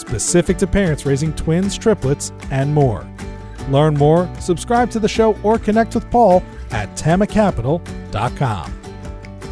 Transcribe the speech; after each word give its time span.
specific 0.00 0.56
to 0.58 0.66
parents 0.66 1.06
raising 1.06 1.32
twins, 1.34 1.76
triplets, 1.78 2.32
and 2.50 2.74
more. 2.74 3.06
Learn 3.68 3.94
more, 3.94 4.28
subscribe 4.40 4.90
to 4.90 4.98
the 4.98 5.08
show, 5.08 5.36
or 5.42 5.58
connect 5.58 5.94
with 5.94 6.10
Paul 6.10 6.42
at 6.70 6.88
tamacapital.com. 6.96 8.80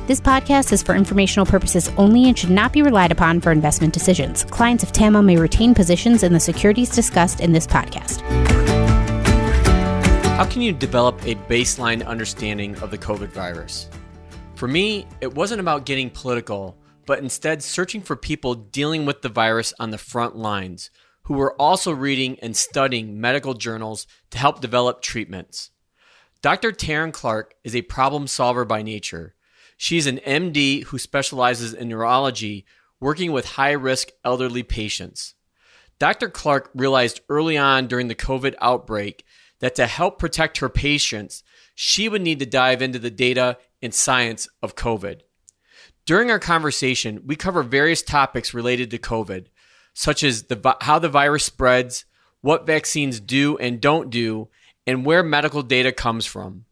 This 0.09 0.20
podcast 0.23 0.73
is 0.73 0.83
for 0.83 0.95
informational 0.95 1.45
purposes 1.45 1.91
only 1.98 2.29
and 2.29 2.39
should 2.39 2.48
not 2.48 2.73
be 2.73 2.80
relied 2.80 3.12
upon 3.12 3.42
for 3.42 3.53
investment 3.53 3.92
decisions. 3.92 4.45
Clients 4.45 4.83
of 4.83 4.91
TAMA 4.91 5.23
may 5.23 5.37
retain 5.37 5.75
positions 5.75 6.23
in 6.23 6.33
the 6.33 6.41
securities 6.41 6.89
discussed 6.89 7.41
in 7.41 7.53
this 7.53 7.67
podcast. 7.67 8.23
How 10.39 10.47
can 10.47 10.62
you 10.62 10.73
develop 10.73 11.20
a 11.27 11.34
baseline 11.34 12.06
understanding 12.06 12.75
of 12.77 12.91
the 12.91 12.97
COVID 12.97 13.28
virus? 13.28 13.91
For 14.55 14.67
me, 14.67 15.06
it 15.20 15.34
wasn't 15.34 15.61
about 15.61 15.84
getting 15.84 16.09
political 16.09 16.75
but 17.09 17.21
instead 17.21 17.62
searching 17.62 18.03
for 18.03 18.17
people 18.17 18.55
dealing 18.55 19.07
with 19.07 19.23
the 19.23 19.30
virus 19.30 19.73
on 19.80 19.89
the 19.89 19.97
front 19.97 20.37
lines 20.37 20.91
who 21.23 21.33
were 21.33 21.55
also 21.55 21.91
reading 21.91 22.39
and 22.41 22.55
studying 22.55 23.19
medical 23.19 23.55
journals 23.55 24.06
to 24.31 24.37
help 24.37 24.61
develop 24.61 25.01
treatments. 25.01 25.70
Dr. 26.42 26.70
Taryn 26.70 27.11
Clark 27.11 27.55
is 27.64 27.75
a 27.75 27.81
problem 27.81 28.27
solver 28.27 28.67
by 28.67 28.83
nature. 28.83 29.34
She's 29.79 30.06
an 30.06 30.19
MD 30.19 30.84
who 30.84 30.98
specializes 30.98 31.73
in 31.73 31.89
neurology, 31.89 32.67
working 33.01 33.33
with 33.33 33.53
high 33.53 33.73
risk 33.73 34.11
elderly 34.23 34.62
patients. 34.62 35.34
Dr. 35.98 36.29
Clark 36.29 36.69
realized 36.75 37.23
early 37.31 37.56
on 37.56 37.86
during 37.86 38.09
the 38.09 38.14
COVID 38.14 38.55
outbreak 38.61 39.25
that 39.61 39.75
to 39.77 39.86
help 39.86 40.19
protect 40.19 40.59
her 40.59 40.69
patients, 40.69 41.42
she 41.75 42.06
would 42.06 42.20
need 42.20 42.39
to 42.41 42.47
dive 42.47 42.83
into 42.83 42.98
the 42.98 43.11
data 43.11 43.56
and 43.81 43.95
science 43.95 44.47
of 44.62 44.77
COVID. 44.77 45.23
During 46.09 46.31
our 46.31 46.39
conversation, 46.39 47.20
we 47.27 47.37
cover 47.37 47.62
various 47.62 48.01
topics 48.01 48.55
related 48.55 48.91
to 48.92 48.98
COVID, 48.98 49.48
such 49.92 50.25
as 50.25 50.45
the, 50.45 50.75
how 50.81 50.98
the 50.98 51.11
virus 51.11 51.45
spreads, 51.45 52.06
what 52.41 52.64
vaccines 52.64 53.20
do 53.20 53.59
and 53.59 53.78
don't 53.78 54.09
do, 54.09 54.48
and 54.86 55.05
where 55.05 55.23
medical 55.23 55.62
data 55.62 55.92
comes 55.92 56.25
from. 56.25 56.64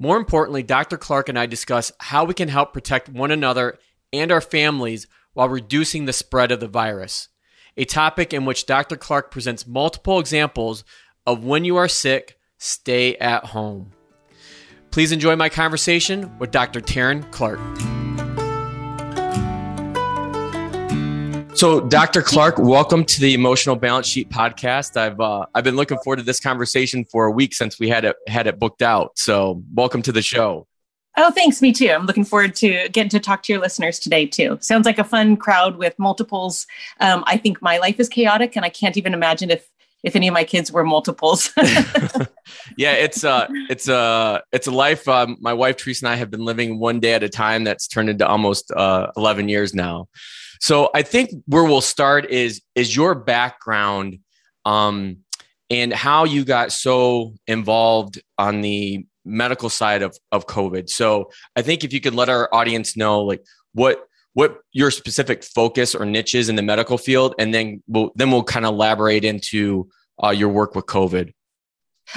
More 0.00 0.16
importantly, 0.16 0.64
Dr. 0.64 0.98
Clark 0.98 1.28
and 1.28 1.38
I 1.38 1.46
discuss 1.46 1.92
how 2.00 2.24
we 2.24 2.34
can 2.34 2.48
help 2.48 2.72
protect 2.72 3.08
one 3.08 3.30
another 3.30 3.78
and 4.12 4.32
our 4.32 4.40
families 4.40 5.06
while 5.32 5.48
reducing 5.48 6.06
the 6.06 6.12
spread 6.12 6.50
of 6.50 6.58
the 6.58 6.66
virus, 6.66 7.28
a 7.76 7.84
topic 7.84 8.34
in 8.34 8.46
which 8.46 8.66
Dr. 8.66 8.96
Clark 8.96 9.30
presents 9.30 9.64
multiple 9.64 10.18
examples 10.18 10.82
of 11.24 11.44
when 11.44 11.64
you 11.64 11.76
are 11.76 11.86
sick, 11.86 12.36
stay 12.58 13.14
at 13.18 13.44
home. 13.44 13.92
Please 14.90 15.12
enjoy 15.12 15.36
my 15.36 15.48
conversation 15.48 16.36
with 16.40 16.50
Dr. 16.50 16.80
Taryn 16.80 17.30
Clark. 17.30 17.60
So, 21.56 21.80
Dr. 21.80 22.20
Clark, 22.20 22.58
welcome 22.58 23.02
to 23.06 23.18
the 23.18 23.32
Emotional 23.32 23.76
Balance 23.76 24.06
Sheet 24.06 24.28
podcast. 24.28 24.94
I've 24.98 25.18
uh, 25.18 25.46
I've 25.54 25.64
been 25.64 25.74
looking 25.74 25.96
forward 26.04 26.18
to 26.18 26.22
this 26.22 26.38
conversation 26.38 27.06
for 27.06 27.24
a 27.24 27.30
week 27.30 27.54
since 27.54 27.78
we 27.80 27.88
had 27.88 28.04
it 28.04 28.14
had 28.28 28.46
it 28.46 28.58
booked 28.58 28.82
out. 28.82 29.18
So, 29.18 29.62
welcome 29.72 30.02
to 30.02 30.12
the 30.12 30.20
show. 30.20 30.66
Oh, 31.16 31.30
thanks. 31.30 31.62
Me 31.62 31.72
too. 31.72 31.88
I'm 31.88 32.04
looking 32.04 32.26
forward 32.26 32.54
to 32.56 32.90
getting 32.90 33.08
to 33.08 33.18
talk 33.18 33.42
to 33.44 33.54
your 33.54 33.62
listeners 33.62 33.98
today 33.98 34.26
too. 34.26 34.58
Sounds 34.60 34.84
like 34.84 34.98
a 34.98 35.04
fun 35.04 35.38
crowd 35.38 35.78
with 35.78 35.98
multiples. 35.98 36.66
Um, 37.00 37.24
I 37.26 37.38
think 37.38 37.62
my 37.62 37.78
life 37.78 37.98
is 37.98 38.10
chaotic, 38.10 38.54
and 38.54 38.62
I 38.62 38.68
can't 38.68 38.98
even 38.98 39.14
imagine 39.14 39.50
if 39.50 39.66
if 40.02 40.14
any 40.14 40.28
of 40.28 40.34
my 40.34 40.44
kids 40.44 40.70
were 40.70 40.84
multiples. 40.84 41.52
yeah, 42.76 42.92
it's 42.92 43.24
uh 43.24 43.46
it's 43.70 43.88
a 43.88 43.96
uh, 43.96 44.40
it's 44.52 44.66
a 44.66 44.72
life. 44.72 45.08
Um, 45.08 45.38
my 45.40 45.54
wife 45.54 45.78
Teresa 45.78 46.04
and 46.04 46.12
I 46.12 46.16
have 46.16 46.30
been 46.30 46.44
living 46.44 46.78
one 46.78 47.00
day 47.00 47.14
at 47.14 47.22
a 47.22 47.30
time. 47.30 47.64
That's 47.64 47.88
turned 47.88 48.10
into 48.10 48.28
almost 48.28 48.70
uh, 48.72 49.06
11 49.16 49.48
years 49.48 49.72
now. 49.72 50.08
So 50.60 50.90
I 50.94 51.02
think 51.02 51.30
where 51.46 51.64
we'll 51.64 51.80
start 51.80 52.30
is 52.30 52.62
is 52.74 52.94
your 52.94 53.14
background 53.14 54.18
um, 54.64 55.18
and 55.70 55.92
how 55.92 56.24
you 56.24 56.44
got 56.44 56.72
so 56.72 57.34
involved 57.46 58.20
on 58.38 58.60
the 58.60 59.06
medical 59.24 59.68
side 59.68 60.02
of 60.02 60.16
of 60.32 60.46
COVID. 60.46 60.88
So 60.88 61.30
I 61.54 61.62
think 61.62 61.84
if 61.84 61.92
you 61.92 62.00
could 62.00 62.14
let 62.14 62.28
our 62.28 62.48
audience 62.52 62.96
know 62.96 63.22
like 63.22 63.44
what 63.72 64.06
what 64.32 64.60
your 64.72 64.90
specific 64.90 65.42
focus 65.42 65.94
or 65.94 66.04
niches 66.04 66.48
in 66.48 66.56
the 66.56 66.62
medical 66.62 66.98
field, 66.98 67.34
and 67.38 67.54
then 67.54 67.82
we'll 67.88 68.12
then 68.16 68.30
we'll 68.30 68.44
kind 68.44 68.66
of 68.66 68.74
elaborate 68.74 69.24
into 69.24 69.88
uh, 70.22 70.30
your 70.30 70.48
work 70.48 70.74
with 70.74 70.86
COVID. 70.86 71.32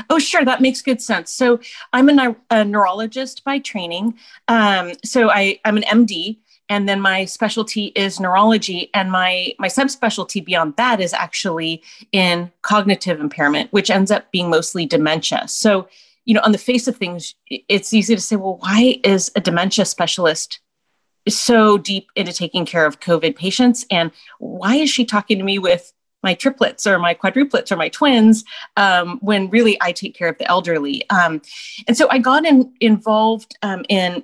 Oh, 0.10 0.20
sure. 0.20 0.46
That 0.46 0.62
makes 0.62 0.82
good 0.82 1.02
sense. 1.02 1.32
So 1.32 1.60
I'm 1.94 2.10
a, 2.10 2.36
a 2.50 2.64
neurologist 2.64 3.44
by 3.44 3.60
training. 3.60 4.16
Um, 4.48 4.94
so 5.04 5.30
I, 5.30 5.60
I'm 5.66 5.78
an 5.78 5.84
MD 5.84 6.40
and 6.70 6.88
then 6.88 7.02
my 7.02 7.26
specialty 7.26 7.86
is 7.96 8.20
neurology 8.20 8.90
and 8.94 9.12
my 9.12 9.54
my 9.60 9.68
subspecialty 9.68 10.44
beyond 10.44 10.76
that 10.78 11.02
is 11.02 11.14
actually 11.14 11.84
in 12.12 12.52
cognitive 12.62 13.20
impairment 13.20 13.72
which 13.74 13.90
ends 13.90 14.12
up 14.12 14.32
being 14.32 14.50
mostly 14.50 14.86
dementia. 14.86 15.48
So 15.48 15.90
you 16.26 16.34
know 16.34 16.42
on 16.44 16.52
the 16.52 16.58
face 16.58 16.88
of 16.88 16.96
things 16.96 17.36
it's 17.48 17.94
easy 17.94 18.16
to 18.16 18.22
say 18.22 18.36
well 18.36 18.58
why 18.62 19.00
is 19.04 19.32
a 19.36 19.42
dementia 19.42 19.86
specialist 19.86 20.60
so 21.28 21.78
deep 21.78 22.08
into 22.16 22.32
taking 22.32 22.66
care 22.66 22.86
of 22.86 23.00
covid 23.00 23.36
patients? 23.36 23.86
And 23.92 24.12
why 24.38 24.76
is 24.76 24.90
she 24.90 25.06
talking 25.06 25.38
to 25.38 25.44
me 25.44 25.60
with 25.60 25.92
my 26.22 26.34
triplets 26.34 26.86
or 26.86 27.00
my 27.00 27.14
quadruplets 27.14 27.72
or 27.72 27.78
my 27.78 27.88
twins 27.88 28.44
um, 28.76 29.20
when 29.22 29.50
really 29.50 29.78
i 29.82 29.92
take 29.92 30.16
care 30.16 30.28
of 30.28 30.38
the 30.38 30.50
elderly? 30.50 31.10
Um, 31.10 31.42
and 31.88 31.98
so 31.98 32.08
i 32.10 32.20
got 32.20 32.46
in, 32.46 32.74
involved 32.80 33.58
um, 33.64 33.86
in 33.90 34.24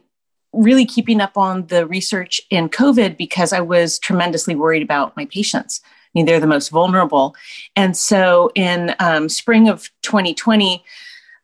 really 0.55 0.85
keeping 0.85 1.21
up 1.21 1.37
on 1.37 1.67
the 1.67 1.85
research 1.85 2.41
in 2.49 2.69
COVID 2.69 3.17
because 3.17 3.53
I 3.53 3.61
was 3.61 3.99
tremendously 3.99 4.55
worried 4.55 4.83
about 4.83 5.15
my 5.15 5.25
patients. 5.25 5.81
I 5.83 5.89
mean, 6.13 6.25
they're 6.25 6.39
the 6.39 6.47
most 6.47 6.69
vulnerable. 6.69 7.35
And 7.75 7.95
so 7.95 8.51
in 8.55 8.95
um, 8.99 9.27
spring 9.27 9.67
of 9.67 9.89
2020, 10.01 10.83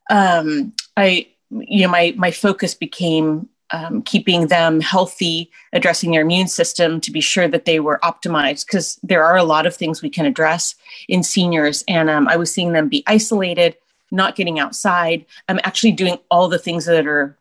um, 0.09 0.73
I, 0.95 1.27
you 1.51 1.83
know, 1.83 1.91
my, 1.91 2.13
my 2.17 2.31
focus 2.31 2.73
became 2.73 3.49
um, 3.71 4.01
keeping 4.01 4.47
them 4.47 4.81
healthy, 4.81 5.49
addressing 5.73 6.11
their 6.11 6.21
immune 6.21 6.47
system 6.47 6.99
to 7.01 7.11
be 7.11 7.21
sure 7.21 7.47
that 7.47 7.65
they 7.65 7.79
were 7.79 7.99
optimized 8.03 8.65
because 8.65 8.99
there 9.03 9.23
are 9.23 9.37
a 9.37 9.43
lot 9.43 9.65
of 9.65 9.75
things 9.75 10.01
we 10.01 10.09
can 10.09 10.25
address 10.25 10.75
in 11.07 11.23
seniors. 11.23 11.83
And 11.87 12.09
um, 12.09 12.27
I 12.27 12.35
was 12.35 12.53
seeing 12.53 12.73
them 12.73 12.89
be 12.89 13.03
isolated, 13.07 13.77
not 14.11 14.35
getting 14.35 14.59
outside. 14.59 15.25
I'm 15.47 15.59
actually 15.63 15.93
doing 15.93 16.17
all 16.29 16.47
the 16.47 16.59
things 16.59 16.85
that 16.85 17.07
are 17.07 17.37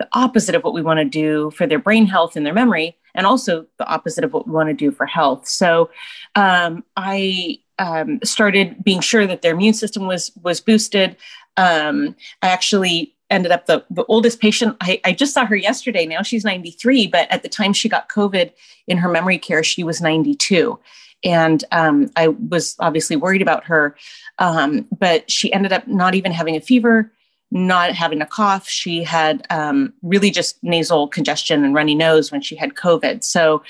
the 0.00 0.08
opposite 0.14 0.54
of 0.54 0.64
what 0.64 0.72
we 0.72 0.80
want 0.80 0.98
to 0.98 1.04
do 1.04 1.50
for 1.50 1.66
their 1.66 1.78
brain 1.78 2.06
health 2.06 2.34
and 2.34 2.46
their 2.46 2.54
memory, 2.54 2.96
and 3.14 3.26
also 3.26 3.66
the 3.76 3.86
opposite 3.86 4.24
of 4.24 4.32
what 4.32 4.46
we 4.46 4.52
want 4.52 4.70
to 4.70 4.74
do 4.74 4.90
for 4.90 5.04
health. 5.04 5.46
So 5.46 5.90
um, 6.34 6.82
I 6.96 7.58
um, 7.78 8.18
started 8.24 8.82
being 8.82 9.00
sure 9.00 9.26
that 9.26 9.42
their 9.42 9.52
immune 9.52 9.74
system 9.74 10.06
was 10.06 10.32
was 10.42 10.58
boosted. 10.58 11.18
Um, 11.58 12.16
I 12.40 12.48
actually 12.48 13.14
ended 13.28 13.52
up 13.52 13.66
the, 13.66 13.84
the 13.90 14.06
oldest 14.06 14.40
patient. 14.40 14.74
I, 14.80 15.02
I 15.04 15.12
just 15.12 15.34
saw 15.34 15.44
her 15.44 15.54
yesterday. 15.54 16.06
Now 16.06 16.22
she's 16.22 16.44
93, 16.44 17.08
but 17.08 17.30
at 17.30 17.42
the 17.42 17.48
time 17.48 17.74
she 17.74 17.88
got 17.88 18.08
COVID 18.08 18.52
in 18.88 18.96
her 18.96 19.08
memory 19.08 19.38
care, 19.38 19.62
she 19.62 19.84
was 19.84 20.00
92 20.00 20.80
and 21.22 21.62
um, 21.70 22.10
I 22.16 22.28
was 22.28 22.76
obviously 22.78 23.14
worried 23.14 23.42
about 23.42 23.64
her. 23.64 23.94
Um, 24.38 24.88
but 24.98 25.30
she 25.30 25.52
ended 25.52 25.72
up 25.72 25.86
not 25.86 26.14
even 26.14 26.32
having 26.32 26.56
a 26.56 26.60
fever 26.60 27.12
not 27.50 27.92
having 27.92 28.22
a 28.22 28.26
cough. 28.26 28.68
She 28.68 29.02
had 29.02 29.46
um, 29.50 29.92
really 30.02 30.30
just 30.30 30.62
nasal 30.62 31.08
congestion 31.08 31.64
and 31.64 31.74
runny 31.74 31.94
nose 31.94 32.30
when 32.30 32.42
she 32.42 32.56
had 32.56 32.74
COVID. 32.74 33.24
So, 33.24 33.62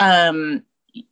um, 0.00 0.62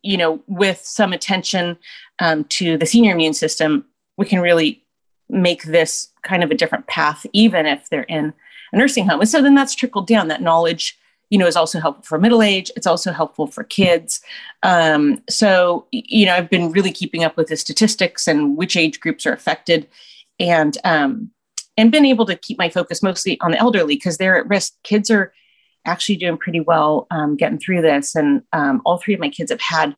you 0.03 0.17
know, 0.17 0.41
with 0.47 0.81
some 0.83 1.13
attention 1.13 1.77
um, 2.19 2.43
to 2.45 2.77
the 2.77 2.85
senior 2.85 3.13
immune 3.13 3.33
system, 3.33 3.85
we 4.17 4.25
can 4.25 4.41
really 4.41 4.83
make 5.29 5.63
this 5.63 6.09
kind 6.23 6.43
of 6.43 6.51
a 6.51 6.55
different 6.55 6.87
path, 6.87 7.25
even 7.33 7.65
if 7.65 7.89
they're 7.89 8.03
in 8.03 8.33
a 8.73 8.77
nursing 8.77 9.07
home. 9.07 9.21
And 9.21 9.29
so 9.29 9.41
then 9.41 9.55
that's 9.55 9.75
trickled 9.75 10.07
down. 10.07 10.27
That 10.27 10.41
knowledge, 10.41 10.97
you 11.29 11.37
know, 11.37 11.47
is 11.47 11.55
also 11.55 11.79
helpful 11.79 12.03
for 12.03 12.17
middle 12.17 12.41
age. 12.41 12.71
It's 12.75 12.87
also 12.87 13.11
helpful 13.11 13.47
for 13.47 13.63
kids. 13.63 14.21
Um, 14.63 15.21
so, 15.29 15.85
you 15.91 16.25
know, 16.25 16.33
I've 16.33 16.49
been 16.49 16.71
really 16.71 16.91
keeping 16.91 17.23
up 17.23 17.37
with 17.37 17.47
the 17.47 17.55
statistics 17.57 18.27
and 18.27 18.57
which 18.57 18.75
age 18.75 18.99
groups 18.99 19.25
are 19.25 19.33
affected. 19.33 19.87
And 20.39 20.77
um, 20.83 21.31
and 21.77 21.91
been 21.91 22.05
able 22.05 22.25
to 22.25 22.35
keep 22.35 22.57
my 22.57 22.69
focus 22.69 23.03
mostly 23.03 23.39
on 23.41 23.51
the 23.51 23.57
elderly 23.57 23.95
because 23.95 24.17
they're 24.17 24.37
at 24.37 24.49
risk. 24.49 24.73
Kids 24.83 25.09
are 25.09 25.33
actually 25.85 26.17
doing 26.17 26.37
pretty 26.37 26.59
well 26.59 27.07
um, 27.11 27.37
getting 27.37 27.59
through 27.59 27.81
this. 27.81 28.15
And 28.15 28.41
um, 28.51 28.81
all 28.85 28.97
three 28.97 29.13
of 29.13 29.19
my 29.19 29.29
kids 29.29 29.51
have 29.51 29.61
had 29.61 29.95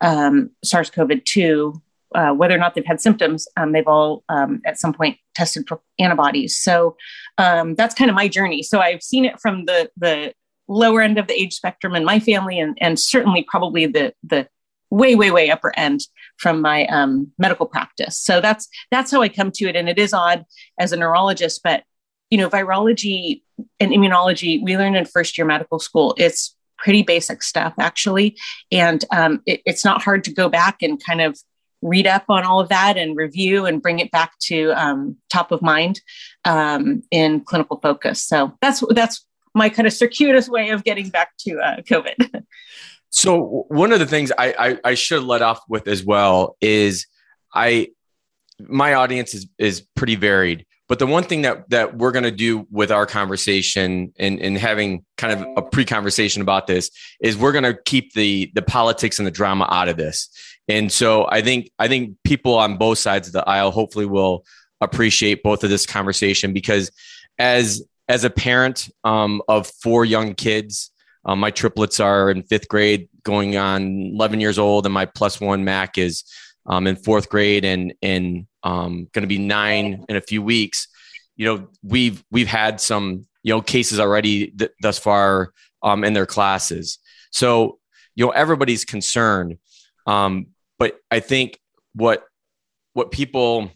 um, 0.00 0.50
SARS 0.62 0.90
CoV 0.90 1.24
2 1.24 1.82
uh, 2.14 2.32
whether 2.32 2.54
or 2.54 2.58
not 2.58 2.74
they've 2.74 2.86
had 2.86 3.00
symptoms, 3.00 3.46
um, 3.56 3.72
they've 3.72 3.86
all 3.86 4.24
um, 4.28 4.60
at 4.66 4.78
some 4.78 4.92
point 4.92 5.18
tested 5.34 5.66
for 5.66 5.80
antibodies. 5.98 6.56
So 6.56 6.96
um, 7.38 7.74
that's 7.74 7.94
kind 7.94 8.10
of 8.10 8.14
my 8.14 8.28
journey. 8.28 8.62
So 8.62 8.80
I've 8.80 9.02
seen 9.02 9.24
it 9.24 9.40
from 9.40 9.64
the 9.66 9.90
the 9.96 10.34
lower 10.68 11.02
end 11.02 11.18
of 11.18 11.26
the 11.26 11.34
age 11.34 11.54
spectrum 11.54 11.94
in 11.94 12.04
my 12.04 12.20
family, 12.20 12.58
and 12.58 12.76
and 12.80 12.98
certainly 12.98 13.44
probably 13.48 13.86
the 13.86 14.14
the 14.22 14.48
way 14.92 15.14
way 15.14 15.30
way 15.30 15.50
upper 15.50 15.72
end 15.76 16.00
from 16.36 16.60
my 16.60 16.86
um, 16.86 17.32
medical 17.38 17.66
practice. 17.66 18.18
So 18.18 18.40
that's 18.40 18.68
that's 18.90 19.10
how 19.10 19.22
I 19.22 19.28
come 19.28 19.50
to 19.52 19.68
it, 19.68 19.74
and 19.74 19.88
it 19.88 19.98
is 19.98 20.12
odd 20.12 20.44
as 20.78 20.92
a 20.92 20.96
neurologist, 20.96 21.62
but 21.64 21.82
you 22.30 22.38
know, 22.38 22.48
virology 22.48 23.42
and 23.80 23.92
immunology 23.92 24.62
we 24.62 24.76
learned 24.76 24.96
in 24.96 25.04
first 25.06 25.36
year 25.36 25.46
medical 25.46 25.78
school. 25.78 26.14
It's 26.18 26.54
pretty 26.76 27.02
basic 27.02 27.42
stuff 27.42 27.74
actually, 27.78 28.36
and 28.70 29.04
um, 29.10 29.42
it, 29.46 29.62
it's 29.64 29.84
not 29.84 30.02
hard 30.02 30.24
to 30.24 30.32
go 30.32 30.48
back 30.48 30.82
and 30.82 31.02
kind 31.02 31.22
of 31.22 31.38
read 31.80 32.06
up 32.06 32.24
on 32.28 32.44
all 32.44 32.60
of 32.60 32.68
that 32.68 32.96
and 32.96 33.16
review 33.16 33.66
and 33.66 33.82
bring 33.82 33.98
it 33.98 34.10
back 34.12 34.38
to 34.40 34.70
um, 34.72 35.16
top 35.30 35.50
of 35.52 35.62
mind 35.62 36.00
um, 36.44 37.02
in 37.10 37.40
clinical 37.40 37.80
focus. 37.80 38.22
So 38.22 38.56
that's 38.60 38.84
that's 38.90 39.24
my 39.54 39.68
kind 39.68 39.86
of 39.86 39.92
circuitous 39.92 40.48
way 40.48 40.70
of 40.70 40.84
getting 40.84 41.08
back 41.08 41.30
to 41.40 41.58
uh, 41.60 41.76
COVID. 41.82 42.44
So 43.12 43.66
one 43.68 43.92
of 43.92 43.98
the 43.98 44.06
things 44.06 44.32
I, 44.36 44.54
I, 44.58 44.78
I 44.90 44.94
should 44.94 45.22
let 45.22 45.42
off 45.42 45.60
with 45.68 45.86
as 45.86 46.02
well 46.02 46.56
is 46.60 47.06
I 47.54 47.88
my 48.58 48.94
audience 48.94 49.34
is 49.34 49.46
is 49.58 49.86
pretty 49.94 50.16
varied. 50.16 50.66
But 50.88 50.98
the 50.98 51.06
one 51.06 51.22
thing 51.22 51.42
that 51.42 51.68
that 51.70 51.96
we're 51.96 52.10
going 52.10 52.24
to 52.24 52.30
do 52.30 52.66
with 52.70 52.90
our 52.90 53.06
conversation 53.06 54.12
and, 54.18 54.40
and 54.40 54.56
having 54.56 55.04
kind 55.18 55.32
of 55.32 55.46
a 55.56 55.62
pre-conversation 55.62 56.42
about 56.42 56.66
this 56.66 56.90
is 57.20 57.36
we're 57.36 57.52
going 57.52 57.64
to 57.64 57.78
keep 57.84 58.14
the 58.14 58.50
the 58.54 58.62
politics 58.62 59.18
and 59.18 59.26
the 59.26 59.30
drama 59.30 59.68
out 59.70 59.88
of 59.88 59.98
this. 59.98 60.28
And 60.68 60.90
so 60.90 61.26
I 61.28 61.42
think 61.42 61.70
I 61.78 61.88
think 61.88 62.16
people 62.24 62.54
on 62.54 62.78
both 62.78 62.98
sides 62.98 63.26
of 63.26 63.34
the 63.34 63.46
aisle 63.46 63.72
hopefully 63.72 64.06
will 64.06 64.44
appreciate 64.80 65.42
both 65.42 65.64
of 65.64 65.70
this 65.70 65.84
conversation 65.84 66.54
because 66.54 66.90
as 67.38 67.82
as 68.08 68.24
a 68.24 68.30
parent 68.30 68.88
um, 69.04 69.42
of 69.48 69.66
four 69.66 70.04
young 70.04 70.34
kids, 70.34 70.91
um, 71.24 71.38
my 71.38 71.50
triplets 71.50 72.00
are 72.00 72.30
in 72.30 72.42
fifth 72.42 72.68
grade, 72.68 73.08
going 73.22 73.56
on 73.56 74.12
11 74.14 74.40
years 74.40 74.58
old, 74.58 74.86
and 74.86 74.92
my 74.92 75.06
plus 75.06 75.40
one 75.40 75.64
Mac 75.64 75.98
is 75.98 76.24
um, 76.66 76.86
in 76.86 76.96
fourth 76.96 77.28
grade 77.28 77.64
and 77.64 77.94
and 78.02 78.46
um, 78.62 79.08
going 79.12 79.22
to 79.22 79.28
be 79.28 79.38
nine 79.38 80.04
in 80.08 80.16
a 80.16 80.20
few 80.20 80.42
weeks. 80.42 80.88
You 81.36 81.46
know, 81.46 81.68
we've 81.82 82.22
we've 82.30 82.48
had 82.48 82.80
some 82.80 83.26
you 83.42 83.52
know 83.54 83.60
cases 83.60 84.00
already 84.00 84.48
th- 84.50 84.72
thus 84.80 84.98
far 84.98 85.52
um, 85.82 86.04
in 86.04 86.12
their 86.12 86.26
classes, 86.26 86.98
so 87.30 87.78
you 88.14 88.24
know 88.24 88.32
everybody's 88.32 88.84
concerned. 88.84 89.58
Um, 90.06 90.48
but 90.78 90.98
I 91.10 91.20
think 91.20 91.58
what 91.94 92.24
what 92.94 93.10
people 93.10 93.70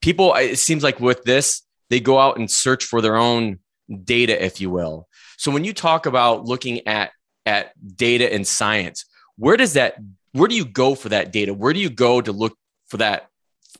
people 0.00 0.34
it 0.34 0.58
seems 0.58 0.82
like 0.82 1.00
with 1.00 1.22
this 1.24 1.62
they 1.90 2.00
go 2.00 2.18
out 2.18 2.38
and 2.38 2.50
search 2.50 2.84
for 2.84 3.00
their 3.02 3.16
own 3.16 3.58
data, 4.04 4.42
if 4.42 4.60
you 4.60 4.70
will. 4.70 5.08
So 5.40 5.50
when 5.50 5.64
you 5.64 5.72
talk 5.72 6.04
about 6.04 6.44
looking 6.44 6.86
at 6.86 7.12
at 7.46 7.72
data 7.96 8.30
and 8.30 8.46
science, 8.46 9.06
where 9.38 9.56
does 9.56 9.72
that 9.72 9.96
where 10.32 10.48
do 10.48 10.54
you 10.54 10.66
go 10.66 10.94
for 10.94 11.08
that 11.08 11.32
data? 11.32 11.54
Where 11.54 11.72
do 11.72 11.80
you 11.80 11.88
go 11.88 12.20
to 12.20 12.30
look 12.30 12.58
for 12.88 12.98
that 12.98 13.30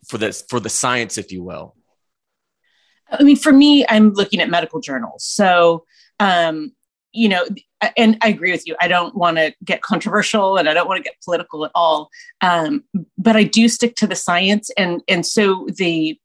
for 0.08 0.16
this 0.16 0.42
for 0.48 0.58
the 0.58 0.70
science, 0.70 1.18
if 1.18 1.30
you 1.30 1.42
will? 1.42 1.76
I 3.10 3.24
mean, 3.24 3.36
for 3.36 3.52
me, 3.52 3.84
I'm 3.90 4.14
looking 4.14 4.40
at 4.40 4.48
medical 4.48 4.80
journals. 4.80 5.22
So 5.22 5.84
um, 6.18 6.72
you 7.12 7.28
know, 7.28 7.44
and 7.94 8.16
I 8.22 8.28
agree 8.28 8.52
with 8.52 8.66
you. 8.66 8.74
I 8.80 8.88
don't 8.88 9.14
want 9.14 9.36
to 9.36 9.52
get 9.62 9.82
controversial 9.82 10.56
and 10.56 10.66
I 10.66 10.72
don't 10.72 10.88
want 10.88 10.96
to 10.96 11.02
get 11.02 11.20
political 11.22 11.66
at 11.66 11.72
all. 11.74 12.08
Um, 12.40 12.84
but 13.18 13.36
I 13.36 13.42
do 13.42 13.68
stick 13.68 13.96
to 13.96 14.06
the 14.06 14.16
science. 14.16 14.70
And, 14.78 15.02
and 15.08 15.26
so 15.26 15.66
the, 15.76 16.18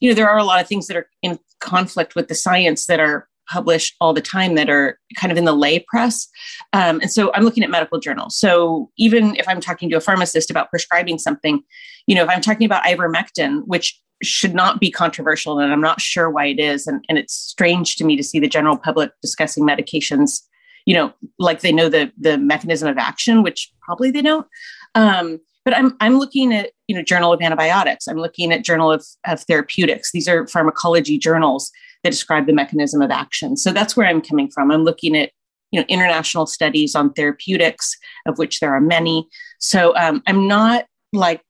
you 0.00 0.08
know, 0.08 0.14
there 0.14 0.28
are 0.28 0.38
a 0.38 0.44
lot 0.44 0.60
of 0.60 0.66
things 0.66 0.88
that 0.88 0.96
are 0.96 1.08
in 1.22 1.38
conflict 1.60 2.16
with 2.16 2.26
the 2.26 2.34
science 2.34 2.86
that 2.86 2.98
are 2.98 3.28
published 3.52 3.94
all 4.00 4.14
the 4.14 4.22
time 4.22 4.54
that 4.54 4.70
are 4.70 4.98
kind 5.16 5.30
of 5.30 5.36
in 5.36 5.44
the 5.44 5.52
lay 5.52 5.84
press. 5.88 6.26
Um, 6.72 7.00
and 7.00 7.12
so 7.12 7.30
I'm 7.34 7.44
looking 7.44 7.62
at 7.62 7.70
medical 7.70 8.00
journals. 8.00 8.36
So 8.36 8.90
even 8.96 9.36
if 9.36 9.46
I'm 9.46 9.60
talking 9.60 9.90
to 9.90 9.96
a 9.96 10.00
pharmacist 10.00 10.50
about 10.50 10.70
prescribing 10.70 11.18
something, 11.18 11.62
you 12.06 12.14
know, 12.14 12.24
if 12.24 12.30
I'm 12.30 12.40
talking 12.40 12.64
about 12.64 12.84
ivermectin, 12.84 13.62
which 13.66 14.00
should 14.22 14.54
not 14.54 14.80
be 14.80 14.90
controversial, 14.90 15.58
and 15.58 15.72
I'm 15.72 15.80
not 15.80 16.00
sure 16.00 16.30
why 16.30 16.46
it 16.46 16.58
is, 16.58 16.86
and, 16.86 17.04
and 17.08 17.18
it's 17.18 17.34
strange 17.34 17.96
to 17.96 18.04
me 18.04 18.16
to 18.16 18.22
see 18.22 18.40
the 18.40 18.48
general 18.48 18.78
public 18.78 19.10
discussing 19.20 19.66
medications, 19.66 20.40
you 20.86 20.94
know, 20.94 21.12
like 21.38 21.60
they 21.60 21.72
know 21.72 21.88
the 21.88 22.10
the 22.18 22.38
mechanism 22.38 22.88
of 22.88 22.98
action, 22.98 23.42
which 23.42 23.72
probably 23.84 24.10
they 24.10 24.22
don't. 24.22 24.46
Um, 24.94 25.40
but 25.64 25.76
I'm 25.76 25.96
I'm 26.00 26.18
looking 26.18 26.52
at 26.54 26.70
you 26.88 26.96
know 26.96 27.02
Journal 27.02 27.32
of 27.32 27.40
Antibiotics. 27.40 28.08
I'm 28.08 28.16
looking 28.16 28.52
at 28.52 28.64
Journal 28.64 28.90
of, 28.92 29.04
of 29.26 29.40
Therapeutics. 29.42 30.10
These 30.12 30.28
are 30.28 30.46
pharmacology 30.46 31.18
journals 31.18 31.70
that 32.02 32.10
describe 32.10 32.46
the 32.46 32.52
mechanism 32.52 33.02
of 33.02 33.10
action. 33.10 33.56
So 33.56 33.72
that's 33.72 33.96
where 33.96 34.06
I'm 34.06 34.20
coming 34.20 34.50
from. 34.50 34.70
I'm 34.70 34.84
looking 34.84 35.16
at 35.16 35.30
you 35.70 35.80
know 35.80 35.86
international 35.88 36.46
studies 36.46 36.94
on 36.94 37.12
therapeutics, 37.12 37.96
of 38.26 38.38
which 38.38 38.60
there 38.60 38.74
are 38.74 38.80
many. 38.80 39.28
So 39.58 39.96
um, 39.96 40.22
I'm 40.26 40.46
not 40.46 40.86
like 41.12 41.42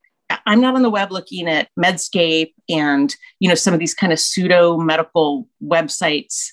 I'm 0.46 0.60
not 0.60 0.74
on 0.74 0.82
the 0.82 0.90
web 0.90 1.12
looking 1.12 1.48
at 1.48 1.68
Medscape 1.78 2.52
and 2.68 3.14
you 3.40 3.48
know 3.48 3.54
some 3.54 3.74
of 3.74 3.80
these 3.80 3.94
kind 3.94 4.12
of 4.12 4.20
pseudo 4.20 4.78
medical 4.78 5.48
websites. 5.62 6.48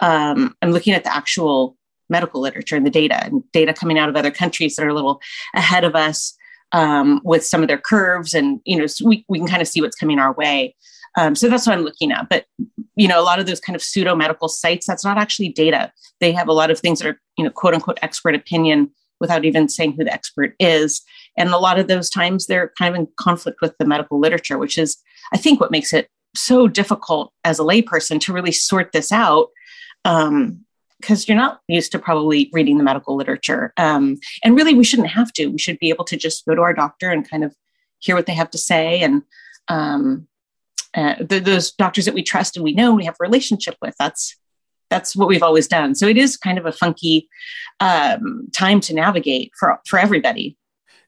Um, 0.00 0.56
I'm 0.62 0.72
looking 0.72 0.94
at 0.94 1.04
the 1.04 1.14
actual 1.14 1.76
medical 2.10 2.40
literature 2.40 2.76
and 2.76 2.84
the 2.84 2.90
data 2.90 3.24
and 3.24 3.42
data 3.52 3.72
coming 3.72 3.98
out 3.98 4.08
of 4.08 4.16
other 4.16 4.30
countries 4.30 4.76
that 4.76 4.84
are 4.84 4.90
a 4.90 4.94
little 4.94 5.20
ahead 5.54 5.84
of 5.84 5.94
us 5.94 6.36
um, 6.72 7.20
with 7.24 7.44
some 7.44 7.62
of 7.62 7.68
their 7.68 7.78
curves 7.78 8.34
and 8.34 8.60
you 8.64 8.76
know 8.76 8.86
so 8.86 9.06
we, 9.06 9.24
we 9.28 9.38
can 9.38 9.48
kind 9.48 9.62
of 9.62 9.68
see 9.68 9.80
what's 9.80 9.96
coming 9.96 10.18
our 10.18 10.32
way 10.34 10.74
um, 11.16 11.34
so 11.34 11.48
that's 11.48 11.66
what 11.66 11.76
i'm 11.76 11.84
looking 11.84 12.12
at 12.12 12.28
but 12.28 12.44
you 12.96 13.08
know 13.08 13.20
a 13.20 13.24
lot 13.24 13.38
of 13.38 13.46
those 13.46 13.60
kind 13.60 13.76
of 13.76 13.82
pseudo 13.82 14.14
medical 14.14 14.48
sites 14.48 14.86
that's 14.86 15.04
not 15.04 15.18
actually 15.18 15.48
data 15.48 15.92
they 16.20 16.32
have 16.32 16.48
a 16.48 16.52
lot 16.52 16.70
of 16.70 16.78
things 16.78 16.98
that 16.98 17.08
are 17.08 17.20
you 17.36 17.44
know 17.44 17.50
quote 17.50 17.74
unquote 17.74 17.98
expert 18.02 18.34
opinion 18.34 18.90
without 19.20 19.44
even 19.44 19.68
saying 19.68 19.92
who 19.92 20.04
the 20.04 20.12
expert 20.12 20.54
is 20.58 21.02
and 21.36 21.50
a 21.50 21.58
lot 21.58 21.78
of 21.78 21.88
those 21.88 22.10
times 22.10 22.46
they're 22.46 22.72
kind 22.78 22.94
of 22.94 23.00
in 23.00 23.08
conflict 23.16 23.60
with 23.60 23.76
the 23.78 23.84
medical 23.84 24.18
literature 24.18 24.58
which 24.58 24.78
is 24.78 24.98
i 25.32 25.36
think 25.36 25.60
what 25.60 25.70
makes 25.70 25.92
it 25.92 26.08
so 26.34 26.68
difficult 26.68 27.32
as 27.44 27.58
a 27.58 27.64
layperson 27.64 28.20
to 28.20 28.32
really 28.32 28.52
sort 28.52 28.92
this 28.92 29.10
out 29.12 29.48
um, 30.04 30.64
because 31.00 31.26
you're 31.26 31.36
not 31.36 31.60
used 31.66 31.92
to 31.92 31.98
probably 31.98 32.50
reading 32.52 32.78
the 32.78 32.84
medical 32.84 33.16
literature. 33.16 33.72
Um, 33.76 34.18
and 34.44 34.54
really, 34.54 34.74
we 34.74 34.84
shouldn't 34.84 35.08
have 35.08 35.32
to. 35.34 35.46
We 35.46 35.58
should 35.58 35.78
be 35.78 35.88
able 35.88 36.04
to 36.04 36.16
just 36.16 36.44
go 36.44 36.54
to 36.54 36.60
our 36.60 36.74
doctor 36.74 37.10
and 37.10 37.28
kind 37.28 37.42
of 37.42 37.54
hear 37.98 38.14
what 38.14 38.26
they 38.26 38.34
have 38.34 38.50
to 38.50 38.58
say. 38.58 39.00
And 39.00 39.22
um, 39.68 40.26
uh, 40.94 41.14
those 41.20 41.72
doctors 41.72 42.04
that 42.04 42.14
we 42.14 42.22
trust 42.22 42.56
and 42.56 42.64
we 42.64 42.72
know 42.72 42.88
and 42.88 42.96
we 42.96 43.04
have 43.04 43.14
a 43.20 43.22
relationship 43.22 43.76
with, 43.80 43.94
that's 43.98 44.36
that's 44.88 45.14
what 45.14 45.28
we've 45.28 45.42
always 45.42 45.68
done. 45.68 45.94
So 45.94 46.06
it 46.08 46.16
is 46.16 46.36
kind 46.36 46.58
of 46.58 46.66
a 46.66 46.72
funky 46.72 47.28
um, 47.78 48.48
time 48.52 48.80
to 48.80 48.94
navigate 48.94 49.52
for 49.58 49.80
for 49.86 49.98
everybody. 49.98 50.56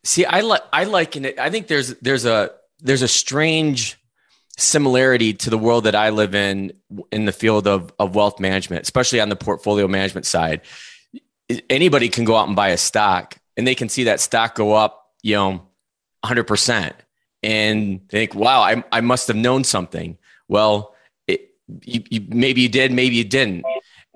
See, 0.05 0.25
I 0.25 0.41
like 0.41 0.63
I 0.73 0.85
liken 0.85 1.25
it. 1.25 1.39
I 1.39 1.51
think 1.51 1.67
there's 1.67 1.95
there's 1.97 2.25
a 2.25 2.53
there's 2.81 3.03
a 3.03 3.09
strange 3.09 3.99
similarity 4.57 5.33
to 5.33 5.51
the 5.51 5.59
world 5.59 5.85
that 5.85 5.95
I 5.95 6.11
live 6.11 6.35
in 6.35 6.73
in 7.11 7.25
the 7.25 7.33
field 7.33 7.67
of, 7.67 7.93
of 7.99 8.15
wealth 8.15 8.41
management, 8.41 8.83
especially 8.83 9.21
on 9.21 9.29
the 9.29 9.37
portfolio 9.37 9.89
management 9.89 10.27
side. 10.27 10.63
Anybody 11.69 12.09
can 12.09 12.25
go 12.25 12.37
out 12.37 12.47
and 12.47 12.57
buy 12.57 12.69
a 12.69 12.77
stock 12.77 13.37
and 13.57 13.67
they 13.67 13.75
can 13.75 13.89
see 13.89 14.05
that 14.05 14.21
stock 14.21 14.55
go 14.55 14.73
up, 14.73 15.07
you 15.23 15.35
know, 15.35 15.69
100% 16.25 16.93
and 17.43 18.09
think, 18.09 18.35
wow, 18.35 18.61
I, 18.61 18.85
I 18.93 19.01
must 19.01 19.29
have 19.29 19.37
known 19.37 19.65
something. 19.65 20.19
Well, 20.49 20.95
it, 21.27 21.51
you, 21.83 22.03
you, 22.11 22.27
maybe 22.29 22.63
you 22.63 22.69
did, 22.69 22.93
maybe 22.93 23.17
you 23.17 23.25
didn't. 23.25 23.65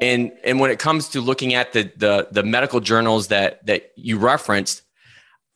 And, 0.01 0.33
and 0.45 0.61
when 0.61 0.71
it 0.71 0.79
comes 0.79 1.09
to 1.11 1.21
looking 1.21 1.55
at 1.55 1.73
the, 1.73 1.91
the, 1.97 2.29
the 2.31 2.43
medical 2.43 2.81
journals 2.81 3.29
that, 3.29 3.65
that 3.67 3.93
you 3.97 4.19
referenced, 4.19 4.83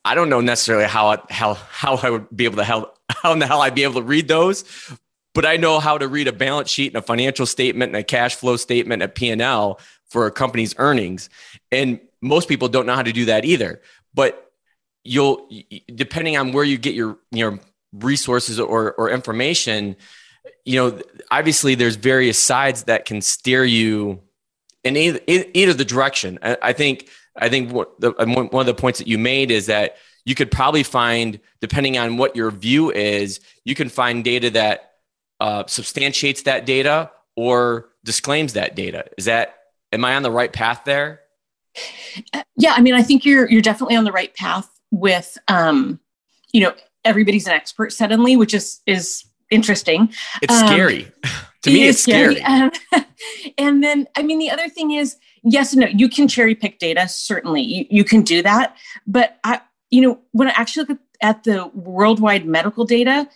I 0.04 0.14
don't 0.14 0.30
know 0.30 0.40
necessarily 0.40 0.86
how, 0.86 1.22
how, 1.28 1.54
how 1.54 1.96
I 1.96 2.10
would 2.10 2.34
be 2.34 2.44
able 2.46 2.56
to 2.56 2.64
help 2.64 2.96
how 3.10 3.32
in 3.32 3.38
the 3.38 3.46
hell 3.46 3.60
I'd 3.60 3.74
be 3.74 3.82
able 3.82 3.94
to 3.94 4.02
read 4.02 4.28
those, 4.28 4.64
but 5.34 5.44
I 5.44 5.56
know 5.56 5.78
how 5.78 5.98
to 5.98 6.08
read 6.08 6.28
a 6.28 6.32
balance 6.32 6.70
sheet 6.70 6.88
and 6.88 6.96
a 6.96 7.02
financial 7.02 7.46
statement 7.46 7.90
and 7.90 7.96
a 7.96 8.04
cash 8.04 8.34
flow 8.34 8.56
statement, 8.56 9.02
a 9.02 9.08
P&L 9.08 9.78
for 10.08 10.26
a 10.26 10.30
company's 10.30 10.74
earnings. 10.78 11.28
And 11.70 12.00
most 12.20 12.48
people 12.48 12.68
don't 12.68 12.86
know 12.86 12.94
how 12.94 13.02
to 13.02 13.12
do 13.12 13.26
that 13.26 13.44
either. 13.44 13.80
But 14.12 14.49
you'll, 15.04 15.48
depending 15.94 16.36
on 16.36 16.52
where 16.52 16.64
you 16.64 16.78
get 16.78 16.94
your, 16.94 17.18
your 17.30 17.58
resources 17.92 18.60
or, 18.60 18.92
or 18.92 19.10
information, 19.10 19.96
you 20.64 20.76
know, 20.76 21.00
obviously 21.30 21.74
there's 21.74 21.96
various 21.96 22.38
sides 22.38 22.84
that 22.84 23.04
can 23.04 23.20
steer 23.20 23.64
you 23.64 24.20
in 24.84 24.96
either, 24.96 25.20
either 25.26 25.74
the 25.74 25.84
direction. 25.84 26.38
I 26.42 26.72
think, 26.72 27.08
I 27.36 27.48
think 27.48 27.72
what 27.72 28.00
the, 28.00 28.12
one 28.12 28.60
of 28.60 28.66
the 28.66 28.74
points 28.74 28.98
that 28.98 29.08
you 29.08 29.18
made 29.18 29.50
is 29.50 29.66
that 29.66 29.96
you 30.24 30.34
could 30.34 30.50
probably 30.50 30.82
find, 30.82 31.40
depending 31.60 31.98
on 31.98 32.16
what 32.16 32.36
your 32.36 32.50
view 32.50 32.90
is, 32.90 33.40
you 33.64 33.74
can 33.74 33.88
find 33.88 34.22
data 34.22 34.50
that 34.50 34.92
uh, 35.40 35.64
substantiates 35.66 36.42
that 36.42 36.66
data 36.66 37.10
or 37.36 37.88
disclaims 38.04 38.52
that 38.52 38.76
data. 38.76 39.06
Is 39.16 39.24
that, 39.24 39.56
am 39.92 40.04
I 40.04 40.14
on 40.14 40.22
the 40.22 40.30
right 40.30 40.52
path 40.52 40.82
there? 40.84 41.20
Yeah, 42.56 42.74
I 42.76 42.80
mean, 42.80 42.94
I 42.94 43.02
think 43.02 43.24
you're 43.24 43.48
you're 43.48 43.62
definitely 43.62 43.94
on 43.94 44.02
the 44.02 44.10
right 44.10 44.34
path 44.34 44.68
with, 44.90 45.38
um, 45.48 46.00
you 46.52 46.62
know, 46.62 46.74
everybody's 47.04 47.46
an 47.46 47.52
expert 47.52 47.92
suddenly, 47.92 48.36
which 48.36 48.54
is 48.54 48.80
is 48.86 49.24
interesting. 49.50 50.12
It's 50.42 50.54
um, 50.54 50.66
scary. 50.66 51.12
to 51.62 51.70
me, 51.70 51.88
it's 51.88 52.02
scary. 52.02 52.36
scary. 52.36 52.62
Um, 52.92 53.04
and 53.58 53.82
then, 53.82 54.06
I 54.16 54.22
mean, 54.22 54.38
the 54.38 54.50
other 54.50 54.68
thing 54.68 54.92
is, 54.92 55.16
yes, 55.42 55.72
and 55.72 55.82
no, 55.82 55.88
you 55.88 56.08
can 56.08 56.28
cherry 56.28 56.54
pick 56.54 56.78
data. 56.78 57.08
Certainly, 57.08 57.62
you, 57.62 57.86
you 57.90 58.04
can 58.04 58.22
do 58.22 58.42
that. 58.42 58.76
But 59.06 59.38
I, 59.44 59.60
you 59.90 60.00
know, 60.00 60.18
when 60.32 60.48
I 60.48 60.52
actually 60.52 60.86
look 60.86 60.98
at, 61.22 61.44
the 61.44 61.66
worldwide 61.74 62.46
medical 62.46 62.86
data, 62.86 63.28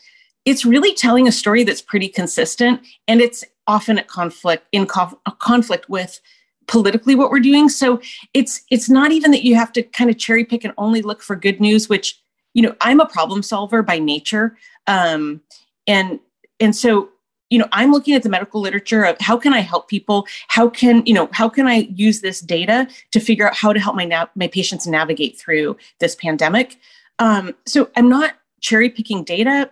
it's 0.46 0.64
really 0.64 0.94
telling 0.94 1.28
a 1.28 1.32
story 1.32 1.64
that's 1.64 1.82
pretty 1.82 2.08
consistent, 2.08 2.80
and 3.06 3.20
it's 3.20 3.44
often 3.66 3.98
at 3.98 4.08
conflict 4.08 4.66
in 4.72 4.86
conf- 4.86 5.14
conflict 5.38 5.88
with 5.88 6.20
politically 6.66 7.14
what 7.14 7.30
we're 7.30 7.40
doing. 7.40 7.68
So 7.68 8.00
it's 8.32 8.62
it's 8.70 8.88
not 8.88 9.12
even 9.12 9.30
that 9.32 9.44
you 9.44 9.54
have 9.54 9.72
to 9.72 9.82
kind 9.82 10.10
of 10.10 10.18
cherry 10.18 10.44
pick 10.44 10.64
and 10.64 10.74
only 10.78 11.02
look 11.02 11.22
for 11.22 11.36
good 11.36 11.60
news, 11.60 11.88
which 11.88 12.20
you 12.52 12.62
know 12.62 12.74
I'm 12.80 13.00
a 13.00 13.06
problem 13.06 13.42
solver 13.42 13.82
by 13.82 13.98
nature, 13.98 14.56
um, 14.86 15.40
and 15.86 16.20
and 16.60 16.74
so 16.74 17.10
you 17.50 17.58
know 17.58 17.68
i'm 17.72 17.92
looking 17.92 18.14
at 18.14 18.22
the 18.22 18.28
medical 18.28 18.60
literature 18.60 19.04
of 19.04 19.20
how 19.20 19.36
can 19.36 19.52
i 19.52 19.60
help 19.60 19.88
people? 19.88 20.26
How 20.48 20.68
can 20.68 21.04
you 21.04 21.14
know 21.14 21.28
how 21.32 21.48
can 21.48 21.66
i 21.66 21.88
use 21.94 22.20
this 22.20 22.40
data 22.40 22.88
to 23.12 23.20
figure 23.20 23.46
out 23.46 23.54
how 23.54 23.72
to 23.72 23.78
help 23.78 23.96
my 23.96 24.26
my 24.34 24.48
patients 24.48 24.86
navigate 24.86 25.38
through 25.38 25.76
this 26.00 26.14
pandemic? 26.14 26.76
Um, 27.18 27.54
so 27.66 27.90
i'm 27.96 28.08
not 28.08 28.34
cherry 28.60 28.88
picking 28.88 29.22
data 29.24 29.70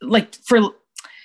like 0.00 0.34
for 0.34 0.60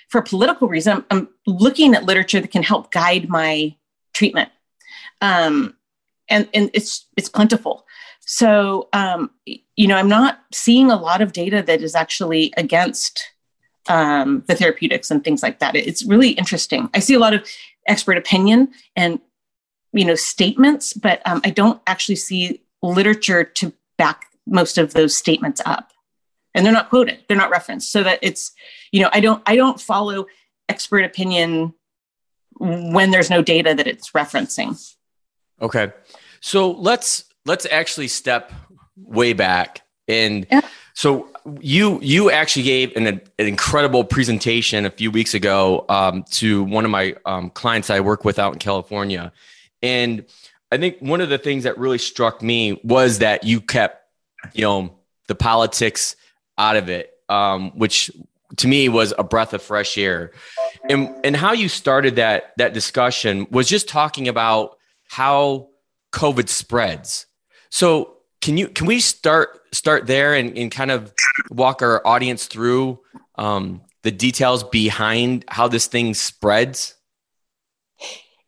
for 0.09 0.19
a 0.19 0.23
political 0.23 0.67
reason 0.67 1.05
I'm, 1.09 1.29
looking 1.47 1.95
at 1.95 2.03
literature 2.03 2.39
that 2.39 2.51
can 2.51 2.61
help 2.61 2.91
guide 2.91 3.27
my 3.27 3.75
treatment 4.13 4.49
um, 5.21 5.75
and 6.29 6.47
and 6.53 6.69
it's 6.73 7.07
it's 7.17 7.29
plentiful 7.29 7.85
so 8.21 8.89
um, 8.93 9.31
you 9.75 9.87
know 9.87 9.95
i'm 9.95 10.09
not 10.09 10.39
seeing 10.51 10.91
a 10.91 10.95
lot 10.95 11.21
of 11.21 11.33
data 11.33 11.61
that 11.61 11.81
is 11.81 11.95
actually 11.95 12.53
against 12.57 13.33
um, 13.89 14.43
the 14.47 14.55
therapeutics 14.55 15.11
and 15.11 15.23
things 15.23 15.43
like 15.43 15.59
that. 15.59 15.75
It's 15.75 16.05
really 16.05 16.29
interesting. 16.29 16.89
I 16.93 16.99
see 16.99 17.15
a 17.15 17.19
lot 17.19 17.33
of 17.33 17.45
expert 17.87 18.17
opinion 18.17 18.69
and 18.95 19.19
you 19.91 20.05
know 20.05 20.15
statements, 20.15 20.93
but 20.93 21.21
um, 21.25 21.41
I 21.43 21.49
don't 21.49 21.81
actually 21.87 22.15
see 22.15 22.61
literature 22.81 23.43
to 23.43 23.73
back 23.97 24.27
most 24.45 24.77
of 24.77 24.93
those 24.93 25.15
statements 25.15 25.61
up, 25.65 25.91
and 26.53 26.65
they're 26.65 26.73
not 26.73 26.89
quoted. 26.89 27.19
They're 27.27 27.35
not 27.35 27.49
referenced. 27.49 27.91
So 27.91 28.03
that 28.03 28.19
it's 28.21 28.51
you 28.91 29.01
know 29.01 29.09
I 29.11 29.19
don't 29.19 29.41
I 29.47 29.55
don't 29.55 29.81
follow 29.81 30.27
expert 30.69 31.03
opinion 31.03 31.73
when 32.59 33.09
there's 33.09 33.31
no 33.31 33.41
data 33.41 33.73
that 33.73 33.87
it's 33.87 34.11
referencing. 34.11 34.79
Okay, 35.61 35.91
so 36.41 36.71
let's 36.71 37.25
let's 37.45 37.65
actually 37.69 38.07
step 38.07 38.51
way 38.95 39.33
back 39.33 39.81
and. 40.07 40.45
Yeah. 40.51 40.61
so 40.93 41.29
you 41.61 41.99
you 42.01 42.29
actually 42.29 42.63
gave 42.63 42.95
an, 42.95 43.07
an 43.07 43.21
incredible 43.37 44.03
presentation 44.03 44.85
a 44.85 44.89
few 44.89 45.09
weeks 45.11 45.33
ago 45.33 45.85
um, 45.89 46.23
to 46.31 46.63
one 46.63 46.85
of 46.85 46.91
my 46.91 47.15
um, 47.25 47.49
clients 47.49 47.89
I 47.89 48.01
work 48.01 48.25
with 48.25 48.39
out 48.39 48.53
in 48.53 48.59
California, 48.59 49.31
and 49.81 50.25
I 50.71 50.77
think 50.77 50.97
one 50.99 51.21
of 51.21 51.29
the 51.29 51.37
things 51.37 51.63
that 51.63 51.77
really 51.77 51.97
struck 51.97 52.41
me 52.41 52.79
was 52.83 53.19
that 53.19 53.43
you 53.43 53.61
kept 53.61 54.03
you 54.53 54.63
know 54.63 54.95
the 55.27 55.35
politics 55.35 56.15
out 56.57 56.75
of 56.75 56.89
it, 56.89 57.13
um, 57.29 57.71
which 57.71 58.11
to 58.57 58.67
me 58.67 58.89
was 58.89 59.13
a 59.17 59.23
breath 59.23 59.53
of 59.53 59.61
fresh 59.61 59.97
air, 59.97 60.31
and 60.89 61.13
and 61.23 61.35
how 61.35 61.53
you 61.53 61.69
started 61.69 62.17
that 62.17 62.53
that 62.57 62.73
discussion 62.73 63.47
was 63.49 63.67
just 63.67 63.87
talking 63.87 64.27
about 64.27 64.77
how 65.09 65.69
COVID 66.13 66.47
spreads. 66.47 67.25
So 67.69 68.17
can 68.41 68.57
you 68.57 68.69
can 68.69 68.87
we 68.87 68.99
start 68.99 69.49
start 69.75 70.07
there 70.07 70.33
and, 70.33 70.57
and 70.57 70.71
kind 70.71 70.91
of 70.91 71.13
walk 71.49 71.81
our 71.81 72.05
audience 72.07 72.45
through 72.45 72.99
um, 73.35 73.81
the 74.03 74.11
details 74.11 74.63
behind 74.63 75.43
how 75.49 75.67
this 75.67 75.87
thing 75.87 76.13
spreads? 76.13 76.95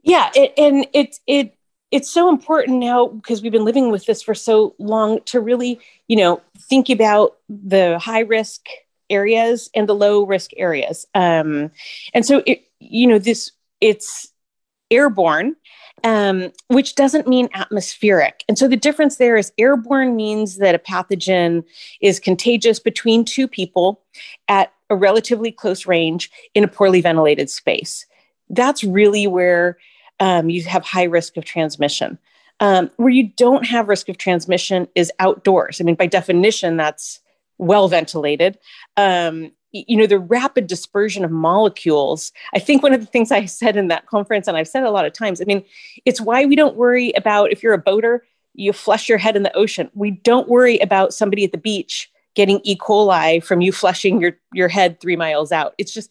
Yeah, 0.04 0.32
it, 0.34 0.54
and 0.58 0.88
it 0.94 1.18
it 1.28 1.58
it's 1.90 2.10
so 2.10 2.30
important 2.30 2.78
now 2.78 3.08
because 3.08 3.42
we've 3.42 3.52
been 3.52 3.66
living 3.66 3.92
with 3.92 4.06
this 4.06 4.22
for 4.22 4.34
so 4.34 4.76
long 4.80 5.20
to 5.26 5.42
really 5.42 5.80
you 6.08 6.16
know 6.16 6.42
think 6.70 6.90
about 6.90 7.38
the 7.50 8.00
high 8.00 8.22
risk 8.22 8.68
areas 9.10 9.70
and 9.76 9.90
the 9.90 9.96
low 9.96 10.24
risk 10.26 10.52
areas 10.56 11.06
um, 11.16 11.70
and 12.14 12.26
so 12.26 12.42
it 12.46 12.64
you 12.80 13.06
know 13.08 13.20
this 13.20 13.52
it's 13.82 14.32
airborne 14.92 15.56
um, 16.04 16.52
which 16.68 16.96
doesn't 16.96 17.28
mean 17.28 17.50
atmospheric. 17.54 18.44
And 18.48 18.58
so 18.58 18.68
the 18.68 18.78
difference 18.78 19.18
there 19.18 19.38
is 19.38 19.52
airborne 19.58 20.16
means 20.16 20.58
that 20.58 20.76
a 20.76 20.80
pathogen 20.80 21.64
is 22.02 22.20
contagious 22.20 22.80
between 22.80 23.24
two 23.24 23.48
people 23.48 24.02
at 24.48 24.74
a 24.90 24.96
relatively 24.96 25.52
close 25.52 25.86
range 25.86 26.32
in 26.54 26.64
a 26.64 26.68
poorly 26.68 27.02
ventilated 27.02 27.50
space. 27.50 28.06
That's 28.50 28.84
really 28.84 29.28
where 29.28 29.78
um, 30.20 30.50
you 30.50 30.64
have 30.64 30.84
high 30.84 31.04
risk 31.04 31.38
of 31.38 31.46
transmission. 31.46 32.18
Um, 32.60 32.92
where 32.98 33.10
you 33.10 33.30
don't 33.38 33.66
have 33.66 33.90
risk 33.90 34.08
of 34.08 34.20
transmission 34.20 34.88
is 34.94 35.12
outdoors. 35.18 35.82
I 35.82 35.84
mean, 35.84 35.96
by 35.96 36.06
definition, 36.06 36.78
that's 36.78 37.20
well 37.58 37.88
ventilated. 37.88 38.60
Um, 38.98 39.52
you 39.72 39.98
know 39.98 40.08
the 40.08 40.20
rapid 40.20 40.68
dispersion 40.68 41.24
of 41.24 41.32
molecules. 41.32 42.32
I 42.54 42.60
think 42.60 42.84
one 42.84 42.94
of 42.94 43.00
the 43.00 43.06
things 43.06 43.32
i 43.32 43.46
said 43.46 43.78
in 43.78 43.88
that 43.88 44.06
conference 44.06 44.48
and 44.48 44.58
i've 44.58 44.68
said 44.68 44.84
a 44.84 44.92
lot 44.92 45.06
of 45.06 45.14
times 45.14 45.42
i 45.42 45.46
mean 45.46 45.64
it's 46.06 46.20
why 46.20 46.46
we 46.46 46.56
don't 46.56 46.76
worry 46.76 47.12
about 47.14 47.52
if 47.52 47.64
you're 47.64 47.74
a 47.74 47.78
boater 47.78 48.24
you 48.54 48.74
flush 48.74 49.08
your 49.08 49.18
head 49.18 49.36
in 49.36 49.44
the 49.44 49.56
ocean. 49.56 49.90
We 49.94 50.12
don't 50.12 50.50
worry 50.50 50.78
about 50.80 51.14
somebody 51.14 51.44
at 51.44 51.52
the 51.52 51.58
beach 51.58 52.10
getting 52.34 52.62
e. 52.64 52.78
coli 52.78 53.44
from 53.44 53.62
you 53.62 53.72
flushing 53.72 54.22
your 54.22 54.38
your 54.54 54.68
head 54.68 55.00
3 55.02 55.16
miles 55.16 55.52
out. 55.52 55.74
It's 55.78 55.94
just 55.94 56.10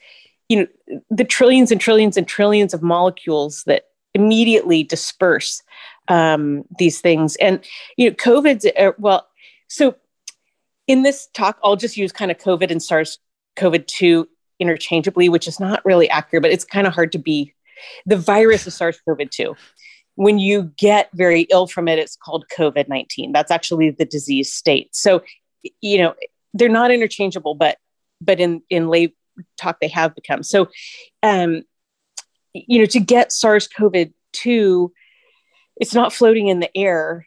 you 0.49 0.61
know 0.61 1.00
the 1.11 1.25
trillions 1.25 1.71
and 1.71 1.81
trillions 1.81 2.17
and 2.17 2.26
trillions 2.26 2.75
of 2.75 2.83
molecules 2.83 3.64
that 3.64 3.85
immediately 4.14 4.83
disperse 4.83 5.62
um, 6.09 6.64
these 6.79 7.00
things. 7.00 7.37
And 7.37 7.64
you 7.97 8.11
know 8.11 8.17
covid's 8.17 8.67
uh, 8.67 8.93
well 8.99 9.26
so 9.69 9.97
in 10.87 11.02
this 11.02 11.29
talk 11.35 11.59
i'll 11.62 11.76
just 11.76 11.97
use 11.97 12.11
kind 12.11 12.31
of 12.33 12.38
covid 12.38 12.71
and 12.71 12.83
sars 12.83 13.21
CoV 13.61 13.87
2 13.87 14.29
interchangeably, 14.59 15.29
which 15.29 15.47
is 15.47 15.61
not 15.61 15.85
really 15.85 16.09
accurate, 16.09 16.43
but 16.43 16.50
it's 16.50 16.64
kind 16.64 16.87
of 16.87 16.95
hard 16.95 17.12
to 17.12 17.19
be. 17.19 17.55
The 18.07 18.17
virus 18.17 18.67
is 18.67 18.75
SARS 18.75 19.00
CoV 19.07 19.29
2. 19.31 19.55
When 20.17 20.38
you 20.38 20.73
get 20.76 21.09
very 21.14 21.43
ill 21.43 21.67
from 21.67 21.88
it, 21.88 21.99
it's 21.99 22.17
called 22.17 22.45
COVID 22.57 22.88
19. 22.88 23.33
That's 23.33 23.50
actually 23.50 23.90
the 23.90 24.05
disease 24.05 24.52
state. 24.52 24.95
So, 24.95 25.23
you 25.81 25.99
know, 25.99 26.14
they're 26.52 26.69
not 26.69 26.90
interchangeable, 26.90 27.55
but 27.55 27.79
but 28.21 28.40
in 28.40 28.62
in 28.69 28.88
lay 28.88 29.14
talk 29.57 29.81
they 29.81 29.88
have 29.88 30.14
become. 30.14 30.43
So, 30.43 30.69
um, 31.23 31.62
you 32.52 32.81
know, 32.81 32.87
to 32.87 33.00
get 33.00 33.33
SARS 33.33 33.69
CoV 33.69 34.11
2, 34.33 34.93
it's 35.76 35.95
not 35.95 36.12
floating 36.12 36.49
in 36.49 36.61
the 36.61 36.76
air 36.76 37.26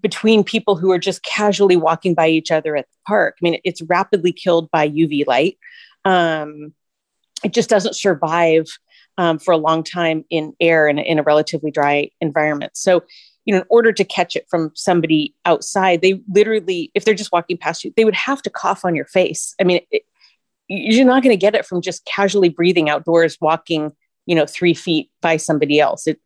between 0.00 0.44
people 0.44 0.76
who 0.76 0.90
are 0.92 0.98
just 0.98 1.22
casually 1.22 1.76
walking 1.76 2.14
by 2.14 2.28
each 2.28 2.50
other 2.50 2.76
at 2.76 2.86
the 2.90 2.98
park. 3.06 3.36
I 3.40 3.40
mean, 3.42 3.60
it's 3.64 3.82
rapidly 3.82 4.32
killed 4.32 4.70
by 4.70 4.88
UV 4.88 5.26
light. 5.26 5.58
Um, 6.04 6.74
it 7.44 7.52
just 7.52 7.68
doesn't 7.68 7.96
survive 7.96 8.66
um, 9.18 9.38
for 9.38 9.52
a 9.52 9.56
long 9.56 9.82
time 9.82 10.24
in 10.30 10.54
air 10.60 10.88
and 10.88 10.98
in 10.98 11.18
a 11.18 11.22
relatively 11.22 11.70
dry 11.70 12.10
environment. 12.20 12.76
So, 12.76 13.02
you 13.44 13.52
know, 13.52 13.60
in 13.60 13.66
order 13.68 13.92
to 13.92 14.04
catch 14.04 14.36
it 14.36 14.46
from 14.48 14.70
somebody 14.74 15.34
outside, 15.44 16.00
they 16.00 16.22
literally, 16.32 16.90
if 16.94 17.04
they're 17.04 17.14
just 17.14 17.32
walking 17.32 17.58
past 17.58 17.84
you, 17.84 17.92
they 17.96 18.04
would 18.04 18.14
have 18.14 18.40
to 18.42 18.50
cough 18.50 18.84
on 18.84 18.94
your 18.94 19.06
face. 19.06 19.54
I 19.60 19.64
mean, 19.64 19.80
it, 19.90 20.02
you're 20.68 21.04
not 21.04 21.22
going 21.22 21.36
to 21.36 21.40
get 21.40 21.54
it 21.54 21.66
from 21.66 21.82
just 21.82 22.04
casually 22.04 22.48
breathing 22.48 22.88
outdoors, 22.88 23.36
walking, 23.40 23.92
you 24.26 24.34
know, 24.34 24.46
three 24.46 24.74
feet 24.74 25.10
by 25.20 25.36
somebody 25.36 25.80
else. 25.80 26.06
It, 26.06 26.20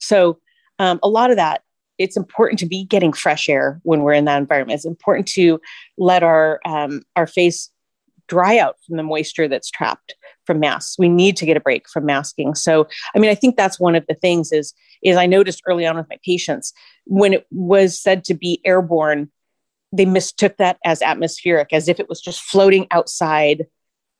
so, 0.00 0.40
um, 0.78 1.00
a 1.02 1.08
lot 1.08 1.30
of 1.30 1.36
that 1.36 1.62
it's 1.98 2.16
important 2.16 2.58
to 2.60 2.66
be 2.66 2.84
getting 2.84 3.12
fresh 3.12 3.48
air 3.48 3.80
when 3.82 4.02
we're 4.02 4.12
in 4.12 4.26
that 4.26 4.38
environment. 4.38 4.76
It's 4.76 4.84
important 4.84 5.26
to 5.28 5.60
let 5.98 6.22
our 6.22 6.60
um, 6.64 7.02
our 7.14 7.26
face 7.26 7.70
dry 8.28 8.58
out 8.58 8.76
from 8.86 8.96
the 8.96 9.02
moisture 9.02 9.48
that's 9.48 9.70
trapped 9.70 10.14
from 10.46 10.60
masks. 10.60 10.98
We 10.98 11.08
need 11.08 11.36
to 11.36 11.46
get 11.46 11.56
a 11.56 11.60
break 11.60 11.88
from 11.88 12.06
masking. 12.06 12.54
So, 12.54 12.88
I 13.14 13.18
mean, 13.18 13.30
I 13.30 13.34
think 13.34 13.56
that's 13.56 13.78
one 13.78 13.94
of 13.94 14.04
the 14.08 14.14
things 14.14 14.52
is 14.52 14.74
is 15.02 15.16
I 15.16 15.26
noticed 15.26 15.62
early 15.66 15.86
on 15.86 15.96
with 15.96 16.06
my 16.08 16.18
patients 16.24 16.72
when 17.04 17.32
it 17.32 17.46
was 17.50 17.98
said 17.98 18.24
to 18.24 18.34
be 18.34 18.60
airborne, 18.64 19.30
they 19.92 20.04
mistook 20.04 20.56
that 20.56 20.78
as 20.84 21.02
atmospheric, 21.02 21.72
as 21.72 21.88
if 21.88 22.00
it 22.00 22.08
was 22.08 22.20
just 22.20 22.40
floating 22.40 22.86
outside, 22.90 23.66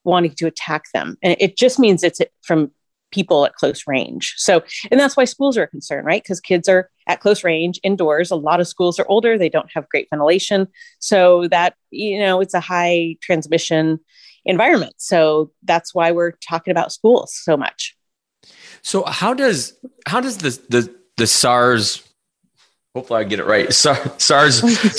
wanting 0.04 0.34
to 0.36 0.46
attack 0.46 0.84
them. 0.94 1.16
And 1.22 1.36
it 1.40 1.56
just 1.56 1.78
means 1.78 2.02
it's 2.02 2.20
from 2.42 2.70
people 3.12 3.44
at 3.44 3.54
close 3.54 3.84
range. 3.86 4.34
So, 4.36 4.62
and 4.90 4.98
that's 4.98 5.16
why 5.16 5.24
schools 5.24 5.56
are 5.56 5.62
a 5.62 5.68
concern, 5.68 6.04
right? 6.04 6.22
Because 6.22 6.40
kids 6.40 6.68
are 6.68 6.90
at 7.06 7.20
close 7.20 7.44
range 7.44 7.80
indoors. 7.82 8.30
A 8.30 8.36
lot 8.36 8.60
of 8.60 8.68
schools 8.68 8.98
are 8.98 9.06
older, 9.08 9.38
they 9.38 9.48
don't 9.48 9.70
have 9.74 9.88
great 9.88 10.08
ventilation. 10.10 10.68
So, 10.98 11.48
that, 11.48 11.74
you 11.90 12.18
know, 12.18 12.40
it's 12.40 12.54
a 12.54 12.60
high 12.60 13.16
transmission 13.22 14.00
environment. 14.44 14.94
So, 14.98 15.52
that's 15.62 15.94
why 15.94 16.12
we're 16.12 16.32
talking 16.32 16.72
about 16.72 16.92
schools 16.92 17.32
so 17.34 17.56
much. 17.56 17.96
So, 18.82 19.04
how 19.04 19.34
does, 19.34 19.78
how 20.06 20.20
does 20.20 20.38
the, 20.38 20.50
the, 20.68 20.94
the 21.16 21.26
SARS, 21.26 22.06
hopefully 22.94 23.20
I 23.20 23.24
get 23.24 23.40
it 23.40 23.46
right, 23.46 23.72
SARS, 23.72 24.00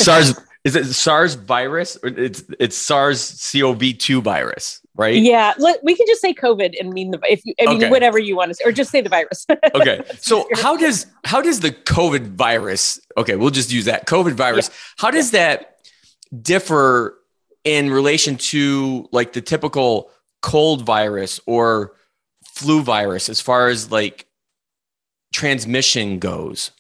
SARS, 0.03 0.39
is 0.67 0.75
it 0.75 0.85
SARS 0.85 1.35
virus? 1.35 1.97
It's 2.03 2.43
it's 2.59 2.77
SARS 2.77 3.49
CoV 3.53 3.97
two 3.97 4.21
virus, 4.21 4.81
right? 4.97 5.15
Yeah, 5.15 5.53
let, 5.57 5.83
we 5.83 5.95
can 5.95 6.05
just 6.07 6.21
say 6.21 6.33
COVID 6.33 6.75
and 6.79 6.89
mean 6.89 7.11
the 7.11 7.19
if 7.29 7.45
you, 7.45 7.53
I 7.61 7.65
mean 7.65 7.77
okay. 7.77 7.89
whatever 7.89 8.19
you 8.19 8.35
want 8.35 8.49
to 8.49 8.55
say, 8.55 8.63
or 8.65 8.71
just 8.71 8.91
say 8.91 9.01
the 9.01 9.09
virus. 9.09 9.45
okay, 9.75 10.01
so 10.19 10.47
how 10.55 10.75
does 10.75 11.05
how 11.23 11.41
does 11.41 11.59
the 11.59 11.71
COVID 11.71 12.35
virus? 12.35 12.99
Okay, 13.17 13.35
we'll 13.35 13.51
just 13.51 13.71
use 13.71 13.85
that 13.85 14.07
COVID 14.07 14.33
virus. 14.33 14.69
Yeah. 14.69 15.03
How 15.05 15.11
does 15.11 15.31
yeah. 15.31 15.55
that 15.55 15.77
differ 16.41 17.17
in 17.63 17.89
relation 17.89 18.37
to 18.37 19.07
like 19.11 19.33
the 19.33 19.41
typical 19.41 20.09
cold 20.41 20.85
virus 20.85 21.39
or 21.45 21.93
flu 22.45 22.81
virus 22.81 23.29
as 23.29 23.39
far 23.39 23.67
as 23.67 23.91
like 23.91 24.27
transmission 25.33 26.19
goes? 26.19 26.71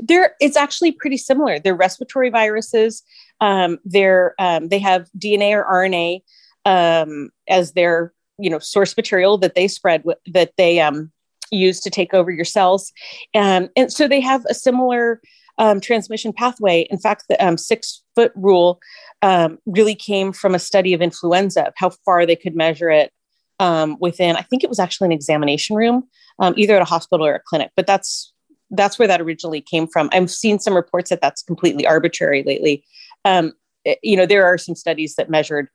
They're 0.00 0.34
it's 0.40 0.56
actually 0.56 0.92
pretty 0.92 1.16
similar. 1.16 1.58
They're 1.58 1.74
respiratory 1.74 2.30
viruses. 2.30 3.02
Um, 3.40 3.78
they're 3.84 4.34
um, 4.38 4.68
they 4.68 4.78
have 4.80 5.08
DNA 5.18 5.52
or 5.52 5.64
RNA 5.64 6.22
um, 6.68 7.30
as 7.48 7.72
their 7.72 8.12
you 8.38 8.50
know 8.50 8.58
source 8.58 8.96
material 8.96 9.38
that 9.38 9.54
they 9.54 9.66
spread 9.66 10.04
that 10.26 10.52
they 10.56 10.80
um, 10.80 11.10
use 11.50 11.80
to 11.80 11.90
take 11.90 12.12
over 12.12 12.30
your 12.30 12.44
cells, 12.44 12.92
um, 13.34 13.68
and 13.76 13.92
so 13.92 14.06
they 14.06 14.20
have 14.20 14.44
a 14.48 14.54
similar 14.54 15.20
um, 15.56 15.80
transmission 15.80 16.32
pathway. 16.32 16.82
In 16.90 16.98
fact, 16.98 17.24
the 17.28 17.44
um, 17.44 17.56
six 17.56 18.02
foot 18.14 18.32
rule 18.36 18.78
um, 19.22 19.58
really 19.66 19.94
came 19.94 20.32
from 20.32 20.54
a 20.54 20.58
study 20.58 20.92
of 20.94 21.00
influenza, 21.00 21.68
of 21.68 21.74
how 21.76 21.90
far 22.04 22.26
they 22.26 22.36
could 22.36 22.54
measure 22.54 22.90
it 22.90 23.12
um, 23.58 23.96
within. 23.98 24.36
I 24.36 24.42
think 24.42 24.62
it 24.62 24.68
was 24.68 24.78
actually 24.78 25.06
an 25.06 25.12
examination 25.12 25.74
room, 25.74 26.04
um, 26.38 26.54
either 26.56 26.76
at 26.76 26.82
a 26.82 26.86
hospital 26.86 27.26
or 27.26 27.34
a 27.34 27.40
clinic. 27.40 27.70
But 27.76 27.86
that's 27.86 28.32
that's 28.70 28.98
where 28.98 29.08
that 29.08 29.22
originally 29.22 29.62
came 29.62 29.86
from. 29.86 30.10
I've 30.12 30.30
seen 30.30 30.58
some 30.58 30.76
reports 30.76 31.08
that 31.08 31.22
that's 31.22 31.42
completely 31.42 31.86
arbitrary 31.86 32.42
lately. 32.42 32.84
Um, 33.24 33.54
it, 33.84 33.98
you 34.02 34.16
know, 34.16 34.26
there 34.26 34.44
are 34.44 34.58
some 34.58 34.74
studies 34.74 35.14
that 35.16 35.30
measured 35.30 35.68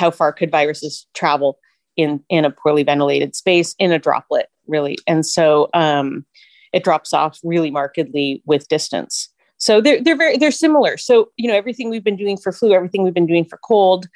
how 0.00 0.10
far 0.10 0.32
could 0.32 0.50
viruses 0.50 1.06
travel 1.14 1.58
in 1.96 2.24
in 2.30 2.44
a 2.46 2.50
poorly 2.50 2.82
ventilated 2.82 3.36
space 3.36 3.74
in 3.78 3.92
a 3.92 3.98
droplet, 3.98 4.46
really, 4.66 4.96
and 5.06 5.26
so 5.26 5.68
um, 5.74 6.24
it 6.72 6.82
drops 6.82 7.12
off 7.12 7.38
really 7.44 7.70
markedly 7.70 8.42
with 8.46 8.66
distance. 8.68 9.28
So 9.58 9.82
they're 9.82 10.02
they're 10.02 10.16
very 10.16 10.38
they're 10.38 10.50
similar. 10.50 10.96
So 10.96 11.30
you 11.36 11.48
know, 11.48 11.54
everything 11.54 11.90
we've 11.90 12.04
been 12.04 12.16
doing 12.16 12.38
for 12.38 12.50
flu, 12.50 12.72
everything 12.72 13.04
we've 13.04 13.14
been 13.20 13.26
doing 13.26 13.44
for 13.44 13.58
cold, 13.58 14.08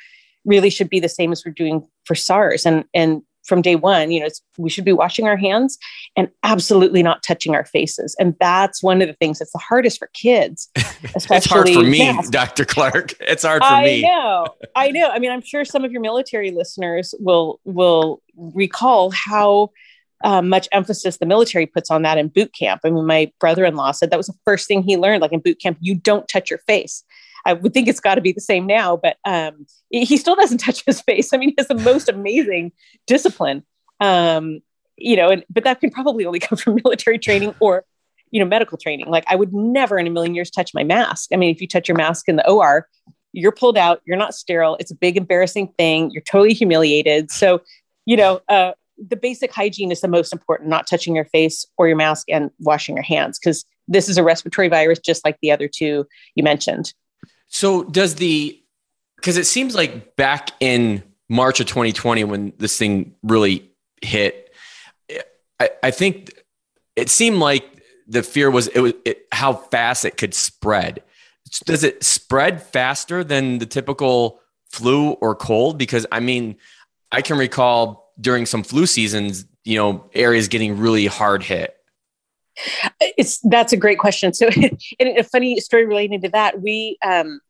really 0.46 0.70
should 0.70 0.88
be 0.88 1.00
the 1.00 1.08
same 1.08 1.32
as 1.32 1.44
we're 1.44 1.52
doing 1.52 1.86
for 2.04 2.14
SARS. 2.14 2.64
And 2.64 2.84
and 2.94 3.22
from 3.44 3.62
day 3.62 3.76
one, 3.76 4.10
you 4.10 4.20
know, 4.20 4.28
we 4.58 4.70
should 4.70 4.84
be 4.84 4.92
washing 4.92 5.26
our 5.26 5.36
hands 5.36 5.78
and 6.16 6.28
absolutely 6.42 7.02
not 7.02 7.22
touching 7.22 7.54
our 7.54 7.64
faces. 7.64 8.16
And 8.18 8.34
that's 8.40 8.82
one 8.82 9.02
of 9.02 9.08
the 9.08 9.14
things 9.14 9.38
that's 9.38 9.52
the 9.52 9.58
hardest 9.58 9.98
for 9.98 10.08
kids. 10.14 10.70
Especially 11.14 11.36
it's 11.36 11.46
hard 11.46 11.68
for 11.68 11.82
me. 11.82 12.18
Dr. 12.30 12.64
Clark. 12.64 13.14
It's 13.20 13.44
hard 13.44 13.62
for 13.62 13.68
I 13.68 13.84
me. 13.84 14.04
I 14.04 14.08
know. 14.08 14.46
I 14.74 14.90
know. 14.90 15.08
I 15.08 15.18
mean, 15.18 15.30
I'm 15.30 15.42
sure 15.42 15.64
some 15.64 15.84
of 15.84 15.92
your 15.92 16.00
military 16.00 16.50
listeners 16.50 17.14
will 17.18 17.60
will 17.64 18.22
recall 18.36 19.10
how 19.10 19.70
uh, 20.24 20.40
much 20.40 20.68
emphasis 20.72 21.18
the 21.18 21.26
military 21.26 21.66
puts 21.66 21.90
on 21.90 22.02
that 22.02 22.18
in 22.18 22.28
boot 22.28 22.52
camp. 22.54 22.80
I 22.84 22.90
mean, 22.90 23.06
my 23.06 23.30
brother-in-law 23.40 23.92
said 23.92 24.10
that 24.10 24.16
was 24.16 24.28
the 24.28 24.38
first 24.44 24.66
thing 24.66 24.82
he 24.82 24.96
learned. 24.96 25.20
Like 25.20 25.32
in 25.32 25.40
boot 25.40 25.60
camp, 25.60 25.78
you 25.80 25.94
don't 25.94 26.26
touch 26.26 26.50
your 26.50 26.60
face. 26.60 27.04
I 27.44 27.52
would 27.52 27.74
think 27.74 27.88
it's 27.88 28.00
got 28.00 28.14
to 28.14 28.20
be 28.20 28.32
the 28.32 28.40
same 28.40 28.66
now, 28.66 28.96
but 28.96 29.16
um, 29.24 29.66
he 29.90 30.16
still 30.16 30.34
doesn't 30.34 30.58
touch 30.66 30.84
his 30.84 31.00
face. 31.00 31.32
I 31.32 31.36
mean, 31.36 31.50
he 31.50 31.54
has 31.58 31.68
the 31.68 31.74
most 31.74 32.08
amazing 32.08 32.72
discipline. 33.06 33.64
Um, 34.00 34.60
you 34.96 35.16
know, 35.16 35.30
and 35.30 35.44
but 35.50 35.64
that 35.64 35.80
can 35.80 35.90
probably 35.90 36.24
only 36.24 36.38
come 36.40 36.58
from 36.58 36.78
military 36.82 37.18
training 37.18 37.54
or 37.60 37.84
you 38.30 38.40
know 38.40 38.46
medical 38.46 38.78
training. 38.78 39.06
Like 39.06 39.24
I 39.26 39.36
would 39.36 39.52
never 39.52 39.98
in 39.98 40.06
a 40.06 40.10
million 40.10 40.34
years 40.34 40.50
touch 40.50 40.72
my 40.74 40.84
mask. 40.84 41.30
I 41.32 41.36
mean, 41.36 41.54
if 41.54 41.60
you 41.60 41.68
touch 41.68 41.88
your 41.88 41.96
mask 41.96 42.28
in 42.28 42.36
the 42.36 42.48
OR, 42.48 42.88
you're 43.32 43.52
pulled 43.52 43.76
out. 43.76 44.00
You're 44.04 44.16
not 44.16 44.34
sterile. 44.34 44.76
It's 44.80 44.90
a 44.90 44.96
big 44.96 45.16
embarrassing 45.16 45.72
thing. 45.76 46.10
You're 46.10 46.22
totally 46.22 46.54
humiliated. 46.54 47.30
So, 47.30 47.62
you 48.06 48.16
know, 48.16 48.40
uh, 48.48 48.72
the 48.96 49.16
basic 49.16 49.52
hygiene 49.52 49.90
is 49.90 50.00
the 50.00 50.08
most 50.08 50.32
important. 50.32 50.68
Not 50.68 50.86
touching 50.86 51.14
your 51.14 51.24
face 51.26 51.66
or 51.76 51.88
your 51.88 51.96
mask 51.96 52.28
and 52.30 52.50
washing 52.60 52.96
your 52.96 53.02
hands 53.02 53.38
because 53.38 53.64
this 53.88 54.08
is 54.08 54.16
a 54.16 54.22
respiratory 54.22 54.68
virus, 54.68 54.98
just 54.98 55.24
like 55.24 55.36
the 55.42 55.50
other 55.50 55.68
two 55.68 56.06
you 56.34 56.42
mentioned. 56.42 56.94
So 57.54 57.84
does 57.84 58.16
the 58.16 58.60
because 59.14 59.36
it 59.36 59.46
seems 59.46 59.76
like 59.76 60.16
back 60.16 60.50
in 60.58 61.04
March 61.28 61.60
of 61.60 61.66
2020 61.68 62.24
when 62.24 62.52
this 62.58 62.76
thing 62.76 63.14
really 63.22 63.70
hit, 64.02 64.52
I, 65.60 65.70
I 65.84 65.90
think 65.92 66.34
it 66.96 67.08
seemed 67.08 67.38
like 67.38 67.64
the 68.08 68.24
fear 68.24 68.50
was 68.50 68.66
it 68.66 68.80
was 68.80 68.92
it, 69.04 69.28
how 69.30 69.52
fast 69.52 70.04
it 70.04 70.16
could 70.16 70.34
spread. 70.34 71.04
Does 71.64 71.84
it 71.84 72.02
spread 72.02 72.60
faster 72.60 73.22
than 73.22 73.58
the 73.58 73.66
typical 73.66 74.40
flu 74.72 75.10
or 75.12 75.36
cold? 75.36 75.78
Because 75.78 76.06
I 76.10 76.18
mean, 76.18 76.56
I 77.12 77.22
can 77.22 77.38
recall 77.38 78.12
during 78.20 78.46
some 78.46 78.64
flu 78.64 78.84
seasons, 78.84 79.46
you 79.62 79.78
know, 79.78 80.10
areas 80.12 80.48
getting 80.48 80.76
really 80.78 81.06
hard 81.06 81.44
hit. 81.44 81.76
It's 83.00 83.40
that's 83.40 83.72
a 83.72 83.76
great 83.76 83.98
question. 83.98 84.32
So, 84.32 84.48
a 85.00 85.22
funny 85.24 85.60
story 85.60 85.86
relating 85.86 86.20
to 86.22 86.28
that, 86.30 86.60
we 86.60 86.98
um, 87.04 87.40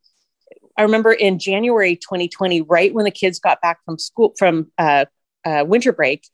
I 0.76 0.82
remember 0.82 1.12
in 1.12 1.38
January 1.38 1.96
2020, 1.96 2.62
right 2.62 2.92
when 2.92 3.04
the 3.04 3.10
kids 3.10 3.38
got 3.38 3.60
back 3.60 3.78
from 3.84 3.98
school 3.98 4.34
from 4.38 4.70
uh, 4.78 5.06
uh, 5.44 5.64
winter 5.66 5.92
break, 5.92 6.26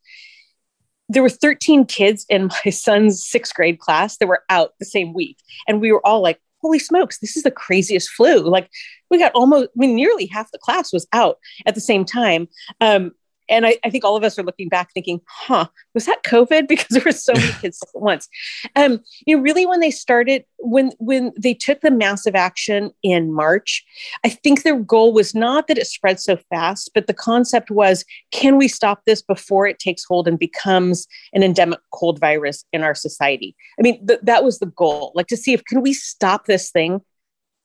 there 1.08 1.22
were 1.22 1.28
13 1.28 1.84
kids 1.86 2.24
in 2.28 2.48
my 2.64 2.70
son's 2.70 3.24
sixth 3.24 3.54
grade 3.54 3.78
class 3.78 4.16
that 4.18 4.28
were 4.28 4.44
out 4.48 4.72
the 4.78 4.86
same 4.86 5.12
week, 5.12 5.38
and 5.68 5.80
we 5.80 5.92
were 5.92 6.04
all 6.06 6.22
like, 6.22 6.40
"Holy 6.62 6.78
smokes, 6.78 7.18
this 7.18 7.36
is 7.36 7.42
the 7.42 7.50
craziest 7.50 8.10
flu!" 8.10 8.38
Like 8.38 8.70
we 9.10 9.18
got 9.18 9.32
almost, 9.32 9.70
I 9.76 9.76
mean, 9.76 9.94
nearly 9.94 10.26
half 10.26 10.50
the 10.52 10.58
class 10.58 10.92
was 10.92 11.06
out 11.12 11.38
at 11.66 11.74
the 11.74 11.80
same 11.80 12.04
time. 12.04 12.48
Um, 12.80 13.12
and 13.50 13.66
I, 13.66 13.76
I, 13.84 13.90
think 13.90 14.04
all 14.04 14.16
of 14.16 14.24
us 14.24 14.38
are 14.38 14.42
looking 14.42 14.68
back 14.68 14.92
thinking, 14.92 15.20
huh, 15.26 15.66
was 15.94 16.06
that 16.06 16.22
COVID? 16.24 16.68
Because 16.70 16.86
there 16.90 17.02
were 17.04 17.12
so 17.12 17.32
many 17.34 17.52
kids 17.60 17.82
at 17.82 18.00
once. 18.00 18.28
Um, 18.76 19.00
you 19.26 19.36
know, 19.36 19.42
really 19.42 19.66
when 19.66 19.80
they 19.80 19.90
started, 19.90 20.44
when 20.58 20.92
when 20.98 21.32
they 21.36 21.52
took 21.52 21.80
the 21.80 21.90
massive 21.90 22.36
action 22.36 22.92
in 23.02 23.32
March, 23.32 23.84
I 24.24 24.28
think 24.28 24.62
their 24.62 24.78
goal 24.78 25.12
was 25.12 25.34
not 25.34 25.66
that 25.66 25.78
it 25.78 25.86
spread 25.86 26.20
so 26.20 26.36
fast, 26.48 26.90
but 26.94 27.06
the 27.06 27.14
concept 27.14 27.70
was, 27.70 28.04
can 28.30 28.56
we 28.56 28.68
stop 28.68 29.02
this 29.04 29.20
before 29.20 29.66
it 29.66 29.78
takes 29.78 30.04
hold 30.04 30.28
and 30.28 30.38
becomes 30.38 31.08
an 31.32 31.42
endemic 31.42 31.80
cold 31.92 32.20
virus 32.20 32.64
in 32.72 32.82
our 32.82 32.94
society? 32.94 33.56
I 33.78 33.82
mean, 33.82 34.06
th- 34.06 34.20
that 34.22 34.44
was 34.44 34.60
the 34.60 34.66
goal, 34.66 35.12
like 35.14 35.26
to 35.26 35.36
see 35.36 35.52
if 35.52 35.64
can 35.64 35.82
we 35.82 35.92
stop 35.92 36.46
this 36.46 36.70
thing 36.70 37.00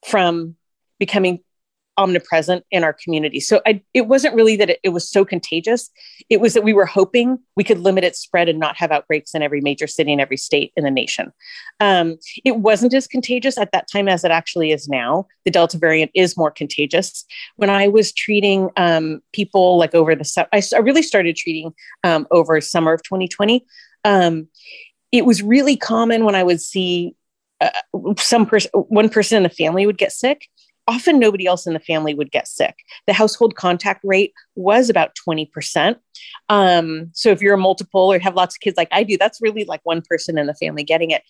from 0.05 0.55
becoming 0.99 1.41
omnipresent 1.97 2.65
in 2.71 2.83
our 2.83 2.93
community. 2.93 3.39
So 3.39 3.61
I, 3.65 3.81
it 3.93 4.07
wasn't 4.07 4.35
really 4.35 4.55
that 4.57 4.69
it, 4.69 4.79
it, 4.83 4.89
was 4.89 5.09
so 5.09 5.23
contagious. 5.23 5.89
It 6.29 6.41
was 6.41 6.53
that 6.53 6.63
we 6.63 6.73
were 6.73 6.85
hoping 6.85 7.39
we 7.55 7.63
could 7.63 7.79
limit 7.79 8.03
its 8.03 8.19
spread 8.19 8.49
and 8.49 8.59
not 8.59 8.77
have 8.77 8.91
outbreaks 8.91 9.33
in 9.33 9.41
every 9.41 9.61
major 9.61 9.87
city 9.87 10.11
and 10.11 10.21
every 10.21 10.37
state 10.37 10.73
in 10.75 10.83
the 10.83 10.91
nation. 10.91 11.31
Um, 11.79 12.17
it 12.43 12.57
wasn't 12.57 12.93
as 12.93 13.07
contagious 13.07 13.57
at 13.57 13.71
that 13.71 13.87
time 13.91 14.07
as 14.07 14.23
it 14.23 14.31
actually 14.31 14.71
is 14.71 14.87
now. 14.87 15.27
The 15.45 15.51
Delta 15.51 15.77
variant 15.77 16.11
is 16.13 16.37
more 16.37 16.51
contagious. 16.51 17.25
When 17.55 17.69
I 17.69 17.87
was 17.87 18.11
treating 18.11 18.69
um, 18.77 19.21
people 19.31 19.77
like 19.77 19.95
over 19.95 20.15
the, 20.15 20.47
I, 20.51 20.61
I 20.75 20.79
really 20.79 21.03
started 21.03 21.35
treating 21.35 21.73
um, 22.03 22.27
over 22.31 22.59
summer 22.61 22.93
of 22.93 23.03
2020. 23.03 23.65
Um, 24.03 24.47
it 25.11 25.25
was 25.25 25.41
really 25.41 25.77
common 25.77 26.25
when 26.25 26.35
I 26.35 26.43
would 26.43 26.61
see 26.61 27.15
uh, 27.61 27.69
some 28.17 28.45
person, 28.45 28.69
one 28.73 29.07
person 29.07 29.37
in 29.37 29.43
the 29.43 29.49
family 29.49 29.85
would 29.85 29.97
get 29.97 30.11
sick 30.11 30.49
often 30.87 31.19
nobody 31.19 31.45
else 31.45 31.65
in 31.65 31.73
the 31.73 31.79
family 31.79 32.13
would 32.13 32.31
get 32.31 32.47
sick. 32.47 32.75
The 33.07 33.13
household 33.13 33.55
contact 33.55 34.01
rate 34.03 34.33
was 34.55 34.89
about 34.89 35.15
20%. 35.27 35.97
Um, 36.49 37.09
so 37.13 37.29
if 37.29 37.41
you're 37.41 37.55
a 37.55 37.59
multiple 37.59 38.11
or 38.11 38.19
have 38.19 38.35
lots 38.35 38.55
of 38.55 38.59
kids 38.59 38.77
like 38.77 38.89
I 38.91 39.03
do, 39.03 39.17
that's 39.17 39.41
really 39.41 39.65
like 39.65 39.81
one 39.83 40.01
person 40.07 40.37
in 40.37 40.47
the 40.47 40.53
family 40.53 40.83
getting 40.83 41.11
it. 41.11 41.23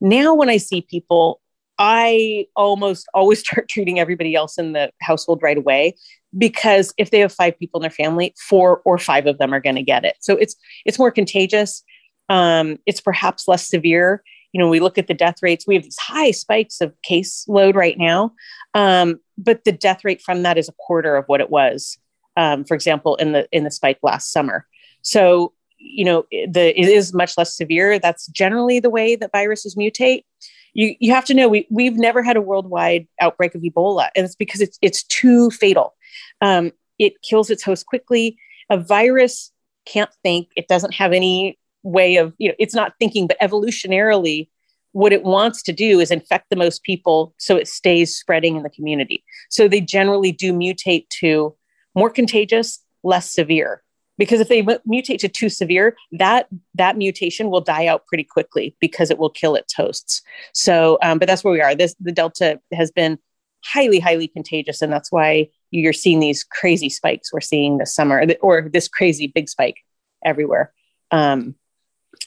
Now, 0.00 0.34
when 0.34 0.48
I 0.48 0.58
see 0.58 0.82
people, 0.82 1.40
I 1.78 2.46
almost 2.56 3.08
always 3.14 3.40
start 3.40 3.68
treating 3.68 3.98
everybody 3.98 4.34
else 4.34 4.58
in 4.58 4.72
the 4.72 4.90
household 5.00 5.42
right 5.42 5.58
away 5.58 5.96
because 6.36 6.92
if 6.96 7.10
they 7.10 7.20
have 7.20 7.32
five 7.32 7.58
people 7.58 7.80
in 7.80 7.82
their 7.82 7.90
family, 7.90 8.34
four 8.38 8.82
or 8.84 8.98
five 8.98 9.26
of 9.26 9.38
them 9.38 9.52
are 9.52 9.60
going 9.60 9.76
to 9.76 9.82
get 9.82 10.04
it. 10.04 10.16
So 10.20 10.36
it's 10.36 10.54
it's 10.84 10.98
more 10.98 11.10
contagious. 11.10 11.82
Um, 12.28 12.78
it's 12.86 13.00
perhaps 13.00 13.48
less 13.48 13.66
severe 13.66 14.22
you 14.52 14.60
know, 14.60 14.68
we 14.68 14.80
look 14.80 14.98
at 14.98 15.06
the 15.06 15.14
death 15.14 15.36
rates, 15.42 15.66
we 15.66 15.74
have 15.74 15.84
these 15.84 15.98
high 15.98 16.30
spikes 16.32 16.80
of 16.80 16.94
case 17.02 17.44
load 17.48 17.76
right 17.76 17.96
now. 17.96 18.32
Um, 18.74 19.20
but 19.36 19.64
the 19.64 19.72
death 19.72 20.04
rate 20.04 20.22
from 20.22 20.42
that 20.42 20.58
is 20.58 20.68
a 20.68 20.74
quarter 20.78 21.16
of 21.16 21.24
what 21.26 21.40
it 21.40 21.50
was, 21.50 21.98
um, 22.36 22.64
for 22.64 22.74
example, 22.74 23.16
in 23.16 23.32
the 23.32 23.48
in 23.52 23.64
the 23.64 23.70
spike 23.70 23.98
last 24.02 24.30
summer. 24.30 24.66
So, 25.02 25.52
you 25.78 26.04
know, 26.04 26.24
the 26.30 26.78
it 26.78 26.88
is 26.88 27.14
much 27.14 27.36
less 27.36 27.56
severe. 27.56 27.98
That's 27.98 28.26
generally 28.28 28.80
the 28.80 28.90
way 28.90 29.16
that 29.16 29.32
viruses 29.32 29.74
mutate. 29.74 30.24
You 30.72 30.94
you 31.00 31.12
have 31.12 31.24
to 31.26 31.34
know 31.34 31.48
we 31.48 31.66
we've 31.70 31.96
never 31.96 32.22
had 32.22 32.36
a 32.36 32.42
worldwide 32.42 33.08
outbreak 33.20 33.54
of 33.54 33.62
Ebola, 33.62 34.10
and 34.14 34.24
it's 34.24 34.36
because 34.36 34.60
it's 34.60 34.78
it's 34.82 35.02
too 35.04 35.50
fatal. 35.50 35.94
Um, 36.40 36.72
it 36.98 37.22
kills 37.22 37.50
its 37.50 37.62
host 37.62 37.86
quickly. 37.86 38.38
A 38.68 38.78
virus 38.78 39.50
can't 39.86 40.10
think. 40.22 40.48
It 40.56 40.68
doesn't 40.68 40.94
have 40.94 41.12
any 41.12 41.58
way 41.82 42.16
of 42.16 42.34
you 42.38 42.48
know 42.48 42.54
it's 42.58 42.74
not 42.74 42.92
thinking 42.98 43.26
but 43.26 43.40
evolutionarily 43.40 44.48
what 44.92 45.12
it 45.12 45.22
wants 45.22 45.62
to 45.62 45.72
do 45.72 46.00
is 46.00 46.10
infect 46.10 46.50
the 46.50 46.56
most 46.56 46.82
people 46.82 47.34
so 47.38 47.56
it 47.56 47.68
stays 47.68 48.16
spreading 48.16 48.56
in 48.56 48.62
the 48.62 48.70
community. 48.70 49.24
So 49.48 49.68
they 49.68 49.80
generally 49.80 50.32
do 50.32 50.52
mutate 50.52 51.08
to 51.20 51.54
more 51.94 52.10
contagious, 52.10 52.80
less 53.02 53.30
severe. 53.32 53.82
Because 54.18 54.40
if 54.40 54.48
they 54.48 54.62
mutate 54.62 55.18
to 55.20 55.28
too 55.28 55.48
severe, 55.48 55.96
that 56.12 56.46
that 56.74 56.98
mutation 56.98 57.48
will 57.48 57.62
die 57.62 57.86
out 57.86 58.06
pretty 58.06 58.24
quickly 58.24 58.76
because 58.78 59.10
it 59.10 59.18
will 59.18 59.30
kill 59.30 59.54
its 59.54 59.72
hosts. 59.72 60.20
So, 60.52 60.98
um, 61.02 61.18
but 61.18 61.26
that's 61.26 61.42
where 61.42 61.54
we 61.54 61.62
are. 61.62 61.74
This 61.74 61.94
the 62.00 62.12
Delta 62.12 62.60
has 62.74 62.90
been 62.90 63.18
highly, 63.64 63.98
highly 63.98 64.28
contagious, 64.28 64.82
and 64.82 64.92
that's 64.92 65.10
why 65.10 65.48
you're 65.70 65.94
seeing 65.94 66.20
these 66.20 66.44
crazy 66.44 66.90
spikes 66.90 67.32
we're 67.32 67.40
seeing 67.40 67.78
this 67.78 67.94
summer, 67.94 68.26
or 68.42 68.68
this 68.70 68.88
crazy 68.88 69.26
big 69.26 69.48
spike 69.48 69.78
everywhere. 70.22 70.70
Um, 71.10 71.54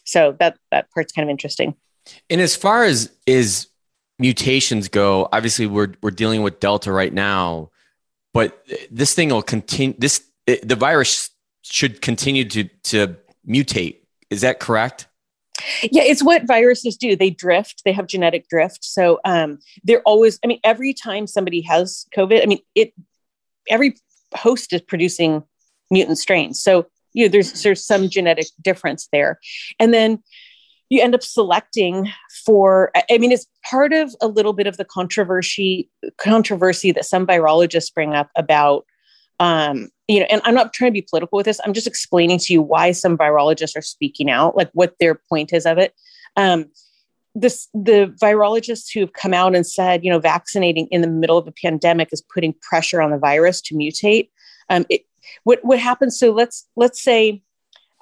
so 0.04 0.36
that 0.40 0.58
that 0.72 0.90
part's 0.92 1.14
kind 1.14 1.28
of 1.28 1.32
interesting. 1.32 1.76
And 2.30 2.42
as 2.42 2.56
far 2.56 2.84
as 2.84 3.12
is 3.26 3.68
mutations 4.20 4.88
go, 4.88 5.28
obviously 5.32 5.68
we're 5.68 5.94
we're 6.02 6.12
dealing 6.12 6.44
with 6.44 6.60
Delta 6.60 6.92
right 6.92 7.14
now, 7.14 7.70
but 8.34 8.66
this 8.92 9.14
thing 9.14 9.30
will 9.30 9.42
continue. 9.42 9.96
This 9.98 10.24
the 10.46 10.76
virus 10.76 11.30
should 11.62 12.02
continue 12.02 12.46
to 12.50 12.64
to 12.84 13.16
mutate. 13.48 13.98
Is 14.30 14.42
that 14.42 14.60
correct? 14.60 15.08
Yeah, 15.84 16.04
it's 16.04 16.24
what 16.24 16.48
viruses 16.48 16.98
do. 16.98 17.16
They 17.16 17.30
drift. 17.30 17.84
They 17.86 17.94
have 17.94 18.08
genetic 18.08 18.50
drift. 18.50 18.84
So 18.84 19.20
um, 19.24 19.60
they're 19.84 20.02
always. 20.02 20.40
I 20.44 20.48
mean, 20.48 20.60
every 20.64 20.94
time 20.94 21.28
somebody 21.28 21.62
has 21.62 22.06
COVID, 22.16 22.42
I 22.42 22.46
mean, 22.46 22.60
it 22.76 22.94
every 23.70 23.96
host 24.36 24.74
is 24.74 24.82
producing 24.82 25.44
mutant 25.92 26.18
strains. 26.18 26.62
So 26.62 26.88
you 27.14 27.26
know, 27.26 27.30
there's 27.30 27.64
there's 27.64 27.86
some 27.86 28.10
genetic 28.10 28.48
difference 28.62 29.08
there, 29.12 29.40
and 29.80 29.94
then 29.94 30.24
you 30.90 31.02
end 31.02 31.16
up 31.16 31.24
selecting 31.24 32.10
for 32.46 32.92
i 33.10 33.18
mean 33.18 33.32
it's 33.32 33.48
part 33.70 33.94
of 33.94 34.16
a 34.22 34.28
little 34.28 34.54
bit 34.54 34.68
of 34.68 34.78
the 34.78 34.86
controversy 34.86 35.90
controversy 36.18 36.92
that 36.92 37.06
some 37.06 37.26
virologists 37.26 37.94
bring 37.94 38.14
up 38.14 38.30
about 38.36 38.86
um, 39.40 39.90
you 40.08 40.20
know 40.20 40.28
and 40.30 40.42
i'm 40.46 40.54
not 40.54 40.74
trying 40.74 40.90
to 40.92 40.94
be 40.94 41.08
political 41.10 41.38
with 41.38 41.46
this. 41.46 41.60
I'm 41.66 41.74
just 41.74 41.88
explaining 41.88 42.40
to 42.40 42.54
you 42.54 42.62
why 42.62 42.92
some 42.92 43.18
virologists 43.18 43.76
are 43.78 43.82
speaking 43.82 44.30
out 44.30 44.56
like 44.56 44.70
what 44.74 44.96
their 45.00 45.16
point 45.16 45.54
is 45.54 45.66
of 45.66 45.78
it. 45.78 45.94
Um, 46.36 46.66
this 47.36 47.68
the 47.74 48.16
virologists 48.22 48.94
who've 48.94 49.14
come 49.14 49.34
out 49.34 49.56
and 49.56 49.66
said 49.66 50.04
you 50.04 50.12
know 50.12 50.20
vaccinating 50.20 50.88
in 50.92 51.02
the 51.02 51.08
middle 51.08 51.38
of 51.38 51.48
a 51.48 51.52
pandemic 51.52 52.10
is 52.12 52.22
putting 52.22 52.54
pressure 52.62 53.02
on 53.02 53.12
the 53.12 53.18
virus 53.18 53.62
to 53.62 53.76
mutate. 53.76 54.30
Um, 54.70 54.86
it, 54.90 55.02
what 55.44 55.64
what 55.64 55.80
happens 55.80 56.20
so 56.20 56.32
let's 56.32 56.68
let's 56.76 57.02
say 57.02 57.42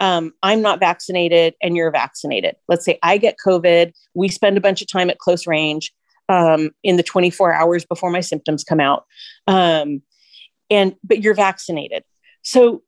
um, 0.02 0.34
I'm 0.42 0.64
not 0.64 0.80
vaccinated 0.80 1.54
and 1.62 1.78
you're 1.78 1.92
vaccinated. 1.92 2.56
Let's 2.68 2.84
say 2.84 2.98
I 3.04 3.18
get 3.18 3.38
COVID, 3.46 3.94
we 4.16 4.30
spend 4.30 4.58
a 4.58 4.62
bunch 4.62 4.82
of 4.82 4.88
time 4.88 5.12
at 5.12 5.20
close 5.20 5.46
range 5.46 5.94
um, 6.28 6.72
in 6.84 6.98
the 6.98 7.04
24 7.04 7.54
hours 7.54 7.86
before 7.86 8.10
my 8.10 8.22
symptoms 8.22 8.64
come 8.64 8.80
out, 8.80 9.06
um, 9.48 10.02
and 10.72 10.96
but 11.04 11.22
you're 11.22 11.36
vaccinated. 11.36 12.04
So 12.42 12.82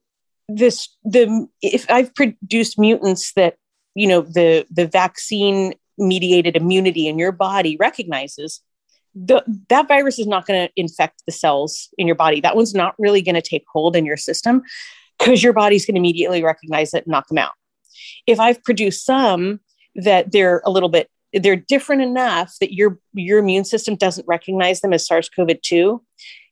this 0.50 0.90
the 1.04 1.48
if 1.62 1.86
I've 1.90 2.16
produced 2.16 2.80
mutants 2.80 3.32
that 3.34 3.58
you 3.94 4.08
know 4.08 4.22
the 4.22 4.66
the 4.72 4.88
vaccine 4.88 5.76
mediated 6.00 6.56
immunity 6.56 7.08
in 7.08 7.20
your 7.20 7.32
body 7.32 7.78
recognizes 7.80 8.62
the, 9.14 9.44
that 9.70 9.88
virus 9.88 10.18
is 10.18 10.26
not 10.26 10.48
going 10.48 10.68
to 10.68 10.74
infect 10.76 11.22
the 11.28 11.32
cells 11.32 11.90
in 12.00 12.08
your 12.08 12.16
body. 12.16 12.42
That 12.42 12.56
one's 12.56 12.74
not 12.74 12.96
really 12.98 13.22
going 13.22 13.36
to 13.36 13.44
take 13.44 13.64
hold 13.72 13.96
in 13.96 14.08
your 14.08 14.18
system 14.18 14.64
because 15.18 15.44
your 15.44 15.54
body's 15.54 15.86
going 15.86 15.96
to 15.96 16.00
immediately 16.00 16.44
recognize 16.44 16.94
it 16.94 17.06
and 17.06 17.12
knock 17.12 17.28
them 17.28 17.38
out. 17.38 17.54
If 18.28 18.40
I've 18.40 18.64
produced 18.64 19.06
some 19.06 19.60
that 19.96 20.32
they're 20.32 20.62
a 20.66 20.72
little 20.72 20.90
bit 20.90 21.10
they're 21.34 21.56
different 21.56 22.02
enough 22.02 22.54
that 22.60 22.74
your 22.74 23.00
your 23.14 23.40
immune 23.40 23.66
system 23.66 23.96
doesn't 23.96 24.28
recognize 24.28 24.82
them 24.82 24.94
as 24.94 25.08
SARS-CoV-2, 25.08 26.00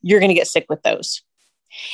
you're 0.01 0.19
going 0.19 0.29
to 0.29 0.35
get 0.35 0.47
sick 0.47 0.65
with 0.69 0.81
those. 0.81 1.21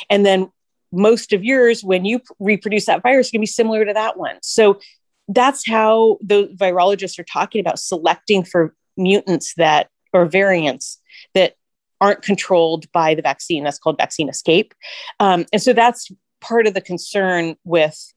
And 0.08 0.24
then 0.24 0.50
most 0.90 1.32
of 1.32 1.44
yours, 1.44 1.84
when 1.84 2.04
you 2.04 2.20
reproduce 2.38 2.86
that 2.86 3.02
virus, 3.02 3.30
to 3.30 3.38
be 3.38 3.46
similar 3.46 3.84
to 3.84 3.92
that 3.92 4.16
one. 4.16 4.38
So 4.42 4.80
that's 5.28 5.66
how 5.68 6.18
the 6.22 6.48
virologists 6.56 7.18
are 7.18 7.24
talking 7.24 7.60
about 7.60 7.78
selecting 7.78 8.42
for 8.42 8.74
mutants 8.96 9.54
that 9.56 9.88
or 10.14 10.24
variants 10.24 10.98
that 11.34 11.54
aren't 12.00 12.22
controlled 12.22 12.90
by 12.92 13.14
the 13.14 13.22
vaccine. 13.22 13.64
That's 13.64 13.78
called 13.78 13.98
vaccine 13.98 14.30
escape. 14.30 14.72
Um, 15.20 15.44
and 15.52 15.60
so 15.60 15.74
that's 15.74 16.10
part 16.40 16.66
of 16.66 16.74
the 16.74 16.80
concern 16.80 17.56
with 17.64 18.12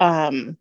um, 0.00 0.56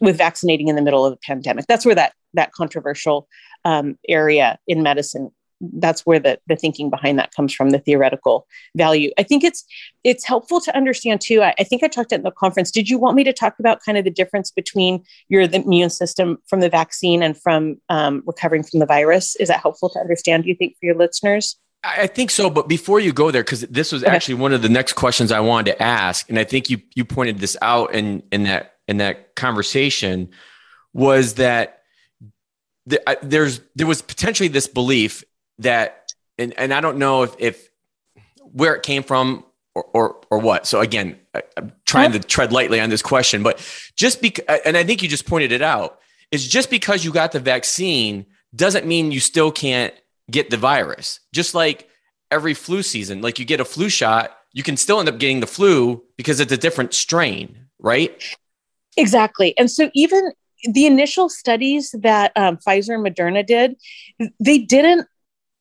with 0.00 0.18
vaccinating 0.18 0.68
in 0.68 0.76
the 0.76 0.82
middle 0.82 1.04
of 1.04 1.12
a 1.12 1.16
pandemic. 1.16 1.66
That's 1.68 1.86
where 1.86 1.94
that 1.94 2.12
that 2.34 2.52
controversial 2.52 3.28
um, 3.64 3.98
area 4.08 4.58
in 4.66 4.82
medicine. 4.82 5.30
That's 5.60 6.04
where 6.04 6.18
the 6.18 6.40
the 6.48 6.56
thinking 6.56 6.90
behind 6.90 7.20
that 7.20 7.32
comes 7.34 7.54
from, 7.54 7.70
the 7.70 7.78
theoretical 7.78 8.46
value. 8.76 9.12
I 9.16 9.22
think 9.22 9.44
it's 9.44 9.64
it's 10.02 10.24
helpful 10.26 10.60
to 10.62 10.76
understand 10.76 11.20
too. 11.20 11.40
I, 11.40 11.54
I 11.58 11.62
think 11.62 11.84
I 11.84 11.88
talked 11.88 12.12
at 12.12 12.24
the 12.24 12.32
conference. 12.32 12.72
Did 12.72 12.88
you 12.88 12.98
want 12.98 13.16
me 13.16 13.22
to 13.24 13.32
talk 13.32 13.54
about 13.60 13.82
kind 13.84 13.96
of 13.96 14.04
the 14.04 14.10
difference 14.10 14.50
between 14.50 15.04
your 15.28 15.46
the 15.46 15.62
immune 15.62 15.90
system 15.90 16.38
from 16.48 16.60
the 16.60 16.68
vaccine 16.68 17.22
and 17.22 17.40
from 17.40 17.76
um, 17.88 18.24
recovering 18.26 18.64
from 18.64 18.80
the 18.80 18.86
virus? 18.86 19.36
Is 19.36 19.48
that 19.48 19.60
helpful 19.60 19.88
to 19.90 20.00
understand? 20.00 20.42
Do 20.42 20.48
you 20.48 20.56
think 20.56 20.74
for 20.80 20.86
your 20.86 20.96
listeners? 20.96 21.56
I 21.84 22.06
think 22.06 22.30
so, 22.30 22.48
but 22.48 22.68
before 22.68 23.00
you 23.00 23.12
go 23.12 23.32
there, 23.32 23.42
because 23.42 23.62
this 23.62 23.90
was 23.90 24.04
actually 24.04 24.34
one 24.34 24.52
of 24.52 24.62
the 24.62 24.68
next 24.68 24.92
questions 24.92 25.32
I 25.32 25.40
wanted 25.40 25.72
to 25.72 25.82
ask, 25.82 26.28
and 26.28 26.38
I 26.38 26.44
think 26.44 26.70
you 26.70 26.80
you 26.94 27.04
pointed 27.04 27.40
this 27.40 27.56
out 27.60 27.92
in 27.92 28.22
in 28.30 28.44
that 28.44 28.76
in 28.86 28.98
that 28.98 29.34
conversation, 29.34 30.30
was 30.92 31.34
that 31.34 31.82
the, 32.86 33.02
uh, 33.08 33.16
there's 33.22 33.60
there 33.74 33.88
was 33.88 34.00
potentially 34.00 34.48
this 34.48 34.68
belief 34.68 35.24
that, 35.58 36.12
and 36.38 36.54
and 36.56 36.72
I 36.72 36.80
don't 36.80 36.98
know 36.98 37.24
if 37.24 37.34
if 37.38 37.68
where 38.38 38.76
it 38.76 38.84
came 38.84 39.02
from 39.02 39.44
or 39.74 39.84
or, 39.92 40.16
or 40.30 40.38
what. 40.38 40.68
So 40.68 40.80
again, 40.80 41.18
I, 41.34 41.42
am 41.56 41.72
trying 41.84 42.12
to 42.12 42.20
tread 42.20 42.52
lightly 42.52 42.80
on 42.80 42.90
this 42.90 43.02
question, 43.02 43.42
but 43.42 43.58
just 43.96 44.22
because, 44.22 44.60
and 44.64 44.76
I 44.76 44.84
think 44.84 45.02
you 45.02 45.08
just 45.08 45.26
pointed 45.26 45.50
it 45.50 45.62
out, 45.62 45.98
is 46.30 46.46
just 46.46 46.70
because 46.70 47.04
you 47.04 47.12
got 47.12 47.32
the 47.32 47.40
vaccine 47.40 48.26
doesn't 48.54 48.86
mean 48.86 49.10
you 49.10 49.20
still 49.20 49.50
can't 49.50 49.94
get 50.30 50.50
the 50.50 50.56
virus. 50.56 51.20
Just 51.32 51.54
like 51.54 51.88
every 52.30 52.54
flu 52.54 52.82
season, 52.82 53.22
like 53.22 53.38
you 53.38 53.44
get 53.44 53.60
a 53.60 53.64
flu 53.64 53.88
shot, 53.88 54.36
you 54.52 54.62
can 54.62 54.76
still 54.76 55.00
end 55.00 55.08
up 55.08 55.18
getting 55.18 55.40
the 55.40 55.46
flu 55.46 56.02
because 56.16 56.40
it's 56.40 56.52
a 56.52 56.56
different 56.56 56.94
strain, 56.94 57.66
right? 57.78 58.22
Exactly. 58.96 59.56
And 59.58 59.70
so 59.70 59.90
even 59.94 60.32
the 60.64 60.86
initial 60.86 61.28
studies 61.28 61.94
that 62.00 62.32
um, 62.36 62.56
Pfizer 62.58 62.94
and 62.94 63.04
Moderna 63.04 63.44
did, 63.44 63.76
they 64.38 64.58
didn't. 64.58 65.06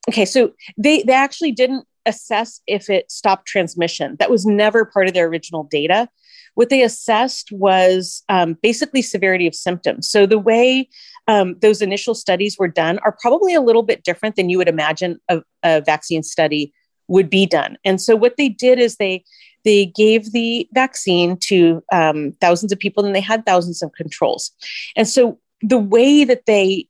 Okay, 0.10 0.26
so 0.26 0.52
they 0.78 1.04
they 1.04 1.13
actually 1.13 1.52
didn't 1.52 1.86
assess 2.06 2.62
if 2.67 2.89
it 2.89 3.12
stopped 3.12 3.47
transmission. 3.47 4.15
That 4.19 4.32
was 4.32 4.45
never 4.45 4.86
part 4.86 5.08
of 5.08 5.13
their 5.13 5.28
original 5.28 5.63
data. 5.63 6.10
What 6.56 6.69
they 6.69 6.84
assessed 6.84 7.52
was 7.52 8.24
um, 8.28 8.58
basically 8.62 9.02
severity 9.02 9.47
of 9.47 9.56
symptoms. 9.56 10.10
So 10.10 10.26
the 10.26 10.39
way 10.39 10.89
um, 11.31 11.55
those 11.61 11.81
initial 11.81 12.13
studies 12.13 12.57
were 12.59 12.67
done 12.67 12.99
are 12.99 13.15
probably 13.21 13.53
a 13.53 13.61
little 13.61 13.83
bit 13.83 14.03
different 14.03 14.35
than 14.35 14.49
you 14.49 14.57
would 14.57 14.67
imagine 14.67 15.17
a, 15.29 15.41
a 15.63 15.79
vaccine 15.79 16.23
study 16.23 16.73
would 17.07 17.29
be 17.29 17.45
done. 17.45 17.77
And 17.85 18.01
so 18.01 18.17
what 18.17 18.35
they 18.35 18.49
did 18.49 18.79
is 18.79 18.97
they 18.97 19.23
they 19.63 19.85
gave 19.85 20.33
the 20.33 20.67
vaccine 20.73 21.37
to 21.37 21.81
um, 21.93 22.33
thousands 22.41 22.73
of 22.73 22.79
people 22.79 23.05
and 23.05 23.15
they 23.15 23.21
had 23.21 23.45
thousands 23.45 23.81
of 23.81 23.93
controls. 23.93 24.51
And 24.97 25.07
so 25.07 25.39
the 25.61 25.77
way 25.77 26.25
that 26.25 26.47
they 26.47 26.87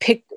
picked 0.00 0.32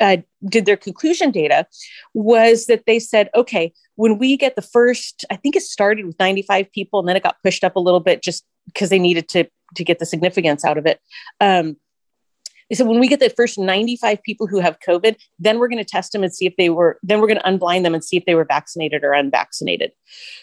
uh, 0.00 0.18
did 0.48 0.64
their 0.64 0.76
conclusion 0.76 1.30
data 1.30 1.66
was 2.14 2.66
that 2.66 2.86
they 2.86 2.98
said, 2.98 3.28
okay, 3.34 3.74
when 3.96 4.18
we 4.18 4.36
get 4.36 4.56
the 4.56 4.62
first, 4.62 5.24
I 5.30 5.36
think 5.36 5.56
it 5.56 5.62
started 5.62 6.06
with 6.06 6.18
95 6.18 6.72
people 6.72 7.00
and 7.00 7.08
then 7.08 7.16
it 7.16 7.22
got 7.22 7.42
pushed 7.42 7.64
up 7.64 7.76
a 7.76 7.80
little 7.80 8.00
bit 8.00 8.22
just 8.22 8.44
because 8.66 8.88
they 8.88 8.98
needed 8.98 9.28
to 9.30 9.44
to 9.74 9.84
get 9.84 9.98
the 9.98 10.06
significance 10.06 10.64
out 10.64 10.78
of 10.78 10.86
it. 10.86 11.00
Um, 11.40 11.76
they 12.68 12.76
said 12.76 12.86
when 12.86 13.00
we 13.00 13.08
get 13.08 13.20
the 13.20 13.30
first 13.30 13.58
95 13.58 14.22
people 14.22 14.46
who 14.46 14.60
have 14.60 14.78
COVID, 14.80 15.16
then 15.38 15.58
we're 15.58 15.68
going 15.68 15.82
to 15.82 15.84
test 15.84 16.12
them 16.12 16.22
and 16.22 16.34
see 16.34 16.46
if 16.46 16.54
they 16.56 16.70
were, 16.70 16.98
then 17.02 17.20
we're 17.20 17.28
going 17.28 17.40
to 17.40 17.48
unblind 17.48 17.84
them 17.84 17.94
and 17.94 18.04
see 18.04 18.16
if 18.16 18.24
they 18.24 18.34
were 18.34 18.44
vaccinated 18.44 19.04
or 19.04 19.12
unvaccinated. 19.12 19.92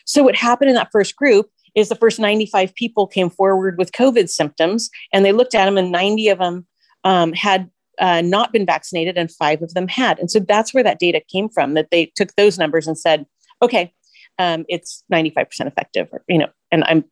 So 0.06 0.24
what 0.24 0.36
happened 0.36 0.70
in 0.70 0.76
that 0.76 0.92
first 0.92 1.16
group 1.16 1.50
is 1.76 1.90
the 1.90 1.96
first 1.96 2.20
95 2.20 2.74
people 2.76 3.08
came 3.08 3.30
forward 3.30 3.78
with 3.78 3.92
COVID 3.92 4.30
symptoms 4.30 4.90
and 5.12 5.26
they 5.26 5.32
looked 5.32 5.56
at 5.56 5.66
them 5.66 5.78
and 5.78 5.92
90 5.92 6.30
of 6.30 6.40
them 6.40 6.68
um, 7.04 7.34
had 7.34 7.70
uh, 8.00 8.22
not 8.22 8.52
been 8.54 8.66
vaccinated 8.66 9.18
and 9.18 9.32
five 9.32 9.62
of 9.62 9.74
them 9.74 9.88
had. 9.88 10.20
And 10.20 10.30
so 10.30 10.40
that's 10.40 10.74
where 10.74 10.84
that 10.84 11.00
data 11.00 11.22
came 11.32 11.50
from, 11.50 11.74
that 11.74 11.90
they 11.92 12.12
took 12.16 12.34
those 12.36 12.58
numbers 12.58 12.88
and 12.88 12.98
said, 12.98 13.26
okay, 13.62 13.94
um, 14.40 14.66
it's 14.68 15.04
95% 15.12 15.46
effective, 15.68 16.08
or, 16.12 16.24
you 16.28 16.40
know, 16.40 16.50
and 16.72 16.84
I'm 16.86 17.06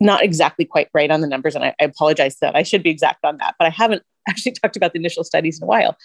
not 0.00 0.22
exactly 0.22 0.64
quite 0.64 0.88
right 0.92 1.10
on 1.10 1.20
the 1.20 1.28
numbers. 1.28 1.54
And 1.54 1.64
I, 1.64 1.74
I 1.80 1.84
apologize 1.84 2.38
that 2.40 2.56
I 2.56 2.64
should 2.64 2.82
be 2.82 2.90
exact 2.90 3.24
on 3.24 3.38
that, 3.38 3.54
but 3.58 3.66
I 3.66 3.70
haven't 3.70 4.02
actually 4.28 4.52
talked 4.52 4.76
about 4.76 4.92
the 4.92 4.98
initial 4.98 5.24
studies 5.24 5.58
in 5.58 5.64
a 5.64 5.66
while. 5.66 5.96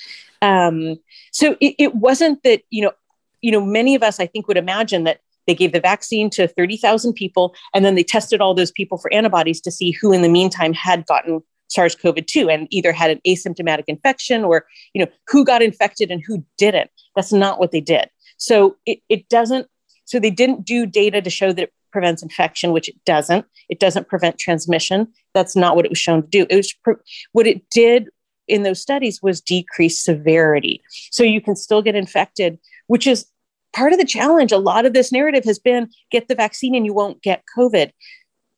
Um, 0.41 0.97
so 1.31 1.55
it, 1.59 1.75
it 1.77 1.95
wasn't 1.95 2.43
that, 2.43 2.63
you 2.69 2.83
know, 2.83 2.91
you 3.41 3.51
know, 3.51 3.63
many 3.63 3.95
of 3.95 4.03
us, 4.03 4.19
I 4.19 4.27
think, 4.27 4.47
would 4.47 4.57
imagine 4.57 5.03
that 5.05 5.19
they 5.47 5.55
gave 5.55 5.71
the 5.71 5.79
vaccine 5.79 6.29
to 6.31 6.47
30,000 6.47 7.13
people 7.13 7.55
and 7.73 7.83
then 7.83 7.95
they 7.95 8.03
tested 8.03 8.41
all 8.41 8.53
those 8.53 8.71
people 8.71 8.97
for 8.97 9.11
antibodies 9.13 9.59
to 9.61 9.71
see 9.71 9.91
who 9.91 10.13
in 10.13 10.21
the 10.21 10.29
meantime 10.29 10.73
had 10.73 11.05
gotten 11.07 11.41
SARS-CoV-2 11.69 12.53
and 12.53 12.67
either 12.69 12.91
had 12.91 13.11
an 13.11 13.21
asymptomatic 13.25 13.85
infection 13.87 14.43
or, 14.43 14.65
you 14.93 15.03
know, 15.03 15.11
who 15.27 15.43
got 15.43 15.61
infected 15.61 16.11
and 16.11 16.21
who 16.25 16.45
didn't. 16.57 16.91
That's 17.15 17.33
not 17.33 17.59
what 17.59 17.71
they 17.71 17.81
did. 17.81 18.09
So 18.37 18.77
it, 18.85 18.99
it 19.09 19.29
doesn't, 19.29 19.67
so 20.05 20.19
they 20.19 20.29
didn't 20.31 20.65
do 20.65 20.85
data 20.85 21.21
to 21.21 21.29
show 21.29 21.53
that 21.53 21.69
prevents 21.91 22.23
infection, 22.23 22.71
which 22.71 22.89
it 22.89 22.95
doesn't. 23.05 23.45
It 23.69 23.79
doesn't 23.79 24.07
prevent 24.07 24.37
transmission. 24.37 25.07
That's 25.33 25.55
not 25.55 25.75
what 25.75 25.85
it 25.85 25.91
was 25.91 25.97
shown 25.97 26.23
to 26.23 26.27
do. 26.27 26.45
It 26.49 26.55
was 26.55 26.73
pre- 26.73 26.95
what 27.31 27.47
it 27.47 27.69
did 27.69 28.09
in 28.47 28.63
those 28.63 28.81
studies 28.81 29.21
was 29.21 29.41
decrease 29.41 30.03
severity. 30.03 30.81
So 31.11 31.23
you 31.23 31.41
can 31.41 31.55
still 31.55 31.81
get 31.81 31.95
infected, 31.95 32.59
which 32.87 33.07
is 33.07 33.25
part 33.73 33.93
of 33.93 33.99
the 33.99 34.05
challenge. 34.05 34.51
A 34.51 34.57
lot 34.57 34.85
of 34.85 34.93
this 34.93 35.11
narrative 35.11 35.45
has 35.45 35.59
been 35.59 35.89
get 36.11 36.27
the 36.27 36.35
vaccine 36.35 36.75
and 36.75 36.85
you 36.85 36.93
won't 36.93 37.21
get 37.21 37.43
COVID. 37.57 37.91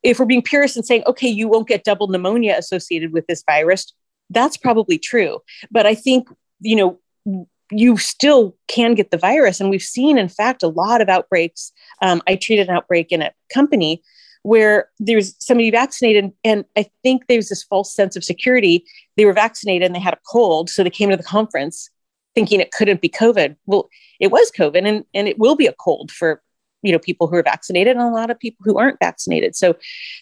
If 0.02 0.18
we're 0.18 0.26
being 0.26 0.42
purist 0.42 0.76
and 0.76 0.84
saying, 0.84 1.04
okay, 1.06 1.28
you 1.28 1.48
won't 1.48 1.68
get 1.68 1.84
double 1.84 2.08
pneumonia 2.08 2.56
associated 2.58 3.12
with 3.12 3.26
this 3.26 3.42
virus, 3.46 3.92
that's 4.30 4.56
probably 4.56 4.98
true. 4.98 5.40
But 5.70 5.86
I 5.86 5.94
think, 5.94 6.28
you 6.60 6.76
know, 6.76 7.46
you 7.70 7.96
still 7.96 8.56
can 8.68 8.94
get 8.94 9.10
the 9.10 9.18
virus. 9.18 9.60
And 9.60 9.70
we've 9.70 9.82
seen, 9.82 10.18
in 10.18 10.28
fact, 10.28 10.62
a 10.62 10.68
lot 10.68 11.00
of 11.00 11.08
outbreaks. 11.08 11.72
Um, 12.02 12.22
I 12.26 12.36
treated 12.36 12.68
an 12.68 12.76
outbreak 12.76 13.10
in 13.10 13.22
a 13.22 13.32
company 13.52 14.02
where 14.42 14.90
there's 14.98 15.34
somebody 15.38 15.70
vaccinated, 15.70 16.30
and 16.44 16.66
I 16.76 16.86
think 17.02 17.26
there's 17.26 17.48
this 17.48 17.62
false 17.62 17.94
sense 17.94 18.14
of 18.14 18.22
security. 18.22 18.84
They 19.16 19.24
were 19.24 19.32
vaccinated 19.32 19.86
and 19.86 19.94
they 19.94 20.00
had 20.00 20.14
a 20.14 20.20
cold, 20.30 20.68
so 20.68 20.82
they 20.82 20.90
came 20.90 21.10
to 21.10 21.16
the 21.16 21.22
conference 21.22 21.88
thinking 22.34 22.60
it 22.60 22.72
couldn't 22.72 23.00
be 23.00 23.08
COVID. 23.08 23.56
Well, 23.64 23.88
it 24.20 24.30
was 24.30 24.52
COVID, 24.56 24.86
and, 24.86 25.04
and 25.14 25.28
it 25.28 25.38
will 25.38 25.56
be 25.56 25.66
a 25.66 25.72
cold 25.72 26.10
for 26.10 26.42
you 26.84 26.92
know 26.92 26.98
people 26.98 27.26
who 27.26 27.36
are 27.36 27.42
vaccinated 27.42 27.96
and 27.96 28.04
a 28.04 28.10
lot 28.10 28.30
of 28.30 28.38
people 28.38 28.62
who 28.64 28.78
aren't 28.78 28.98
vaccinated. 29.00 29.56
So 29.56 29.74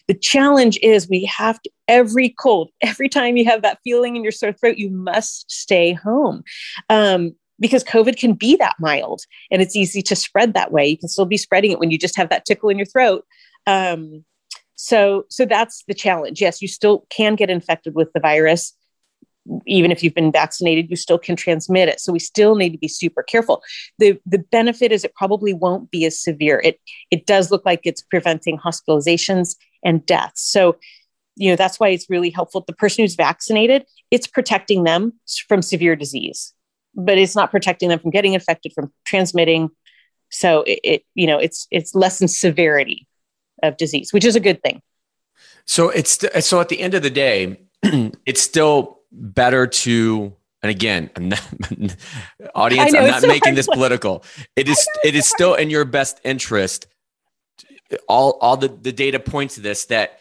the 0.07 0.13
challenge 0.13 0.79
is 0.81 1.09
we 1.09 1.25
have 1.25 1.61
to 1.61 1.69
every 1.87 2.29
cold 2.29 2.71
every 2.81 3.09
time 3.09 3.37
you 3.37 3.45
have 3.45 3.61
that 3.61 3.79
feeling 3.83 4.15
in 4.15 4.23
your 4.23 4.31
sore 4.31 4.53
throat 4.53 4.77
you 4.77 4.89
must 4.89 5.51
stay 5.51 5.93
home 5.93 6.43
um, 6.89 7.35
because 7.59 7.83
covid 7.83 8.17
can 8.17 8.33
be 8.33 8.55
that 8.55 8.75
mild 8.79 9.21
and 9.51 9.61
it's 9.61 9.75
easy 9.75 10.01
to 10.01 10.15
spread 10.15 10.53
that 10.53 10.71
way. 10.71 10.87
You 10.87 10.97
can 10.97 11.09
still 11.09 11.25
be 11.25 11.37
spreading 11.37 11.71
it 11.71 11.79
when 11.79 11.91
you 11.91 11.97
just 11.97 12.17
have 12.17 12.29
that 12.29 12.45
tickle 12.45 12.69
in 12.69 12.77
your 12.77 12.85
throat. 12.85 13.25
Um, 13.67 14.25
so 14.75 15.25
so 15.29 15.45
that's 15.45 15.83
the 15.87 15.93
challenge. 15.93 16.41
Yes 16.41 16.61
you 16.61 16.67
still 16.67 17.05
can 17.09 17.35
get 17.35 17.49
infected 17.49 17.93
with 17.93 18.11
the 18.13 18.19
virus 18.19 18.73
even 19.65 19.91
if 19.91 20.01
you've 20.01 20.13
been 20.13 20.31
vaccinated, 20.31 20.89
you 20.89 20.95
still 20.95 21.19
can 21.19 21.35
transmit 21.35 21.89
it. 21.89 21.99
So 21.99 22.13
we 22.13 22.19
still 22.19 22.55
need 22.55 22.71
to 22.71 22.77
be 22.77 22.87
super 22.87 23.23
careful. 23.23 23.61
The 23.99 24.19
the 24.25 24.39
benefit 24.39 24.91
is 24.91 25.03
it 25.03 25.15
probably 25.15 25.53
won't 25.53 25.91
be 25.91 26.05
as 26.05 26.19
severe. 26.21 26.61
It 26.63 26.79
it 27.11 27.25
does 27.25 27.51
look 27.51 27.65
like 27.65 27.81
it's 27.83 28.01
preventing 28.01 28.57
hospitalizations 28.57 29.55
and 29.83 30.05
deaths. 30.05 30.43
So 30.43 30.77
you 31.35 31.49
know 31.49 31.55
that's 31.55 31.79
why 31.79 31.89
it's 31.89 32.09
really 32.09 32.29
helpful. 32.29 32.63
The 32.65 32.73
person 32.73 33.03
who's 33.03 33.15
vaccinated, 33.15 33.85
it's 34.11 34.27
protecting 34.27 34.83
them 34.83 35.13
from 35.47 35.61
severe 35.61 35.95
disease, 35.95 36.53
but 36.95 37.17
it's 37.17 37.35
not 37.35 37.51
protecting 37.51 37.89
them 37.89 37.99
from 37.99 38.11
getting 38.11 38.33
infected, 38.33 38.71
from 38.73 38.93
transmitting. 39.05 39.69
So 40.29 40.61
it, 40.63 40.79
it 40.83 41.03
you 41.15 41.27
know 41.27 41.37
it's 41.37 41.67
it's 41.69 41.93
less 41.93 42.19
severity 42.39 43.07
of 43.61 43.77
disease, 43.77 44.13
which 44.13 44.25
is 44.25 44.35
a 44.35 44.39
good 44.39 44.61
thing. 44.63 44.81
So 45.65 45.89
it's 45.89 46.19
so 46.45 46.61
at 46.61 46.69
the 46.69 46.79
end 46.79 46.93
of 46.93 47.03
the 47.03 47.09
day, 47.09 47.59
it's 48.25 48.41
still 48.41 49.02
better 49.13 49.67
to 49.67 50.33
and 50.61 50.69
again 50.69 51.09
not, 51.19 51.41
audience 52.55 52.91
know, 52.91 52.99
i'm 52.99 53.07
not 53.07 53.21
so 53.21 53.27
making 53.27 53.55
this 53.55 53.67
political. 53.67 54.23
It 54.55 54.67
is 54.67 54.77
know, 54.77 55.09
it 55.09 55.15
is 55.15 55.27
so 55.27 55.35
still 55.35 55.53
in 55.55 55.69
your 55.69 55.85
best 55.85 56.19
interest. 56.23 56.87
All 58.07 58.37
all 58.41 58.57
the, 58.57 58.69
the 58.69 58.91
data 58.91 59.19
points 59.19 59.55
to 59.55 59.61
this 59.61 59.85
that 59.85 60.19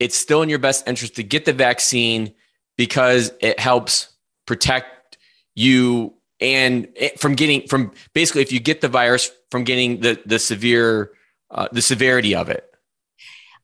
it's 0.00 0.16
still 0.16 0.42
in 0.42 0.48
your 0.48 0.58
best 0.58 0.88
interest 0.88 1.16
to 1.16 1.22
get 1.22 1.44
the 1.44 1.52
vaccine 1.52 2.34
because 2.76 3.32
it 3.40 3.60
helps 3.60 4.08
protect 4.46 5.18
you 5.54 6.14
and 6.40 6.88
from 7.18 7.34
getting 7.34 7.68
from 7.68 7.92
basically 8.12 8.42
if 8.42 8.50
you 8.50 8.58
get 8.58 8.80
the 8.80 8.88
virus 8.88 9.30
from 9.50 9.62
getting 9.62 10.00
the 10.00 10.20
the 10.26 10.38
severe 10.38 11.12
uh, 11.50 11.68
the 11.70 11.82
severity 11.82 12.34
of 12.34 12.48
it. 12.48 12.68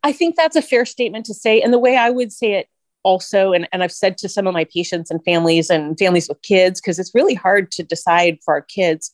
I 0.05 0.12
think 0.12 0.37
that's 0.37 0.55
a 0.55 0.62
fair 0.62 0.85
statement 0.85 1.27
to 1.27 1.35
say. 1.35 1.61
And 1.61 1.73
the 1.73 1.79
way 1.79 1.97
i 1.97 2.11
would 2.11 2.33
say 2.33 2.53
it 2.53 2.69
also 3.09 3.53
and, 3.53 3.66
and 3.73 3.83
i've 3.83 3.92
said 3.92 4.18
to 4.18 4.29
some 4.29 4.47
of 4.47 4.53
my 4.53 4.64
patients 4.64 5.11
and 5.11 5.25
families 5.25 5.71
and 5.71 5.99
families 5.99 6.29
with 6.29 6.40
kids 6.42 6.79
because 6.79 6.99
it's 6.99 7.14
really 7.14 7.35
hard 7.35 7.71
to 7.71 7.83
decide 7.83 8.38
for 8.44 8.53
our 8.55 8.62
kids. 8.62 9.12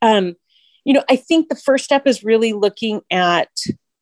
Um, 0.00 0.34
you 0.84 0.94
know 0.94 1.04
i 1.10 1.16
think 1.16 1.48
the 1.48 1.62
first 1.68 1.84
step 1.84 2.06
is 2.06 2.24
really 2.24 2.52
looking 2.52 3.00
at 3.10 3.50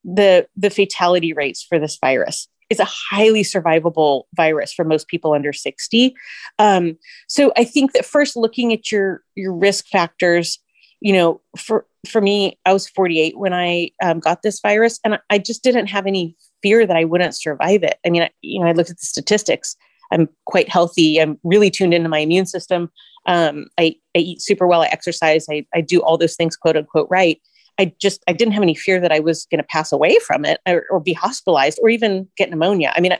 the 0.03 0.47
the 0.55 0.69
fatality 0.69 1.33
rates 1.33 1.63
for 1.63 1.79
this 1.79 1.97
virus. 1.99 2.47
It's 2.69 2.79
a 2.79 2.87
highly 3.11 3.43
survivable 3.43 4.23
virus 4.35 4.73
for 4.73 4.83
most 4.83 5.07
people 5.07 5.33
under 5.33 5.53
60 5.53 6.15
um, 6.59 6.97
so 7.27 7.51
i 7.55 7.63
think 7.63 7.93
that 7.93 8.05
first 8.05 8.35
looking 8.35 8.73
at 8.73 8.91
your 8.91 9.21
your 9.35 9.53
risk 9.53 9.87
factors 9.87 10.59
you 10.99 11.13
know 11.13 11.41
for 11.57 11.85
for 12.07 12.21
me 12.21 12.57
i 12.65 12.73
was 12.73 12.89
48 12.89 13.37
when 13.37 13.53
i 13.53 13.91
um, 14.01 14.19
got 14.19 14.41
this 14.41 14.59
virus 14.59 14.99
and 15.03 15.19
i 15.29 15.37
just 15.37 15.63
didn't 15.63 15.87
have 15.87 16.07
any 16.07 16.35
fear 16.63 16.87
that 16.87 16.97
I 16.97 17.03
wouldn't 17.03 17.35
survive 17.35 17.83
it. 17.83 17.99
I 18.05 18.09
mean, 18.09 18.23
I, 18.23 18.31
you 18.41 18.59
know, 18.59 18.67
I 18.67 18.71
looked 18.71 18.89
at 18.89 18.97
the 18.97 19.05
statistics. 19.05 19.75
I'm 20.11 20.29
quite 20.45 20.69
healthy. 20.69 21.19
I'm 21.19 21.39
really 21.43 21.69
tuned 21.69 21.93
into 21.93 22.09
my 22.09 22.19
immune 22.19 22.45
system. 22.45 22.91
Um, 23.25 23.67
I, 23.77 23.95
I 24.15 24.19
eat 24.19 24.41
super 24.41 24.67
well. 24.67 24.81
I 24.81 24.87
exercise. 24.87 25.45
I, 25.49 25.65
I 25.73 25.81
do 25.81 26.01
all 26.01 26.17
those 26.17 26.35
things, 26.35 26.55
quote 26.55 26.77
unquote, 26.77 27.07
right. 27.09 27.39
I 27.79 27.93
just 27.99 28.23
I 28.27 28.33
didn't 28.33 28.53
have 28.53 28.63
any 28.63 28.75
fear 28.75 28.99
that 28.99 29.11
I 29.11 29.19
was 29.19 29.45
going 29.45 29.57
to 29.57 29.63
pass 29.67 29.91
away 29.91 30.19
from 30.19 30.45
it 30.45 30.59
or, 30.67 30.85
or, 30.91 30.99
be 30.99 31.13
hospitalized 31.13 31.79
or 31.81 31.89
even 31.89 32.29
get 32.37 32.51
pneumonia. 32.51 32.93
I 32.95 33.01
mean, 33.01 33.17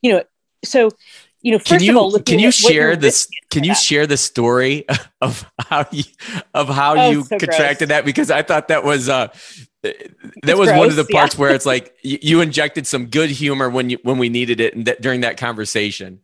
you 0.00 0.12
know, 0.12 0.22
so 0.64 0.90
you 1.42 1.52
know, 1.52 1.58
can 1.58 1.82
you 1.82 1.98
all, 1.98 2.18
can 2.20 2.38
you 2.38 2.50
share 2.50 2.96
this? 2.96 3.28
Can 3.50 3.64
you 3.64 3.70
that. 3.70 3.80
share 3.80 4.06
the 4.06 4.16
story 4.16 4.84
of 5.20 5.44
how 5.58 5.86
you 5.90 6.04
of 6.54 6.68
how 6.68 6.96
oh, 6.96 7.10
you 7.10 7.24
so 7.24 7.38
contracted 7.38 7.88
gross. 7.88 7.96
that? 7.96 8.04
Because 8.04 8.30
I 8.30 8.42
thought 8.42 8.68
that 8.68 8.84
was 8.84 9.08
uh, 9.08 9.28
that 10.42 10.56
was 10.56 10.68
gross, 10.68 10.78
one 10.78 10.88
of 10.88 10.96
the 10.96 11.04
parts 11.04 11.34
yeah. 11.34 11.40
where 11.40 11.54
it's 11.54 11.66
like 11.66 11.94
you, 12.02 12.18
you, 12.22 12.40
injected 12.40 12.86
some 12.86 13.06
good 13.06 13.30
humor 13.30 13.68
when 13.68 13.90
you 13.90 13.98
when 14.02 14.18
we 14.18 14.28
needed 14.28 14.60
it 14.60 14.74
and 14.74 14.86
th- 14.86 14.98
during 14.98 15.20
that 15.22 15.36
conversation. 15.36 16.20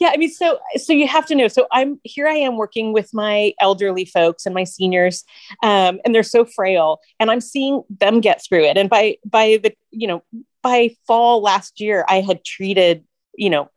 Yeah 0.00 0.10
i 0.12 0.16
mean 0.16 0.30
so 0.30 0.58
so 0.76 0.92
you 0.92 1.06
have 1.06 1.26
to 1.26 1.34
know. 1.34 1.48
So 1.48 1.66
i'm 1.70 2.00
here 2.02 2.26
i 2.26 2.34
am 2.34 2.56
working 2.56 2.92
with 2.92 3.14
my 3.14 3.52
elderly 3.60 4.04
folks 4.04 4.44
and 4.44 4.54
my 4.54 4.64
seniors 4.64 5.24
um, 5.62 6.00
and 6.04 6.14
they're 6.14 6.22
so 6.22 6.44
frail 6.44 7.00
and 7.20 7.30
i'm 7.30 7.40
seeing 7.40 7.82
them 7.88 8.20
get 8.20 8.42
through 8.44 8.64
it. 8.64 8.76
And 8.76 8.90
by 8.90 9.18
by 9.24 9.60
the 9.62 9.74
you 9.90 10.08
know 10.08 10.22
by 10.62 10.96
fall 11.06 11.42
last 11.42 11.80
year 11.80 12.04
i 12.08 12.20
had 12.20 12.44
treated 12.44 13.04
you 13.36 13.50
know 13.50 13.70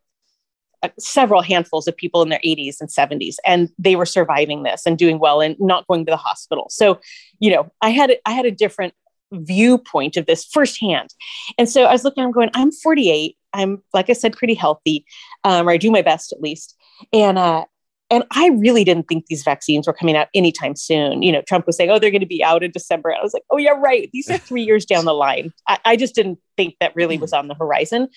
uh, 0.82 0.88
several 0.98 1.42
handfuls 1.42 1.88
of 1.88 1.96
people 1.96 2.22
in 2.22 2.28
their 2.28 2.40
80s 2.44 2.76
and 2.80 2.88
70s 2.88 3.36
and 3.44 3.68
they 3.78 3.96
were 3.96 4.06
surviving 4.06 4.62
this 4.62 4.82
and 4.86 4.96
doing 4.96 5.18
well 5.18 5.40
and 5.40 5.56
not 5.58 5.86
going 5.88 6.06
to 6.06 6.10
the 6.10 6.16
hospital 6.16 6.66
so 6.70 7.00
you 7.40 7.50
know 7.50 7.70
i 7.82 7.90
had 7.90 8.16
i 8.26 8.30
had 8.30 8.46
a 8.46 8.50
different 8.50 8.94
viewpoint 9.32 10.16
of 10.16 10.26
this 10.26 10.44
firsthand 10.44 11.10
and 11.58 11.68
so 11.68 11.84
i 11.84 11.92
was 11.92 12.04
looking 12.04 12.22
i'm 12.22 12.30
going 12.30 12.50
i'm 12.54 12.70
48 12.70 13.36
i'm 13.52 13.82
like 13.92 14.08
i 14.08 14.12
said 14.12 14.36
pretty 14.36 14.54
healthy 14.54 15.04
um, 15.44 15.68
or 15.68 15.72
i 15.72 15.76
do 15.76 15.90
my 15.90 16.02
best 16.02 16.32
at 16.32 16.40
least 16.40 16.76
and 17.12 17.38
uh 17.38 17.64
and 18.10 18.24
I 18.30 18.48
really 18.48 18.84
didn't 18.84 19.06
think 19.06 19.26
these 19.26 19.42
vaccines 19.42 19.86
were 19.86 19.92
coming 19.92 20.16
out 20.16 20.28
anytime 20.34 20.76
soon. 20.76 21.22
You 21.22 21.32
know, 21.32 21.42
Trump 21.42 21.66
was 21.66 21.76
saying, 21.76 21.90
oh, 21.90 21.98
they're 21.98 22.10
going 22.10 22.20
to 22.20 22.26
be 22.26 22.42
out 22.42 22.62
in 22.62 22.70
December. 22.70 23.10
And 23.10 23.18
I 23.18 23.22
was 23.22 23.34
like, 23.34 23.42
oh, 23.50 23.58
yeah, 23.58 23.72
right. 23.72 24.08
These 24.12 24.30
are 24.30 24.38
three 24.38 24.62
years 24.62 24.86
down 24.86 25.04
the 25.04 25.12
line. 25.12 25.52
I, 25.66 25.78
I 25.84 25.96
just 25.96 26.14
didn't 26.14 26.38
think 26.56 26.76
that 26.80 26.96
really 26.96 27.18
was 27.18 27.32
on 27.32 27.48
the 27.48 27.54
horizon. 27.54 28.08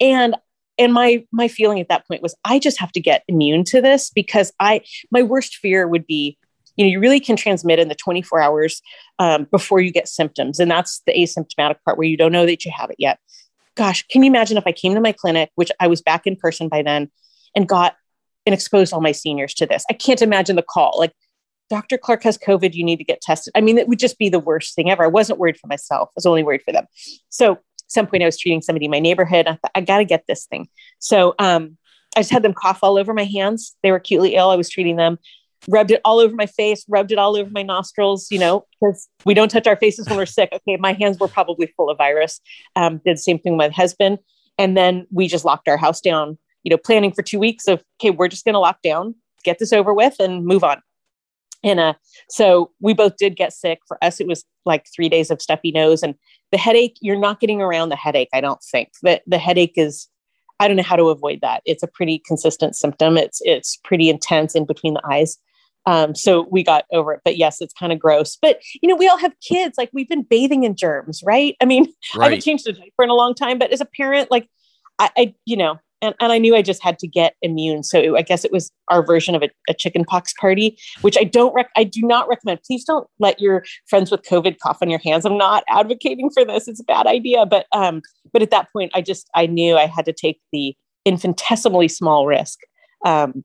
And 0.00 0.34
and 0.78 0.92
my 0.92 1.24
my 1.32 1.48
feeling 1.48 1.80
at 1.80 1.88
that 1.88 2.06
point 2.06 2.22
was 2.22 2.34
i 2.44 2.58
just 2.58 2.78
have 2.78 2.92
to 2.92 3.00
get 3.00 3.24
immune 3.28 3.64
to 3.64 3.80
this 3.80 4.10
because 4.10 4.52
i 4.60 4.80
my 5.10 5.22
worst 5.22 5.56
fear 5.56 5.86
would 5.86 6.06
be 6.06 6.38
you 6.78 6.84
know 6.84 6.90
you 6.90 7.00
really 7.00 7.20
can 7.20 7.36
transmit 7.36 7.78
in 7.78 7.88
the 7.88 7.94
24 7.94 8.40
hours 8.40 8.80
um, 9.18 9.46
before 9.50 9.80
you 9.80 9.92
get 9.92 10.08
symptoms. 10.08 10.58
And 10.58 10.70
that's 10.70 11.02
the 11.06 11.12
asymptomatic 11.12 11.76
part 11.84 11.98
where 11.98 12.06
you 12.06 12.16
don't 12.16 12.32
know 12.32 12.46
that 12.46 12.64
you 12.64 12.72
have 12.74 12.88
it 12.88 12.96
yet. 12.98 13.18
Gosh 13.76 14.06
can 14.08 14.22
you 14.22 14.28
imagine 14.28 14.56
if 14.56 14.66
i 14.66 14.72
came 14.72 14.94
to 14.94 15.00
my 15.00 15.12
clinic 15.12 15.50
which 15.56 15.70
i 15.78 15.86
was 15.86 16.00
back 16.00 16.26
in 16.26 16.34
person 16.34 16.68
by 16.68 16.82
then 16.82 17.10
and 17.54 17.68
got 17.68 17.96
and 18.46 18.54
exposed 18.54 18.94
all 18.94 19.00
my 19.00 19.12
seniors 19.12 19.52
to 19.54 19.66
this? 19.66 19.84
I 19.90 19.92
can't 19.92 20.22
imagine 20.22 20.56
the 20.56 20.62
call. 20.62 20.94
Like 20.98 21.12
dr 21.68 21.98
clark 21.98 22.22
has 22.22 22.38
covid 22.38 22.72
you 22.72 22.84
need 22.84 22.96
to 22.96 23.04
get 23.04 23.20
tested. 23.20 23.52
I 23.54 23.60
mean 23.60 23.76
it 23.76 23.88
would 23.88 23.98
just 23.98 24.18
be 24.18 24.28
the 24.28 24.40
worst 24.40 24.74
thing 24.74 24.90
ever. 24.90 25.04
I 25.04 25.08
wasn't 25.08 25.38
worried 25.38 25.58
for 25.58 25.66
myself. 25.66 26.08
I 26.10 26.16
was 26.16 26.26
only 26.26 26.44
worried 26.44 26.62
for 26.62 26.72
them. 26.72 26.86
So 27.28 27.58
some 27.88 28.06
point 28.06 28.22
I 28.22 28.26
was 28.26 28.38
treating 28.38 28.62
somebody 28.62 28.84
in 28.84 28.90
my 28.90 29.00
neighborhood. 29.00 29.46
I 29.46 29.52
thought, 29.52 29.70
I 29.74 29.80
got 29.80 29.98
to 29.98 30.04
get 30.04 30.24
this 30.28 30.46
thing. 30.46 30.68
So 30.98 31.34
um, 31.38 31.76
I 32.16 32.20
just 32.20 32.30
had 32.30 32.42
them 32.42 32.54
cough 32.54 32.80
all 32.82 32.98
over 32.98 33.12
my 33.12 33.24
hands. 33.24 33.76
They 33.82 33.90
were 33.90 33.96
acutely 33.96 34.34
ill. 34.34 34.50
I 34.50 34.56
was 34.56 34.70
treating 34.70 34.96
them, 34.96 35.18
rubbed 35.68 35.90
it 35.90 36.00
all 36.04 36.18
over 36.18 36.34
my 36.34 36.46
face, 36.46 36.84
rubbed 36.88 37.12
it 37.12 37.18
all 37.18 37.36
over 37.36 37.50
my 37.50 37.62
nostrils, 37.62 38.30
you 38.30 38.38
know, 38.38 38.64
because 38.80 39.08
we 39.24 39.34
don't 39.34 39.50
touch 39.50 39.66
our 39.66 39.76
faces 39.76 40.08
when 40.08 40.16
we're 40.16 40.26
sick. 40.26 40.50
Okay, 40.52 40.76
my 40.76 40.92
hands 40.92 41.18
were 41.18 41.28
probably 41.28 41.72
full 41.76 41.90
of 41.90 41.98
virus. 41.98 42.40
Um, 42.76 43.00
did 43.04 43.16
the 43.16 43.20
same 43.20 43.38
thing 43.38 43.56
with 43.56 43.70
my 43.70 43.74
husband. 43.74 44.18
And 44.58 44.76
then 44.76 45.06
we 45.10 45.28
just 45.28 45.44
locked 45.44 45.68
our 45.68 45.76
house 45.76 46.00
down, 46.00 46.36
you 46.64 46.70
know, 46.70 46.76
planning 46.76 47.12
for 47.12 47.22
two 47.22 47.38
weeks 47.38 47.68
of, 47.68 47.82
okay, 48.00 48.10
we're 48.10 48.28
just 48.28 48.44
going 48.44 48.54
to 48.54 48.58
lock 48.58 48.82
down, 48.82 49.14
get 49.44 49.58
this 49.58 49.72
over 49.72 49.94
with 49.94 50.16
and 50.18 50.44
move 50.44 50.64
on. 50.64 50.82
And 51.64 51.80
uh, 51.80 51.94
so 52.28 52.70
we 52.80 52.94
both 52.94 53.16
did 53.16 53.36
get 53.36 53.52
sick. 53.52 53.80
For 53.88 54.02
us, 54.02 54.20
it 54.20 54.26
was 54.26 54.44
like 54.64 54.86
three 54.94 55.08
days 55.08 55.30
of 55.30 55.42
stuffy 55.42 55.72
nose 55.72 56.02
and 56.02 56.14
the 56.52 56.58
headache. 56.58 56.96
You're 57.00 57.18
not 57.18 57.40
getting 57.40 57.60
around 57.60 57.88
the 57.88 57.96
headache. 57.96 58.28
I 58.32 58.40
don't 58.40 58.62
think 58.62 58.90
that 59.02 59.22
the 59.26 59.38
headache 59.38 59.74
is 59.76 60.08
I 60.60 60.66
don't 60.66 60.76
know 60.76 60.82
how 60.82 60.96
to 60.96 61.08
avoid 61.08 61.40
that. 61.42 61.62
It's 61.64 61.82
a 61.82 61.88
pretty 61.88 62.20
consistent 62.26 62.76
symptom. 62.76 63.16
It's 63.16 63.40
it's 63.42 63.76
pretty 63.76 64.10
intense 64.10 64.54
in 64.54 64.66
between 64.66 64.94
the 64.94 65.02
eyes. 65.10 65.38
Um, 65.86 66.14
so 66.14 66.46
we 66.50 66.62
got 66.62 66.84
over 66.92 67.14
it. 67.14 67.20
But 67.24 67.36
yes, 67.36 67.60
it's 67.60 67.72
kind 67.72 67.92
of 67.92 67.98
gross. 67.98 68.36
But 68.40 68.60
you 68.82 68.88
know, 68.88 68.96
we 68.96 69.08
all 69.08 69.18
have 69.18 69.32
kids. 69.40 69.78
Like 69.78 69.90
we've 69.92 70.08
been 70.08 70.24
bathing 70.24 70.64
in 70.64 70.76
germs, 70.76 71.22
right? 71.24 71.56
I 71.60 71.64
mean, 71.64 71.84
right. 72.14 72.22
I 72.22 72.24
haven't 72.24 72.42
changed 72.42 72.68
a 72.68 72.72
diaper 72.72 73.04
in 73.04 73.10
a 73.10 73.14
long 73.14 73.34
time, 73.34 73.58
but 73.58 73.72
as 73.72 73.80
a 73.80 73.86
parent, 73.86 74.30
like 74.30 74.48
I, 74.98 75.10
I 75.16 75.34
you 75.44 75.56
know, 75.56 75.78
and, 76.00 76.14
and 76.20 76.32
I 76.32 76.38
knew 76.38 76.54
I 76.54 76.62
just 76.62 76.82
had 76.82 76.98
to 77.00 77.08
get 77.08 77.34
immune. 77.42 77.82
So 77.82 78.16
I 78.16 78.22
guess 78.22 78.44
it 78.44 78.52
was 78.52 78.70
our 78.88 79.04
version 79.04 79.34
of 79.34 79.42
a, 79.42 79.50
a 79.68 79.74
chicken 79.74 80.04
pox 80.04 80.32
party, 80.34 80.78
which 81.00 81.16
I 81.18 81.24
don't 81.24 81.54
rec- 81.54 81.70
I 81.76 81.84
do 81.84 82.00
not 82.02 82.28
recommend. 82.28 82.60
Please 82.66 82.84
don't 82.84 83.06
let 83.18 83.40
your 83.40 83.64
friends 83.86 84.10
with 84.10 84.22
COVID 84.22 84.58
cough 84.62 84.78
on 84.80 84.90
your 84.90 85.00
hands. 85.00 85.24
I'm 85.24 85.38
not 85.38 85.64
advocating 85.68 86.30
for 86.30 86.44
this. 86.44 86.68
It's 86.68 86.80
a 86.80 86.84
bad 86.84 87.06
idea. 87.06 87.46
But 87.46 87.66
um, 87.72 88.02
but 88.32 88.42
at 88.42 88.50
that 88.50 88.68
point, 88.72 88.92
I 88.94 89.00
just 89.00 89.28
I 89.34 89.46
knew 89.46 89.76
I 89.76 89.86
had 89.86 90.04
to 90.06 90.12
take 90.12 90.40
the 90.52 90.74
infinitesimally 91.04 91.88
small 91.88 92.26
risk 92.26 92.58
um, 93.04 93.42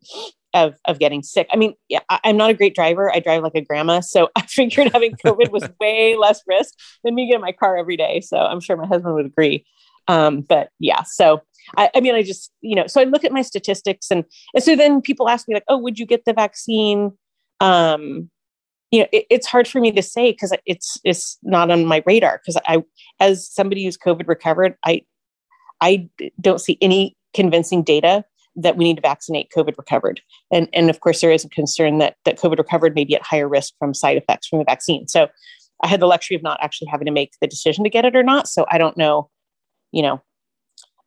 of 0.53 0.75
of 0.85 0.99
getting 0.99 1.23
sick. 1.23 1.47
I 1.51 1.57
mean, 1.57 1.73
yeah, 1.89 1.99
I, 2.09 2.19
am 2.25 2.37
not 2.37 2.49
a 2.49 2.53
great 2.53 2.75
driver. 2.75 3.13
I 3.13 3.19
drive 3.19 3.43
like 3.43 3.55
a 3.55 3.61
grandma, 3.61 4.01
so 4.01 4.29
I 4.35 4.41
figured 4.45 4.91
having 4.93 5.15
COVID 5.25 5.51
was 5.51 5.67
way 5.79 6.15
less 6.15 6.41
risk 6.47 6.73
than 7.03 7.15
me 7.15 7.27
getting 7.27 7.41
my 7.41 7.51
car 7.51 7.77
every 7.77 7.97
day. 7.97 8.21
So 8.21 8.37
I'm 8.37 8.59
sure 8.59 8.77
my 8.77 8.87
husband 8.87 9.15
would 9.15 9.25
agree. 9.25 9.65
Um, 10.07 10.41
but 10.41 10.69
yeah, 10.79 11.03
so 11.03 11.41
I, 11.77 11.89
I, 11.95 12.01
mean, 12.01 12.15
I 12.15 12.23
just, 12.23 12.51
you 12.61 12.75
know, 12.75 12.87
so 12.87 13.01
I 13.01 13.05
look 13.05 13.23
at 13.23 13.31
my 13.31 13.41
statistics 13.41 14.11
and, 14.11 14.25
and 14.53 14.63
so 14.63 14.75
then 14.75 15.01
people 15.01 15.29
ask 15.29 15.47
me 15.47 15.53
like, 15.53 15.65
oh, 15.67 15.77
would 15.77 15.99
you 15.99 16.05
get 16.05 16.25
the 16.25 16.33
vaccine? 16.33 17.11
Um, 17.59 18.29
you 18.91 19.01
know, 19.01 19.07
it, 19.11 19.25
it's 19.29 19.47
hard 19.47 19.67
for 19.67 19.79
me 19.79 19.91
to 19.91 20.01
say 20.01 20.31
because 20.31 20.53
it's, 20.65 20.97
it's 21.03 21.37
not 21.43 21.71
on 21.71 21.85
my 21.85 22.03
radar. 22.05 22.41
Cause 22.45 22.57
I, 22.67 22.83
as 23.19 23.49
somebody 23.49 23.83
who's 23.83 23.97
COVID 23.97 24.27
recovered, 24.27 24.75
I, 24.85 25.01
I 25.81 26.09
don't 26.39 26.61
see 26.61 26.77
any 26.81 27.15
convincing 27.33 27.83
data 27.83 28.23
that 28.55 28.77
we 28.77 28.83
need 28.83 28.97
to 28.97 29.01
vaccinate 29.01 29.51
COVID 29.55 29.77
recovered. 29.77 30.21
And, 30.51 30.69
and 30.73 30.89
of 30.89 30.99
course 30.99 31.21
there 31.21 31.31
is 31.31 31.43
a 31.43 31.49
concern 31.49 31.97
that, 31.97 32.17
that 32.25 32.39
COVID 32.39 32.57
recovered 32.57 32.93
may 32.93 33.03
be 33.03 33.15
at 33.15 33.23
higher 33.23 33.49
risk 33.49 33.73
from 33.79 33.93
side 33.93 34.17
effects 34.17 34.47
from 34.47 34.59
the 34.59 34.65
vaccine. 34.65 35.07
So 35.07 35.27
I 35.83 35.87
had 35.87 35.99
the 35.99 36.07
luxury 36.07 36.35
of 36.35 36.43
not 36.43 36.59
actually 36.61 36.87
having 36.87 37.05
to 37.05 37.11
make 37.11 37.33
the 37.41 37.47
decision 37.47 37.83
to 37.83 37.89
get 37.89 38.05
it 38.05 38.15
or 38.15 38.23
not. 38.23 38.47
So 38.47 38.65
I 38.69 38.77
don't 38.77 38.97
know, 38.97 39.29
you 39.91 40.01
know, 40.01 40.21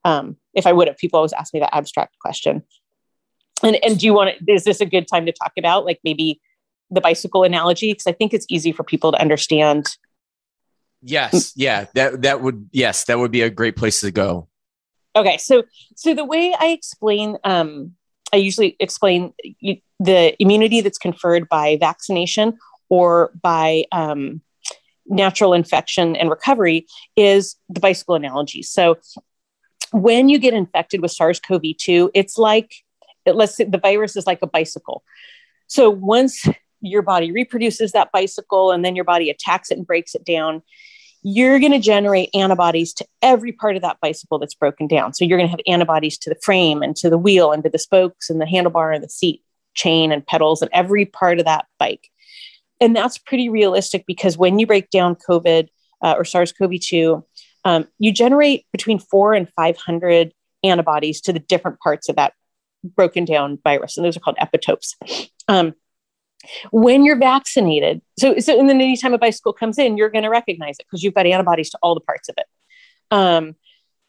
um, 0.06 0.36
if 0.54 0.66
I 0.66 0.72
would 0.72 0.86
have, 0.86 0.96
people 0.96 1.18
always 1.18 1.32
ask 1.32 1.52
me 1.52 1.58
that 1.60 1.74
abstract 1.74 2.18
question. 2.20 2.62
And 3.62 3.76
and 3.84 3.98
do 3.98 4.06
you 4.06 4.14
want 4.14 4.38
to? 4.38 4.52
Is 4.52 4.64
this 4.64 4.80
a 4.80 4.86
good 4.86 5.08
time 5.08 5.26
to 5.26 5.32
talk 5.32 5.52
about 5.58 5.84
like 5.84 5.98
maybe 6.04 6.40
the 6.90 7.00
bicycle 7.00 7.42
analogy? 7.42 7.92
Because 7.92 8.06
I 8.06 8.12
think 8.12 8.32
it's 8.32 8.46
easy 8.48 8.70
for 8.70 8.84
people 8.84 9.10
to 9.12 9.20
understand. 9.20 9.86
Yes, 11.02 11.52
yeah, 11.56 11.86
that 11.94 12.22
that 12.22 12.40
would 12.40 12.68
yes, 12.70 13.04
that 13.04 13.18
would 13.18 13.32
be 13.32 13.42
a 13.42 13.50
great 13.50 13.74
place 13.74 14.00
to 14.00 14.12
go. 14.12 14.48
Okay, 15.16 15.38
so 15.38 15.64
so 15.96 16.14
the 16.14 16.24
way 16.24 16.54
I 16.58 16.68
explain, 16.68 17.38
um, 17.42 17.94
I 18.32 18.36
usually 18.36 18.76
explain 18.78 19.32
the 19.98 20.36
immunity 20.38 20.82
that's 20.82 20.98
conferred 20.98 21.48
by 21.48 21.78
vaccination 21.80 22.58
or 22.90 23.32
by 23.42 23.86
um, 23.90 24.42
natural 25.06 25.52
infection 25.52 26.14
and 26.14 26.30
recovery 26.30 26.86
is 27.16 27.56
the 27.68 27.80
bicycle 27.80 28.14
analogy. 28.14 28.62
So 28.62 28.98
when 29.92 30.28
you 30.28 30.38
get 30.38 30.54
infected 30.54 31.00
with 31.02 31.10
SARS-CoV-2, 31.12 32.10
it's 32.14 32.38
like 32.38 32.72
let's 33.26 33.56
say 33.56 33.64
the 33.64 33.78
virus 33.78 34.16
is 34.16 34.26
like 34.26 34.40
a 34.42 34.46
bicycle. 34.46 35.02
So 35.66 35.90
once 35.90 36.46
your 36.80 37.02
body 37.02 37.32
reproduces 37.32 37.92
that 37.92 38.12
bicycle 38.12 38.70
and 38.70 38.84
then 38.84 38.94
your 38.94 39.04
body 39.04 39.30
attacks 39.30 39.70
it 39.70 39.78
and 39.78 39.86
breaks 39.86 40.14
it 40.14 40.24
down, 40.24 40.62
you're 41.22 41.58
going 41.58 41.72
to 41.72 41.80
generate 41.80 42.30
antibodies 42.34 42.92
to 42.94 43.06
every 43.20 43.50
part 43.50 43.74
of 43.74 43.82
that 43.82 43.98
bicycle 44.00 44.38
that's 44.38 44.54
broken 44.54 44.86
down. 44.86 45.12
So 45.12 45.24
you're 45.24 45.38
going 45.38 45.48
to 45.48 45.50
have 45.50 45.60
antibodies 45.66 46.18
to 46.18 46.30
the 46.30 46.38
frame 46.42 46.82
and 46.82 46.94
to 46.96 47.10
the 47.10 47.18
wheel 47.18 47.50
and 47.50 47.64
to 47.64 47.70
the 47.70 47.78
spokes 47.78 48.30
and 48.30 48.40
the 48.40 48.44
handlebar 48.44 48.94
and 48.94 49.02
the 49.02 49.08
seat 49.08 49.42
chain 49.74 50.12
and 50.12 50.24
pedals 50.24 50.62
and 50.62 50.70
every 50.72 51.04
part 51.04 51.38
of 51.40 51.46
that 51.46 51.66
bike. 51.78 52.10
And 52.80 52.94
that's 52.94 53.18
pretty 53.18 53.48
realistic 53.48 54.04
because 54.06 54.38
when 54.38 54.58
you 54.58 54.66
break 54.66 54.90
down 54.90 55.16
COVID 55.16 55.68
uh, 56.02 56.14
or 56.16 56.24
SARS 56.24 56.52
CoV 56.52 56.78
2, 56.80 57.24
um, 57.66 57.88
you 57.98 58.12
generate 58.12 58.64
between 58.70 59.00
four 59.00 59.34
and 59.34 59.50
500 59.56 60.32
antibodies 60.62 61.20
to 61.22 61.32
the 61.32 61.40
different 61.40 61.80
parts 61.80 62.08
of 62.08 62.14
that 62.14 62.32
broken 62.84 63.24
down 63.24 63.58
virus. 63.64 63.96
And 63.96 64.06
those 64.06 64.16
are 64.16 64.20
called 64.20 64.36
epitopes. 64.40 64.94
Um, 65.48 65.74
when 66.70 67.04
you're 67.04 67.18
vaccinated, 67.18 68.02
so, 68.20 68.38
so 68.38 68.58
and 68.58 68.68
then 68.70 68.80
anytime 68.80 69.14
a 69.14 69.18
bicycle 69.18 69.52
comes 69.52 69.78
in, 69.78 69.96
you're 69.96 70.10
going 70.10 70.22
to 70.22 70.30
recognize 70.30 70.76
it 70.78 70.86
because 70.88 71.02
you've 71.02 71.14
got 71.14 71.26
antibodies 71.26 71.70
to 71.70 71.78
all 71.82 71.94
the 71.94 72.00
parts 72.00 72.28
of 72.28 72.36
it. 72.38 72.46
Um, 73.10 73.56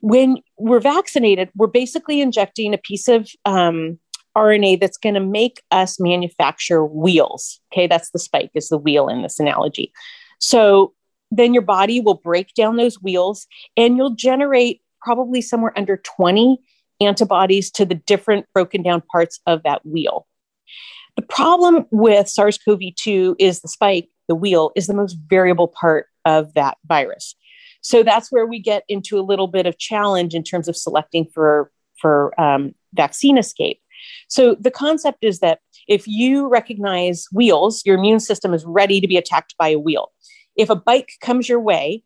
when 0.01 0.37
we're 0.59 0.79
vaccinated, 0.79 1.49
we're 1.55 1.65
basically 1.65 2.21
injecting 2.21 2.75
a 2.75 2.77
piece 2.77 3.07
of 3.07 3.27
um, 3.45 3.97
RNA 4.35 4.81
that's 4.81 4.97
going 4.97 5.15
to 5.15 5.19
make 5.19 5.63
us 5.71 5.99
manufacture 5.99 6.85
wheels. 6.85 7.59
Okay, 7.73 7.87
that's 7.87 8.11
the 8.11 8.19
spike, 8.19 8.51
is 8.53 8.69
the 8.69 8.77
wheel 8.77 9.07
in 9.07 9.23
this 9.23 9.39
analogy. 9.39 9.91
So 10.39 10.93
then 11.31 11.53
your 11.53 11.63
body 11.63 11.99
will 11.99 12.15
break 12.15 12.53
down 12.53 12.77
those 12.77 13.01
wheels 13.01 13.47
and 13.75 13.97
you'll 13.97 14.15
generate 14.15 14.81
probably 15.01 15.41
somewhere 15.41 15.73
under 15.77 15.97
20 15.97 16.59
antibodies 16.99 17.69
to 17.71 17.85
the 17.85 17.95
different 17.95 18.45
broken 18.53 18.81
down 18.81 19.01
parts 19.11 19.39
of 19.45 19.63
that 19.63 19.85
wheel. 19.85 20.27
The 21.15 21.21
problem 21.21 21.85
with 21.91 22.29
SARS 22.29 22.57
CoV 22.57 22.79
2 22.95 23.35
is 23.39 23.61
the 23.61 23.67
spike, 23.67 24.09
the 24.27 24.35
wheel, 24.35 24.71
is 24.75 24.87
the 24.87 24.93
most 24.93 25.17
variable 25.27 25.67
part 25.67 26.07
of 26.25 26.53
that 26.53 26.77
virus. 26.85 27.35
So 27.81 28.03
that's 28.03 28.31
where 28.31 28.45
we 28.45 28.59
get 28.59 28.83
into 28.87 29.19
a 29.19 29.21
little 29.21 29.47
bit 29.47 29.65
of 29.65 29.77
challenge 29.77 30.35
in 30.35 30.43
terms 30.43 30.67
of 30.67 30.75
selecting 30.75 31.25
for, 31.33 31.71
for 31.99 32.39
um, 32.39 32.75
vaccine 32.93 33.37
escape. 33.37 33.79
So 34.27 34.55
the 34.55 34.71
concept 34.71 35.19
is 35.23 35.39
that 35.39 35.59
if 35.87 36.07
you 36.07 36.47
recognize 36.49 37.27
wheels, 37.31 37.81
your 37.85 37.97
immune 37.97 38.19
system 38.19 38.53
is 38.53 38.65
ready 38.65 38.99
to 38.99 39.07
be 39.07 39.17
attacked 39.17 39.55
by 39.57 39.69
a 39.69 39.79
wheel. 39.79 40.11
If 40.57 40.69
a 40.69 40.75
bike 40.75 41.11
comes 41.21 41.47
your 41.47 41.59
way, 41.59 42.03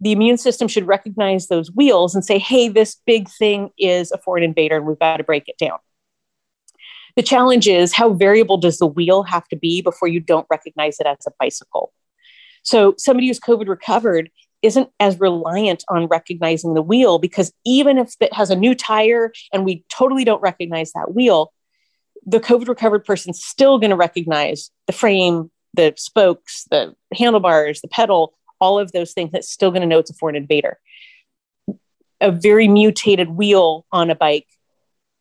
the 0.00 0.12
immune 0.12 0.38
system 0.38 0.68
should 0.68 0.86
recognize 0.86 1.48
those 1.48 1.72
wheels 1.72 2.14
and 2.14 2.24
say, 2.24 2.38
hey, 2.38 2.68
this 2.68 2.96
big 3.06 3.28
thing 3.28 3.70
is 3.78 4.12
a 4.12 4.18
foreign 4.18 4.42
invader 4.42 4.76
and 4.76 4.86
we've 4.86 4.98
got 4.98 5.18
to 5.18 5.24
break 5.24 5.48
it 5.48 5.58
down. 5.58 5.78
The 7.16 7.22
challenge 7.22 7.68
is 7.68 7.92
how 7.92 8.12
variable 8.14 8.56
does 8.56 8.78
the 8.78 8.86
wheel 8.86 9.24
have 9.24 9.46
to 9.48 9.56
be 9.56 9.82
before 9.82 10.08
you 10.08 10.20
don't 10.20 10.46
recognize 10.48 11.00
it 11.00 11.06
as 11.06 11.26
a 11.26 11.32
bicycle? 11.38 11.92
So, 12.62 12.94
somebody 12.98 13.26
who's 13.26 13.40
COVID 13.40 13.68
recovered 13.68 14.30
isn't 14.62 14.90
as 15.00 15.18
reliant 15.18 15.84
on 15.88 16.06
recognizing 16.06 16.74
the 16.74 16.82
wheel 16.82 17.18
because 17.18 17.52
even 17.64 17.98
if 17.98 18.14
it 18.20 18.32
has 18.32 18.50
a 18.50 18.56
new 18.56 18.74
tire 18.74 19.32
and 19.52 19.64
we 19.64 19.84
totally 19.88 20.24
don't 20.24 20.42
recognize 20.42 20.92
that 20.92 21.14
wheel, 21.14 21.52
the 22.26 22.40
COVID 22.40 22.68
recovered 22.68 23.04
person's 23.04 23.42
still 23.42 23.78
going 23.78 23.90
to 23.90 23.96
recognize 23.96 24.70
the 24.86 24.92
frame, 24.92 25.50
the 25.74 25.94
spokes, 25.96 26.66
the 26.70 26.94
handlebars, 27.14 27.80
the 27.80 27.88
pedal, 27.88 28.34
all 28.60 28.78
of 28.78 28.92
those 28.92 29.12
things 29.12 29.30
that's 29.32 29.50
still 29.50 29.70
going 29.70 29.82
to 29.82 29.86
know 29.86 29.98
it's 29.98 30.10
a 30.10 30.14
foreign 30.14 30.36
invader. 30.36 30.78
A 32.20 32.30
very 32.30 32.68
mutated 32.68 33.30
wheel 33.30 33.86
on 33.90 34.10
a 34.10 34.14
bike, 34.14 34.46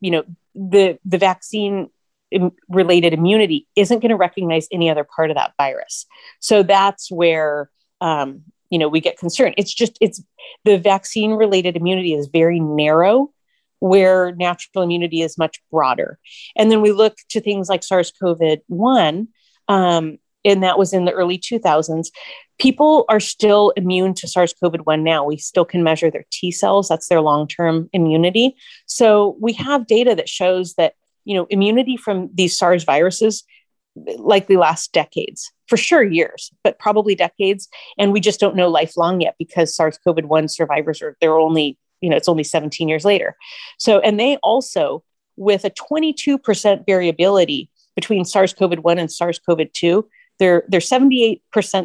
you 0.02 0.12
know, 0.12 0.24
the 0.56 1.00
the 1.06 1.18
vaccine 1.18 1.90
related 2.68 3.14
immunity 3.14 3.68
isn't 3.76 4.00
going 4.00 4.10
to 4.10 4.16
recognize 4.16 4.68
any 4.72 4.90
other 4.90 5.04
part 5.04 5.32
of 5.32 5.36
that 5.36 5.54
virus. 5.58 6.06
So 6.40 6.62
that's 6.64 7.10
where 7.10 7.70
um, 8.02 8.44
you 8.70 8.78
know 8.78 8.90
we 8.90 9.00
get 9.00 9.18
concerned. 9.18 9.56
It's 9.58 9.74
just 9.74 9.98
it's 10.02 10.22
the 10.66 10.78
vaccine 10.78 11.32
related 11.32 11.78
immunity 11.78 12.14
is 12.14 12.28
very 12.28 12.60
narrow 12.60 13.32
where 13.80 14.34
natural 14.36 14.84
immunity 14.84 15.22
is 15.22 15.38
much 15.38 15.62
broader. 15.72 16.20
And 16.58 16.70
then 16.70 16.82
we 16.82 16.92
look 16.92 17.18
to 17.30 17.40
things 17.40 17.70
like 17.70 17.84
SARS 17.84 18.12
CoV 18.12 18.60
1. 18.68 19.28
Um, 19.70 20.18
and 20.46 20.64
that 20.64 20.78
was 20.78 20.94
in 20.94 21.06
the 21.06 21.12
early 21.12 21.38
2000s. 21.38 22.08
People 22.60 23.06
are 23.10 23.20
still 23.20 23.72
immune 23.72 24.14
to 24.16 24.28
SARS 24.28 24.54
CoV 24.54 24.76
1 24.84 25.04
now. 25.04 25.24
We 25.24 25.38
still 25.38 25.66
can 25.66 25.84
measure 25.84 26.12
their 26.12 26.26
T 26.32 26.52
cells, 26.52 26.88
that's 26.88 27.08
their 27.08 27.22
long 27.22 27.48
term 27.48 27.90
immunity. 27.94 28.56
So 28.86 29.38
we 29.40 29.54
have 29.54 29.88
data 29.88 30.16
that 30.16 30.30
shows 30.30 30.74
that 30.76 30.94
you 31.26 31.36
know 31.36 31.46
immunity 31.50 31.98
from 31.98 32.30
these 32.34 32.58
SARS 32.58 32.84
viruses 32.84 33.44
likely 34.18 34.56
lasts 34.56 34.88
decades 34.88 35.52
for 35.68 35.78
sure 35.78 36.04
years 36.04 36.52
but 36.64 36.80
probably 36.80 37.16
decades 37.16 37.68
and 37.98 38.14
we 38.14 38.20
just 38.20 38.40
don't 38.40 38.56
know 38.56 38.70
lifelong 38.70 39.20
yet 39.20 39.36
because 39.38 39.76
SARS-CoV-1 39.76 40.50
survivors 40.50 41.02
are 41.02 41.18
they're 41.20 41.38
only 41.38 41.78
you 42.02 42.10
know 42.10 42.16
it's 42.16 42.30
only 42.30 42.44
17 42.44 42.88
years 42.88 43.04
later 43.04 43.36
so 43.78 44.00
and 44.00 44.20
they 44.20 44.38
also 44.38 45.04
with 45.36 45.66
a 45.66 45.70
22% 45.70 46.86
variability 46.86 47.70
between 47.96 48.26
SARS-CoV-1 48.26 49.00
and 49.00 49.12
SARS-CoV-2 49.12 50.04
they're 50.40 50.64
they're 50.68 50.80
78% 50.80 51.42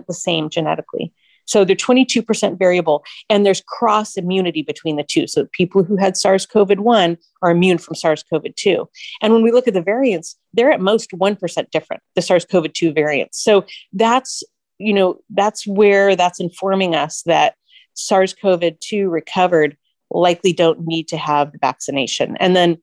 the 0.07 0.14
same 0.14 0.48
genetically. 0.48 1.12
So 1.46 1.64
they're 1.64 1.76
22% 1.76 2.59
variable, 2.59 3.05
and 3.28 3.44
there's 3.44 3.62
cross 3.66 4.16
immunity 4.16 4.62
between 4.62 4.96
the 4.96 5.02
two. 5.02 5.26
So 5.26 5.46
people 5.52 5.84
who 5.84 5.96
had 5.96 6.16
SARS 6.16 6.46
CoV 6.46 6.78
1 6.78 7.18
are 7.42 7.50
immune 7.50 7.78
from 7.78 7.94
SARS 7.94 8.24
CoV 8.30 8.46
2. 8.57 8.88
And 9.20 9.32
when 9.32 9.42
we 9.42 9.52
look 9.52 9.68
at 9.68 9.74
the 9.74 9.82
variants, 9.82 10.36
they're 10.55 10.72
at 10.72 10.80
most 10.80 11.11
1% 11.11 11.70
different, 11.70 12.02
the 12.14 12.22
SARS 12.22 12.44
CoV 12.46 12.72
2 12.72 12.92
variants. 12.92 13.42
So 13.42 13.66
that's, 13.92 14.42
you 14.78 14.94
know, 14.94 15.20
that's 15.30 15.66
where 15.66 16.16
that's 16.16 16.40
informing 16.40 16.94
us 16.94 17.22
that 17.26 17.57
SARS 17.94 18.32
CoV 18.32 18.78
2 18.80 19.09
recovered 19.09 19.76
likely 20.11 20.52
don't 20.52 20.86
need 20.86 21.09
to 21.09 21.16
have 21.16 21.52
the 21.52 21.59
vaccination. 21.59 22.36
And 22.38 22.57
then, 22.57 22.78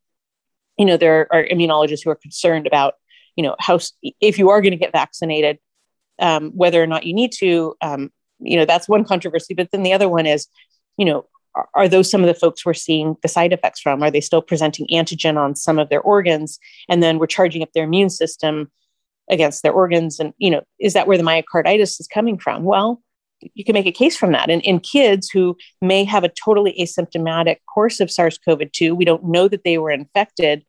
you 0.78 0.86
know, 0.86 0.98
there 0.98 1.28
are 1.32 1.46
immunologists 1.46 2.04
who 2.04 2.10
are 2.10 2.16
concerned 2.16 2.68
about, 2.68 2.96
you 3.36 3.44
know, 3.44 3.56
how 3.60 3.80
if 4.20 4.38
you 4.38 4.50
are 4.50 4.62
going 4.62 4.72
to 4.72 4.78
get 4.78 4.92
vaccinated, 4.92 5.60
um, 6.20 6.52
whether 6.52 6.82
or 6.82 6.88
not 6.88 7.06
you 7.06 7.14
need 7.14 7.32
to, 7.40 7.76
um, 7.82 8.12
you 8.40 8.58
know, 8.58 8.66
that's 8.66 8.90
one 8.90 9.04
controversy. 9.04 9.54
But 9.54 9.70
then 9.72 9.84
the 9.84 9.94
other 9.94 10.10
one 10.10 10.26
is, 10.26 10.48
you 10.98 11.06
know, 11.06 11.26
are, 11.56 11.68
are 11.74 11.88
those 11.88 12.10
some 12.10 12.22
of 12.22 12.28
the 12.28 12.34
folks 12.34 12.66
we're 12.66 12.74
seeing 12.74 13.16
the 13.22 13.28
side 13.28 13.54
effects 13.54 13.82
from? 13.82 14.04
Are 14.04 14.12
they 14.12 14.22
still 14.22 14.42
presenting 14.42 14.88
antigen 14.88 15.38
on 15.38 15.56
some 15.56 15.80
of 15.80 15.90
their 15.90 16.02
organs? 16.02 16.60
And 16.90 17.02
then 17.02 17.20
we're 17.20 17.28
charging 17.28 17.64
up 17.64 17.70
their 17.74 17.86
immune 17.86 18.10
system 18.10 18.72
against 19.30 19.64
their 19.64 19.72
organs. 19.72 20.20
And, 20.20 20.34
you 20.38 20.52
know, 20.52 20.64
is 20.80 20.94
that 20.94 21.08
where 21.08 21.18
the 21.18 21.24
myocarditis 21.24 22.00
is 22.00 22.08
coming 22.12 22.38
from? 22.38 22.64
Well, 22.64 23.02
you 23.54 23.64
can 23.64 23.74
make 23.74 23.88
a 23.88 23.92
case 23.92 24.16
from 24.16 24.34
that. 24.34 24.50
And 24.50 24.62
in 24.62 24.80
kids 24.80 25.30
who 25.30 25.58
may 25.82 26.04
have 26.04 26.24
a 26.24 26.30
totally 26.30 26.76
asymptomatic 26.80 27.58
course 27.74 28.00
of 28.00 28.12
SARS 28.12 28.38
CoV 28.38 28.72
2, 28.72 28.94
we 28.94 29.06
don't 29.06 29.26
know 29.26 29.48
that 29.48 29.64
they 29.64 29.78
were 29.78 29.92
infected. 29.92 30.64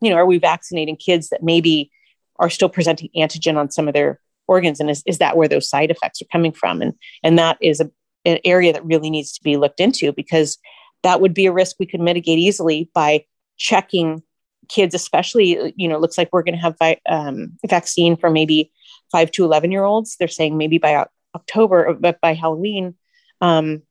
You 0.00 0.10
know, 0.10 0.16
are 0.16 0.26
we 0.26 0.38
vaccinating 0.38 0.96
kids 0.96 1.30
that 1.30 1.42
maybe 1.42 1.90
are 2.38 2.50
still 2.50 2.68
presenting 2.68 3.10
antigen 3.16 3.56
on 3.56 3.70
some 3.70 3.88
of 3.88 3.94
their 3.94 4.20
organs? 4.46 4.80
And 4.80 4.90
is, 4.90 5.02
is 5.06 5.18
that 5.18 5.36
where 5.36 5.48
those 5.48 5.68
side 5.68 5.90
effects 5.90 6.20
are 6.22 6.26
coming 6.32 6.52
from? 6.52 6.82
And, 6.82 6.94
and 7.22 7.38
that 7.38 7.58
is 7.60 7.80
a, 7.80 7.90
an 8.24 8.38
area 8.44 8.72
that 8.72 8.84
really 8.84 9.10
needs 9.10 9.32
to 9.32 9.42
be 9.42 9.56
looked 9.56 9.80
into 9.80 10.12
because 10.12 10.58
that 11.02 11.20
would 11.20 11.34
be 11.34 11.46
a 11.46 11.52
risk 11.52 11.76
we 11.78 11.86
could 11.86 12.00
mitigate 12.00 12.38
easily 12.38 12.90
by 12.94 13.24
checking 13.56 14.22
kids, 14.68 14.94
especially, 14.94 15.74
you 15.76 15.88
know, 15.88 15.98
looks 15.98 16.16
like 16.16 16.28
we're 16.32 16.42
going 16.42 16.54
to 16.54 16.60
have 16.60 16.76
vi- 16.78 17.00
um, 17.08 17.58
vaccine 17.66 18.16
for 18.16 18.30
maybe 18.30 18.70
five 19.10 19.30
to 19.32 19.44
11 19.44 19.72
year 19.72 19.84
olds. 19.84 20.16
They're 20.16 20.28
saying 20.28 20.56
maybe 20.56 20.78
by 20.78 21.04
October, 21.34 21.94
but 21.94 22.20
by 22.20 22.34
Halloween, 22.34 22.94
um, 23.40 23.82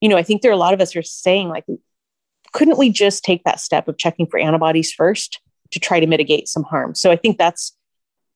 you 0.00 0.08
know, 0.08 0.16
I 0.16 0.22
think 0.22 0.42
there 0.42 0.50
are 0.50 0.54
a 0.54 0.58
lot 0.58 0.74
of 0.74 0.80
us 0.80 0.96
are 0.96 1.02
saying 1.02 1.48
like, 1.48 1.64
couldn't 2.52 2.78
we 2.78 2.90
just 2.90 3.24
take 3.24 3.44
that 3.44 3.60
step 3.60 3.88
of 3.88 3.98
checking 3.98 4.26
for 4.26 4.38
antibodies 4.38 4.92
first 4.92 5.40
to 5.70 5.80
try 5.80 6.00
to 6.00 6.06
mitigate 6.06 6.48
some 6.48 6.64
harm? 6.64 6.94
So 6.94 7.10
I 7.10 7.16
think 7.16 7.38
that's 7.38 7.76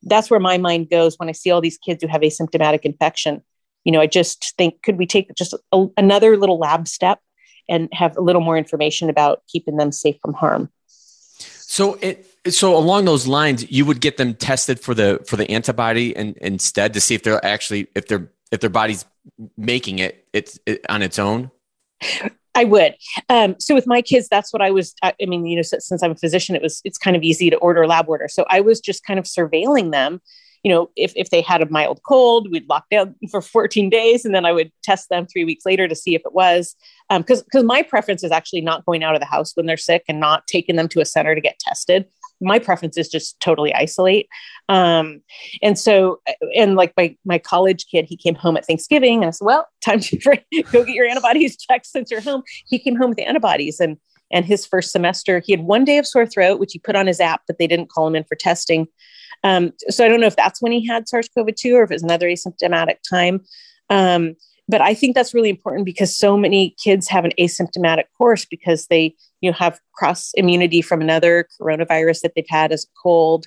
that's 0.03 0.31
where 0.31 0.41
my 0.41 0.59
mind 0.59 0.91
goes 0.91 1.17
when 1.19 1.29
I 1.29 1.33
see 1.33 1.51
all 1.51 1.61
these 1.61 1.79
kids 1.79 2.03
who 2.03 2.09
have 2.09 2.21
asymptomatic 2.21 2.81
infection. 2.81 3.43
You 3.85 3.93
know, 3.93 4.01
I 4.01 4.07
just 4.07 4.55
think, 4.59 4.83
could 4.83 4.99
we 4.99 5.07
take 5.07 5.35
just 5.35 5.55
a, 5.73 5.87
another 5.97 6.37
little 6.37 6.59
lab 6.59 6.89
step 6.89 7.21
and 7.69 7.89
have 7.93 8.17
a 8.17 8.21
little 8.21 8.43
more 8.43 8.57
information 8.57 9.11
about 9.11 9.43
keeping 9.49 9.77
them 9.77 9.93
safe 9.93 10.17
from 10.23 10.35
harm? 10.35 10.71
So 11.39 11.99
it 12.01 12.27
so 12.49 12.77
along 12.77 13.07
those 13.07 13.27
lines, 13.27 13.71
you 13.71 13.85
would 13.85 14.01
get 14.01 14.17
them 14.17 14.35
tested 14.35 14.81
for 14.81 14.95
the 14.95 15.21
for 15.27 15.37
the 15.37 15.51
antibody 15.51 16.15
and 16.15 16.37
instead 16.39 16.95
to 16.95 17.01
see 17.01 17.15
if 17.15 17.23
they're 17.23 17.45
actually 17.45 17.89
if 17.95 18.07
they're 18.07 18.31
if 18.53 18.61
their 18.61 18.71
body's 18.71 19.05
making 19.57 19.99
it 19.99 20.27
it's 20.33 20.59
it, 20.67 20.85
on 20.89 21.03
its 21.03 21.19
own 21.19 21.51
I 22.57 22.65
would. 22.65 22.95
Um, 23.29 23.55
so 23.61 23.75
with 23.75 23.87
my 23.87 24.01
kids, 24.01 24.29
that's 24.29 24.53
what 24.53 24.63
I 24.63 24.71
was. 24.71 24.95
I, 25.03 25.13
mean, 25.21 25.47
you 25.47 25.57
know, 25.57 25.63
since, 25.63 25.87
since 25.87 26.03
I'm 26.03 26.13
a 26.13 26.17
physician, 26.17 26.57
it 26.57 26.63
was 26.63 26.81
it's 26.85 26.99
kind 26.99 27.15
of 27.15 27.23
easy 27.23 27.51
to 27.51 27.57
order 27.57 27.83
a 27.83 27.87
lab 27.87 28.09
order. 28.09 28.29
So 28.29 28.47
I 28.49 28.61
was 28.61 28.81
just 28.81 29.05
kind 29.05 29.19
of 29.19 29.27
surveilling 29.27 29.93
them. 29.93 30.21
You 30.63 30.73
know, 30.73 30.91
if 30.97 31.13
if 31.15 31.31
they 31.31 31.43
had 31.43 31.63
a 31.63 31.71
mild 31.71 32.01
cold, 32.09 32.51
we'd 32.51 32.69
lock 32.69 32.87
down 32.91 33.15
for 33.31 33.43
14 33.43 33.91
days, 33.91 34.25
and 34.25 34.35
then 34.35 34.47
I 34.47 34.53
would 34.53 34.73
test 34.83 35.11
them 35.11 35.27
three 35.27 35.45
weeks 35.45 35.67
later 35.67 35.87
to 35.87 35.95
see 35.95 36.15
if 36.15 36.23
it 36.25 36.33
was. 36.33 36.75
Because 37.11 37.41
um, 37.41 37.45
because 37.45 37.65
my 37.65 37.83
preference 37.83 38.25
is 38.25 38.33
actually 38.33 38.63
not 38.63 38.87
going 38.87 39.05
out 39.05 39.15
of 39.15 39.21
the 39.21 39.27
house 39.27 39.53
when 39.55 39.67
they're 39.67 39.77
sick 39.77 40.05
and 40.09 40.19
not 40.19 40.47
taking 40.47 40.77
them 40.77 40.89
to 40.89 41.01
a 41.01 41.05
center 41.05 41.35
to 41.35 41.41
get 41.41 41.59
tested 41.59 42.07
my 42.41 42.59
preference 42.59 42.97
is 42.97 43.09
just 43.09 43.41
totally 43.41 43.75
isolate. 43.75 44.29
Um, 44.69 45.23
and 45.63 45.79
so, 45.79 46.21
and 46.55 46.77
like 46.77 46.93
my, 46.97 47.17
my 47.25 47.39
college 47.39 47.87
kid, 47.91 48.07
he 48.07 48.17
came 48.17 48.35
home 48.35 48.57
at 48.57 48.67
Thanksgiving 48.67 49.19
and 49.19 49.27
I 49.27 49.31
said, 49.31 49.45
well, 49.45 49.67
time 49.85 50.01
to 50.01 50.17
go 50.73 50.85
get 50.85 50.95
your 50.95 51.07
antibodies 51.07 51.57
checked 51.57 51.87
since 51.87 52.11
you're 52.11 52.21
home. 52.21 52.43
He 52.67 52.79
came 52.79 52.97
home 52.97 53.11
with 53.11 53.21
antibodies 53.21 53.81
and, 53.81 53.97
and 54.31 54.45
his 54.45 54.67
first 54.67 54.91
semester, 54.91 55.41
he 55.45 55.53
had 55.53 55.63
one 55.63 55.85
day 55.85 55.99
of 55.99 56.07
sore 56.07 56.27
throat, 56.27 56.59
which 56.59 56.73
he 56.73 56.79
put 56.79 56.97
on 56.97 57.07
his 57.07 57.21
app, 57.21 57.43
but 57.47 57.59
they 57.59 57.67
didn't 57.67 57.91
call 57.91 58.09
him 58.09 58.17
in 58.17 58.25
for 58.25 58.35
testing. 58.35 58.89
Um, 59.45 59.73
so 59.89 60.05
I 60.05 60.09
don't 60.09 60.21
know 60.21 60.27
if 60.27 60.37
that's 60.37 60.61
when 60.61 60.73
he 60.73 60.87
had 60.87 61.09
SARS-CoV-2 61.09 61.75
or 61.75 61.85
if 61.85 61.91
it's 61.91 62.03
another 62.03 62.29
asymptomatic 62.29 62.97
time. 63.09 63.43
Um, 63.91 64.35
but 64.69 64.81
I 64.81 64.95
think 64.95 65.15
that's 65.15 65.35
really 65.35 65.51
important 65.51 65.85
because 65.85 66.17
so 66.17 66.37
many 66.37 66.75
kids 66.83 67.09
have 67.09 67.25
an 67.25 67.33
asymptomatic 67.39 68.05
course 68.19 68.45
because 68.45 68.87
they 68.87 69.15
you 69.41 69.51
know 69.51 69.57
have 69.57 69.81
cross 69.95 70.33
immunity 70.35 70.83
from 70.83 71.01
another 71.01 71.49
coronavirus 71.61 72.23
that 72.23 72.33
they've 72.35 72.45
had 72.49 72.73
as 72.73 72.85
a 72.85 72.93
cold. 73.03 73.47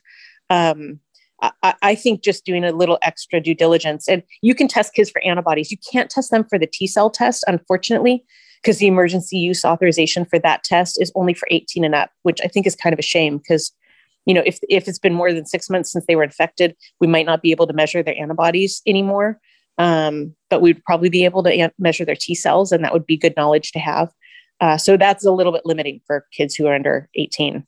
Um, 0.49 0.99
I, 1.41 1.73
I, 1.81 1.95
think 1.95 2.21
just 2.21 2.43
doing 2.43 2.65
a 2.65 2.73
little 2.73 2.97
extra 3.01 3.39
due 3.39 3.55
diligence, 3.55 4.09
and 4.09 4.23
you 4.41 4.53
can 4.53 4.67
test 4.67 4.93
kids 4.93 5.09
for 5.09 5.21
antibodies. 5.21 5.71
You 5.71 5.77
can't 5.91 6.09
test 6.09 6.31
them 6.31 6.43
for 6.43 6.59
the 6.59 6.67
T 6.67 6.87
cell 6.87 7.09
test, 7.09 7.45
unfortunately, 7.47 8.25
because 8.61 8.79
the 8.79 8.87
emergency 8.87 9.37
use 9.37 9.63
authorization 9.63 10.25
for 10.25 10.39
that 10.39 10.63
test 10.63 11.01
is 11.01 11.11
only 11.15 11.33
for 11.33 11.47
18 11.51 11.85
and 11.85 11.95
up, 11.95 12.11
which 12.23 12.39
I 12.43 12.47
think 12.47 12.67
is 12.67 12.75
kind 12.75 12.93
of 12.93 12.99
a 12.99 13.03
shame 13.03 13.37
because 13.37 13.71
you 14.25 14.33
know 14.33 14.43
if 14.45 14.59
if 14.69 14.87
it's 14.87 14.99
been 14.99 15.13
more 15.13 15.33
than 15.33 15.45
six 15.45 15.69
months 15.69 15.91
since 15.91 16.05
they 16.07 16.15
were 16.15 16.23
infected, 16.23 16.75
we 16.99 17.07
might 17.07 17.25
not 17.25 17.41
be 17.41 17.51
able 17.51 17.67
to 17.67 17.73
measure 17.73 18.03
their 18.03 18.19
antibodies 18.19 18.81
anymore. 18.85 19.39
Um, 19.79 20.35
but 20.49 20.61
we'd 20.61 20.83
probably 20.83 21.09
be 21.09 21.25
able 21.25 21.41
to 21.43 21.71
measure 21.79 22.05
their 22.05 22.15
T 22.15 22.35
cells, 22.35 22.71
and 22.71 22.83
that 22.83 22.93
would 22.93 23.05
be 23.05 23.17
good 23.17 23.33
knowledge 23.35 23.71
to 23.71 23.79
have. 23.79 24.11
Uh, 24.61 24.77
so 24.77 24.97
that's 24.97 25.25
a 25.25 25.31
little 25.31 25.53
bit 25.53 25.65
limiting 25.65 26.01
for 26.05 26.27
kids 26.31 26.53
who 26.53 26.67
are 26.67 26.75
under 26.75 27.09
18. 27.15 27.65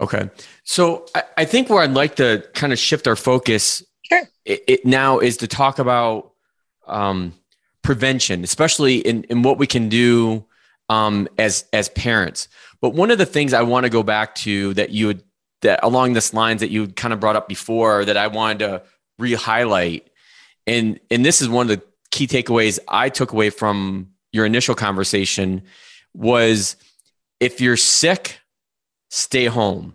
Okay. 0.00 0.30
So 0.64 1.06
I, 1.14 1.22
I 1.38 1.44
think 1.44 1.68
where 1.68 1.82
I'd 1.82 1.92
like 1.92 2.16
to 2.16 2.48
kind 2.54 2.72
of 2.72 2.78
shift 2.78 3.06
our 3.06 3.16
focus 3.16 3.82
sure. 4.02 4.22
it, 4.44 4.64
it 4.66 4.86
now 4.86 5.18
is 5.18 5.36
to 5.38 5.48
talk 5.48 5.78
about 5.78 6.32
um, 6.86 7.34
prevention, 7.82 8.44
especially 8.44 8.98
in, 8.98 9.24
in 9.24 9.42
what 9.42 9.58
we 9.58 9.66
can 9.66 9.88
do 9.88 10.44
um, 10.88 11.28
as 11.38 11.64
as 11.72 11.88
parents. 11.90 12.48
But 12.80 12.90
one 12.90 13.10
of 13.10 13.18
the 13.18 13.26
things 13.26 13.52
I 13.52 13.62
want 13.62 13.84
to 13.84 13.90
go 13.90 14.02
back 14.02 14.34
to 14.36 14.74
that 14.74 14.90
you 14.90 15.08
would 15.08 15.22
that 15.62 15.80
along 15.82 16.12
this 16.12 16.34
lines 16.34 16.60
that 16.60 16.70
you 16.70 16.88
kind 16.88 17.14
of 17.14 17.20
brought 17.20 17.36
up 17.36 17.48
before 17.48 18.04
that 18.04 18.16
I 18.16 18.26
wanted 18.26 18.58
to 18.60 18.82
re-highlight, 19.18 20.08
and 20.66 21.00
and 21.10 21.24
this 21.24 21.40
is 21.40 21.48
one 21.48 21.70
of 21.70 21.76
the 21.76 21.84
key 22.10 22.26
takeaways 22.26 22.78
I 22.88 23.08
took 23.08 23.32
away 23.32 23.50
from 23.50 24.10
your 24.32 24.46
initial 24.46 24.74
conversation 24.74 25.62
was 26.14 26.76
if 27.40 27.60
you're 27.60 27.76
sick, 27.76 28.38
stay 29.10 29.46
home. 29.46 29.94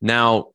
Now, 0.00 0.48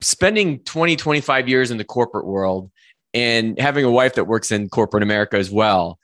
spending 0.00 0.60
20, 0.60 0.96
25 0.96 1.48
years 1.48 1.70
in 1.70 1.78
the 1.78 1.84
corporate 1.84 2.26
world 2.26 2.70
and 3.14 3.58
having 3.58 3.84
a 3.84 3.90
wife 3.90 4.14
that 4.14 4.24
works 4.24 4.52
in 4.52 4.68
corporate 4.68 5.02
America 5.02 5.36
as 5.36 5.50
well, 5.50 5.98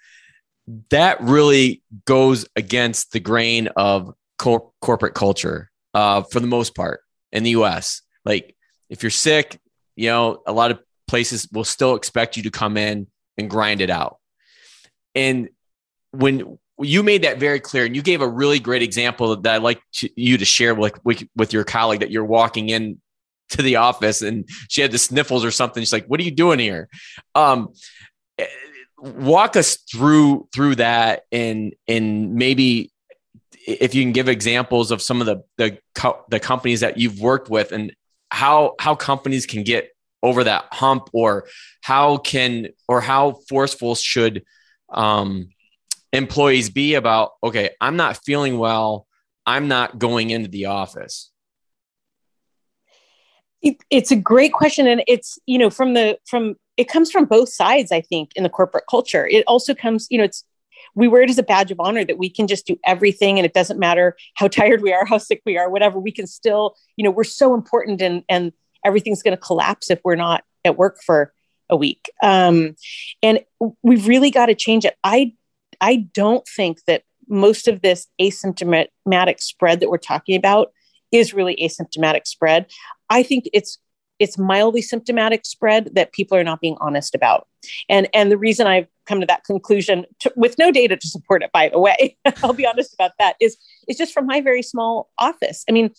that 0.91 1.21
really 1.21 1.83
goes 2.05 2.47
against 2.57 3.13
the 3.13 3.21
grain 3.21 3.69
of 3.77 4.15
cor- 4.39 4.71
corporate 4.81 5.15
culture 5.15 5.71
uh, 5.95 6.23
for 6.23 6.41
the 6.41 6.47
most 6.47 6.75
part 6.75 7.01
in 7.33 7.43
the 7.43 7.51
US. 7.51 8.03
Like, 8.25 8.57
if 8.89 9.03
you're 9.03 9.11
sick, 9.11 9.59
you 9.97 10.09
know, 10.09 10.43
a 10.47 10.53
lot 10.53 10.71
of 10.71 10.79
places 11.13 11.47
will 11.53 11.63
still 11.63 11.95
expect 11.95 12.39
you 12.39 12.43
to 12.45 12.51
come 12.51 12.79
in 12.79 13.07
and 13.37 13.51
grind 13.51 13.83
it 13.83 13.91
out. 13.91 14.17
And 15.15 15.51
when 16.13 16.59
you 16.79 17.03
made 17.03 17.25
that 17.25 17.37
very 17.37 17.61
clear 17.61 17.85
and 17.85 17.95
you 17.95 18.01
gave 18.01 18.23
a 18.23 18.27
really 18.27 18.59
great 18.59 18.81
example 18.81 19.37
that 19.37 19.55
I'd 19.55 19.63
like 19.63 19.83
to, 19.97 20.09
you 20.17 20.39
to 20.39 20.47
share 20.47 20.75
with, 20.75 20.99
with, 21.05 21.23
with 21.37 21.53
your 21.53 21.65
colleague 21.65 22.01
that 22.01 22.11
you're 22.11 22.25
walking 22.25 22.71
in 22.71 22.99
to 23.51 23.61
the 23.61 23.77
office 23.77 24.23
and 24.23 24.49
she 24.71 24.81
had 24.81 24.91
the 24.91 24.97
sniffles 24.97 25.45
or 25.45 25.51
something. 25.51 25.83
She's 25.83 25.93
like, 25.93 26.07
what 26.07 26.19
are 26.19 26.23
you 26.23 26.31
doing 26.31 26.59
here? 26.59 26.89
Um, 27.35 27.75
walk 28.97 29.55
us 29.57 29.77
through, 29.77 30.49
through 30.55 30.77
that 30.77 31.25
and, 31.31 31.75
and 31.87 32.37
maybe 32.37 32.91
if 33.67 33.95
you 33.95 34.03
can 34.03 34.13
give 34.13 34.31
examples 34.31 34.91
of 34.91 35.03
some 35.03 35.21
of 35.21 35.27
the, 35.27 35.43
the, 35.59 35.77
co- 35.95 36.25
the 36.31 36.41
companies 36.41 36.81
that 36.81 36.97
you've 36.97 37.21
worked 37.21 37.51
with 37.51 37.71
and 37.71 37.95
how, 38.31 38.77
how 38.81 38.95
companies 38.95 39.45
can 39.45 39.63
get 39.63 39.92
over 40.23 40.45
that 40.45 40.67
hump 40.71 41.09
or 41.13 41.47
how 41.83 42.19
can, 42.19 42.69
or 42.89 43.01
how 43.01 43.41
forceful 43.49 43.95
should, 43.95 44.45
um, 44.93 45.49
employees 46.13 46.69
be 46.71 46.95
about 46.95 47.33
okay 47.43 47.71
i'm 47.81 47.97
not 47.97 48.19
feeling 48.25 48.59
well 48.59 49.07
i'm 49.47 49.69
not 49.69 49.99
going 49.99 50.31
into 50.31 50.49
the 50.49 50.67
office? 50.67 51.31
It, 53.63 53.77
it's 53.91 54.11
a 54.11 54.17
great 54.17 54.53
question 54.53 54.87
and 54.87 55.03
it's 55.07 55.39
you 55.47 55.57
know 55.59 55.71
from 55.71 55.95
the 55.95 56.19
from 56.27 56.57
it 56.77 56.89
comes 56.89 57.11
from 57.11 57.27
both 57.27 57.49
sides 57.49 57.93
i 57.93 58.01
think 58.01 58.33
in 58.37 58.43
the 58.43 58.49
corporate 58.49 58.85
culture. 58.91 59.27
It 59.27 59.45
also 59.47 59.75
comes 59.75 60.07
you 60.11 60.19
know 60.19 60.25
it's 60.25 60.45
we 60.95 61.09
wear 61.09 61.23
it 61.23 61.31
as 61.31 61.39
a 61.39 61.43
badge 61.43 61.71
of 61.71 61.81
honor 61.81 62.05
that 62.05 62.19
we 62.19 62.29
can 62.29 62.47
just 62.47 62.67
do 62.67 62.77
everything 62.85 63.39
and 63.39 63.47
it 63.47 63.55
doesn't 63.55 63.79
matter 63.79 64.17
how 64.35 64.49
tired 64.59 64.83
we 64.83 64.93
are 64.93 65.05
how 65.07 65.19
sick 65.19 65.43
we 65.47 65.57
are 65.57 65.71
whatever 65.71 65.99
we 65.99 66.13
can 66.13 66.27
still 66.27 66.75
you 66.97 67.05
know 67.05 67.11
we're 67.11 67.25
so 67.25 67.55
important 67.55 68.03
and 68.03 68.25
and 68.29 68.53
everything's 68.85 69.23
going 69.23 69.37
to 69.37 69.41
collapse 69.41 69.91
if 69.91 70.01
we're 70.05 70.17
not 70.17 70.45
at 70.65 70.77
work 70.77 70.99
for 71.05 71.33
a 71.71 71.77
week 71.77 72.11
um, 72.23 72.75
and 73.23 73.41
we've 73.83 74.07
really 74.07 74.31
got 74.31 74.47
to 74.47 74.55
change 74.55 74.85
it 74.85 74.97
i 75.03 75.33
I 75.83 75.97
don't 76.15 76.47
think 76.47 76.85
that 76.87 77.03
most 77.29 77.69
of 77.69 77.83
this 77.83 78.07
asymptomatic 78.21 79.41
spread 79.41 79.81
that 79.81 79.91
we're 79.91 79.99
talking 79.99 80.37
about 80.37 80.73
is 81.11 81.35
really 81.35 81.57
asymptomatic 81.57 82.27
spread. 82.27 82.71
I 83.11 83.23
think 83.23 83.49
it's 83.53 83.79
it's 84.19 84.39
mildly 84.39 84.83
symptomatic 84.83 85.45
spread 85.45 85.97
that 85.97 86.13
people 86.13 86.39
are 86.39 86.45
not 86.45 86.61
being 86.61 86.77
honest 86.81 87.15
about. 87.15 87.49
And 87.89 88.09
and 88.15 88.31
the 88.31 88.39
reason 88.39 88.67
I've 88.67 88.87
come 89.07 89.21
to 89.21 89.27
that 89.27 89.45
conclusion 89.45 90.07
to, 90.21 90.33
with 90.37 90.57
no 90.59 90.71
data 90.71 90.97
to 90.97 91.09
support 91.09 91.43
it, 91.43 91.51
by 91.53 91.69
the 91.69 91.81
way, 91.81 92.17
I'll 92.43 92.53
be 92.53 92.67
honest 92.67 92.95
about 92.95 93.13
that, 93.19 93.37
is 93.41 93.57
is 93.89 93.97
just 93.97 94.13
from 94.15 94.27
my 94.27 94.41
very 94.41 94.63
small 94.63 95.11
office. 95.19 95.65
I 95.69 95.73
mean, 95.73 95.91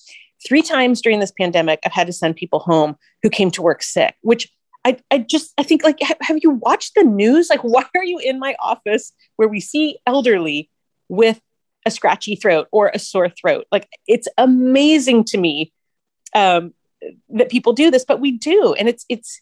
three 0.47 0.61
times 0.61 1.01
during 1.01 1.19
this 1.19 1.31
pandemic, 1.31 1.79
I've 1.85 1.91
had 1.91 2.07
to 2.07 2.13
send 2.13 2.35
people 2.35 2.59
home 2.59 2.95
who 3.21 3.29
came 3.29 3.51
to 3.51 3.61
work 3.61 3.83
sick, 3.83 4.15
which 4.21 4.51
I, 4.85 4.97
I 5.11 5.19
just 5.19 5.53
I 5.57 5.63
think 5.63 5.83
like 5.83 5.99
have 6.01 6.39
you 6.41 6.51
watched 6.51 6.95
the 6.95 7.03
news? 7.03 7.49
Like, 7.49 7.61
why 7.63 7.85
are 7.95 8.03
you 8.03 8.19
in 8.19 8.39
my 8.39 8.55
office 8.59 9.11
where 9.35 9.47
we 9.47 9.59
see 9.59 9.99
elderly 10.05 10.69
with 11.09 11.39
a 11.85 11.91
scratchy 11.91 12.35
throat 12.35 12.67
or 12.71 12.91
a 12.93 12.99
sore 12.99 13.29
throat? 13.29 13.65
Like, 13.71 13.87
it's 14.07 14.27
amazing 14.37 15.25
to 15.25 15.37
me 15.37 15.73
um, 16.35 16.73
that 17.29 17.49
people 17.49 17.73
do 17.73 17.91
this, 17.91 18.05
but 18.05 18.19
we 18.19 18.31
do, 18.31 18.73
and 18.77 18.87
it's 18.89 19.05
it's 19.09 19.41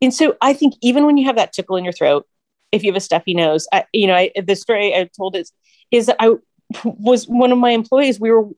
and 0.00 0.14
so 0.14 0.36
I 0.40 0.52
think 0.52 0.74
even 0.80 1.06
when 1.06 1.16
you 1.16 1.26
have 1.26 1.36
that 1.36 1.52
tickle 1.52 1.76
in 1.76 1.84
your 1.84 1.92
throat, 1.92 2.26
if 2.70 2.82
you 2.82 2.90
have 2.90 2.96
a 2.96 3.00
stuffy 3.00 3.34
nose, 3.34 3.66
I, 3.72 3.84
you 3.92 4.06
know, 4.06 4.14
I, 4.14 4.30
the 4.40 4.54
story 4.54 4.94
I 4.94 5.08
told 5.16 5.36
is 5.36 5.52
is 5.90 6.06
that 6.06 6.16
I 6.20 6.34
was 6.84 7.26
one 7.26 7.50
of 7.50 7.58
my 7.58 7.70
employees. 7.70 8.20
We 8.20 8.30
were 8.30 8.48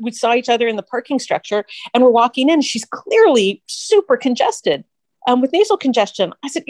we 0.00 0.10
saw 0.10 0.34
each 0.34 0.48
other 0.48 0.66
in 0.66 0.76
the 0.76 0.82
parking 0.82 1.18
structure, 1.18 1.64
and 1.94 2.02
we're 2.02 2.10
walking 2.10 2.50
in. 2.50 2.60
She's 2.60 2.84
clearly 2.84 3.62
super 3.66 4.16
congested 4.16 4.84
um, 5.26 5.40
with 5.40 5.52
nasal 5.52 5.76
congestion. 5.76 6.32
I 6.44 6.48
said, 6.48 6.64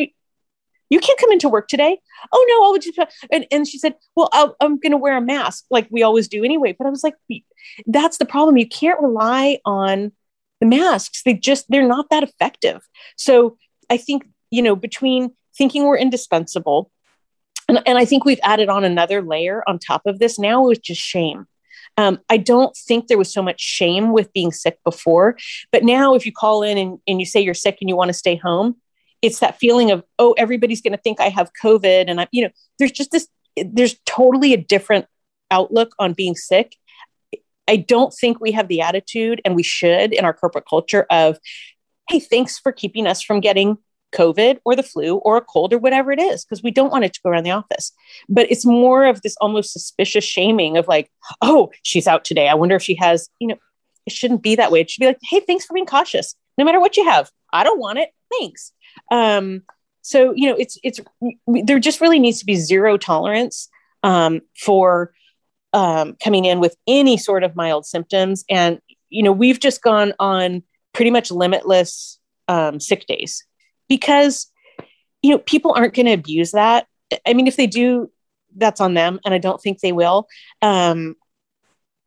you 0.90 1.00
can't 1.00 1.18
come 1.18 1.32
into 1.32 1.48
work 1.48 1.68
today. 1.68 1.98
Oh 2.32 2.46
no, 2.48 2.64
I'll 2.64 2.78
just 2.78 2.98
and, 3.30 3.46
and 3.50 3.66
she 3.66 3.78
said, 3.78 3.94
well, 4.16 4.28
i 4.32 4.48
am 4.60 4.78
going 4.78 4.92
to 4.92 4.98
wear 4.98 5.16
a 5.16 5.20
mask 5.20 5.64
like 5.70 5.86
we 5.90 6.02
always 6.02 6.28
do 6.28 6.44
anyway. 6.44 6.74
But 6.76 6.86
I 6.86 6.90
was 6.90 7.04
like, 7.04 7.14
that's 7.86 8.18
the 8.18 8.24
problem. 8.24 8.56
You 8.56 8.68
can't 8.68 9.00
rely 9.00 9.58
on 9.64 10.12
the 10.60 10.66
masks. 10.66 11.22
They 11.22 11.34
just 11.34 11.66
they're 11.68 11.86
not 11.86 12.10
that 12.10 12.22
effective. 12.22 12.82
So 13.16 13.56
I 13.90 13.96
think 13.96 14.26
you 14.50 14.62
know 14.62 14.76
between 14.76 15.30
thinking 15.56 15.84
we're 15.84 15.98
indispensable, 15.98 16.90
and, 17.68 17.82
and 17.86 17.98
I 17.98 18.04
think 18.04 18.24
we've 18.24 18.40
added 18.42 18.68
on 18.68 18.84
another 18.84 19.22
layer 19.22 19.62
on 19.66 19.78
top 19.78 20.02
of 20.06 20.18
this 20.18 20.38
now, 20.38 20.66
which 20.66 20.90
is 20.90 20.98
shame. 20.98 21.46
Um, 21.98 22.20
I 22.30 22.36
don't 22.36 22.74
think 22.76 23.08
there 23.08 23.18
was 23.18 23.32
so 23.32 23.42
much 23.42 23.60
shame 23.60 24.12
with 24.12 24.32
being 24.32 24.52
sick 24.52 24.78
before, 24.84 25.36
but 25.72 25.82
now 25.82 26.14
if 26.14 26.24
you 26.24 26.32
call 26.32 26.62
in 26.62 26.78
and, 26.78 26.98
and 27.08 27.18
you 27.18 27.26
say 27.26 27.40
you're 27.40 27.54
sick 27.54 27.78
and 27.80 27.90
you 27.90 27.96
want 27.96 28.08
to 28.08 28.14
stay 28.14 28.36
home, 28.36 28.76
it's 29.20 29.40
that 29.40 29.58
feeling 29.58 29.90
of 29.90 30.04
oh 30.20 30.32
everybody's 30.38 30.80
going 30.80 30.92
to 30.92 31.02
think 31.02 31.20
I 31.20 31.28
have 31.28 31.50
COVID, 31.60 32.04
and 32.08 32.20
I'm, 32.20 32.28
you 32.30 32.44
know 32.44 32.50
there's 32.78 32.92
just 32.92 33.10
this 33.10 33.26
there's 33.56 33.96
totally 34.06 34.54
a 34.54 34.56
different 34.56 35.06
outlook 35.50 35.92
on 35.98 36.12
being 36.12 36.36
sick. 36.36 36.76
I 37.66 37.76
don't 37.76 38.14
think 38.14 38.40
we 38.40 38.52
have 38.52 38.68
the 38.68 38.80
attitude, 38.80 39.40
and 39.44 39.56
we 39.56 39.64
should 39.64 40.12
in 40.12 40.24
our 40.24 40.32
corporate 40.32 40.64
culture 40.70 41.04
of, 41.10 41.38
hey, 42.08 42.20
thanks 42.20 42.60
for 42.60 42.70
keeping 42.70 43.08
us 43.08 43.22
from 43.22 43.40
getting 43.40 43.76
COVID 44.14 44.58
or 44.64 44.74
the 44.74 44.82
flu 44.82 45.16
or 45.16 45.36
a 45.36 45.42
cold 45.42 45.72
or 45.72 45.78
whatever 45.78 46.12
it 46.12 46.20
is, 46.20 46.44
because 46.44 46.62
we 46.62 46.70
don't 46.70 46.90
want 46.90 47.04
it 47.04 47.12
to 47.14 47.20
go 47.22 47.30
around 47.30 47.44
the 47.44 47.50
office. 47.50 47.92
But 48.28 48.50
it's 48.50 48.64
more 48.64 49.04
of 49.04 49.22
this 49.22 49.36
almost 49.40 49.72
suspicious 49.72 50.24
shaming 50.24 50.76
of 50.76 50.88
like, 50.88 51.10
oh, 51.42 51.70
she's 51.82 52.06
out 52.06 52.24
today. 52.24 52.48
I 52.48 52.54
wonder 52.54 52.76
if 52.76 52.82
she 52.82 52.94
has, 52.96 53.28
you 53.38 53.48
know, 53.48 53.56
it 54.06 54.12
shouldn't 54.12 54.42
be 54.42 54.56
that 54.56 54.70
way. 54.70 54.80
It 54.80 54.90
should 54.90 55.00
be 55.00 55.06
like, 55.06 55.18
hey, 55.22 55.40
thanks 55.40 55.66
for 55.66 55.74
being 55.74 55.86
cautious. 55.86 56.34
No 56.56 56.64
matter 56.64 56.80
what 56.80 56.96
you 56.96 57.04
have, 57.04 57.30
I 57.52 57.64
don't 57.64 57.78
want 57.78 57.98
it. 57.98 58.10
Thanks. 58.38 58.72
Um, 59.10 59.62
so 60.02 60.32
you 60.34 60.48
know, 60.48 60.56
it's 60.56 60.78
it's 60.82 61.00
there 61.46 61.78
just 61.78 62.00
really 62.00 62.18
needs 62.18 62.38
to 62.38 62.46
be 62.46 62.56
zero 62.56 62.96
tolerance 62.96 63.68
um, 64.02 64.40
for 64.58 65.12
um, 65.74 66.16
coming 66.22 66.46
in 66.46 66.60
with 66.60 66.76
any 66.86 67.18
sort 67.18 67.44
of 67.44 67.54
mild 67.54 67.84
symptoms, 67.84 68.44
and 68.48 68.80
you 69.10 69.22
know, 69.22 69.32
we've 69.32 69.60
just 69.60 69.82
gone 69.82 70.14
on 70.18 70.62
pretty 70.94 71.10
much 71.10 71.30
limitless 71.30 72.18
um, 72.48 72.80
sick 72.80 73.06
days 73.06 73.44
because 73.88 74.50
you 75.22 75.30
know 75.30 75.38
people 75.38 75.72
aren't 75.72 75.94
going 75.94 76.06
to 76.06 76.12
abuse 76.12 76.52
that. 76.52 76.86
I 77.26 77.34
mean 77.34 77.46
if 77.46 77.56
they 77.56 77.66
do 77.66 78.10
that's 78.56 78.80
on 78.80 78.94
them 78.94 79.20
and 79.24 79.34
i 79.34 79.38
don't 79.38 79.60
think 79.60 79.80
they 79.80 79.92
will. 79.92 80.26
Um, 80.62 81.16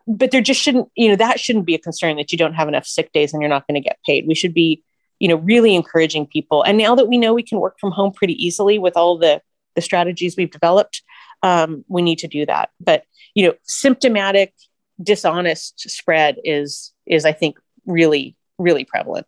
but 0.07 0.31
there 0.31 0.41
just 0.41 0.59
shouldn't 0.59 0.89
you 0.95 1.09
know 1.09 1.15
that 1.15 1.39
shouldn't 1.39 1.65
be 1.65 1.75
a 1.75 1.79
concern 1.79 2.17
that 2.17 2.31
you 2.31 2.37
don't 2.37 2.55
have 2.55 2.67
enough 2.67 2.85
sick 2.85 3.11
days 3.11 3.33
and 3.33 3.41
you're 3.41 3.49
not 3.49 3.67
going 3.67 3.81
to 3.81 3.87
get 3.87 3.99
paid. 4.05 4.27
We 4.27 4.35
should 4.35 4.53
be 4.53 4.83
you 5.19 5.27
know 5.27 5.37
really 5.37 5.75
encouraging 5.75 6.27
people. 6.27 6.63
And 6.63 6.77
now 6.77 6.95
that 6.95 7.07
we 7.07 7.17
know 7.17 7.33
we 7.33 7.43
can 7.43 7.59
work 7.59 7.77
from 7.79 7.91
home 7.91 8.11
pretty 8.11 8.43
easily 8.43 8.79
with 8.79 8.97
all 8.97 9.17
the 9.17 9.41
the 9.75 9.81
strategies 9.81 10.35
we've 10.35 10.51
developed 10.51 11.01
um, 11.43 11.85
we 11.87 12.01
need 12.01 12.19
to 12.19 12.27
do 12.27 12.45
that. 12.45 12.69
But 12.79 13.03
you 13.33 13.47
know 13.47 13.53
symptomatic 13.63 14.53
dishonest 15.01 15.79
spread 15.89 16.37
is 16.43 16.93
is 17.05 17.25
i 17.25 17.31
think 17.31 17.57
really 17.85 18.35
really 18.57 18.85
prevalent 18.85 19.25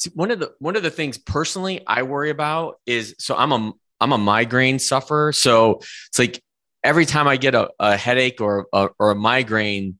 See, 0.00 0.10
one 0.14 0.30
of 0.30 0.38
the 0.38 0.54
one 0.58 0.76
of 0.76 0.82
the 0.82 0.90
things 0.90 1.18
personally 1.18 1.82
I 1.86 2.02
worry 2.04 2.30
about 2.30 2.80
is 2.86 3.14
so 3.18 3.36
I'm 3.36 3.52
a 3.52 3.72
I'm 4.00 4.12
a 4.12 4.18
migraine 4.18 4.78
sufferer. 4.78 5.32
So 5.32 5.80
it's 6.08 6.18
like 6.18 6.42
every 6.82 7.04
time 7.04 7.28
I 7.28 7.36
get 7.36 7.54
a, 7.54 7.70
a 7.78 7.98
headache 7.98 8.40
or 8.40 8.66
a, 8.72 8.88
or 8.98 9.10
a 9.10 9.14
migraine, 9.14 9.98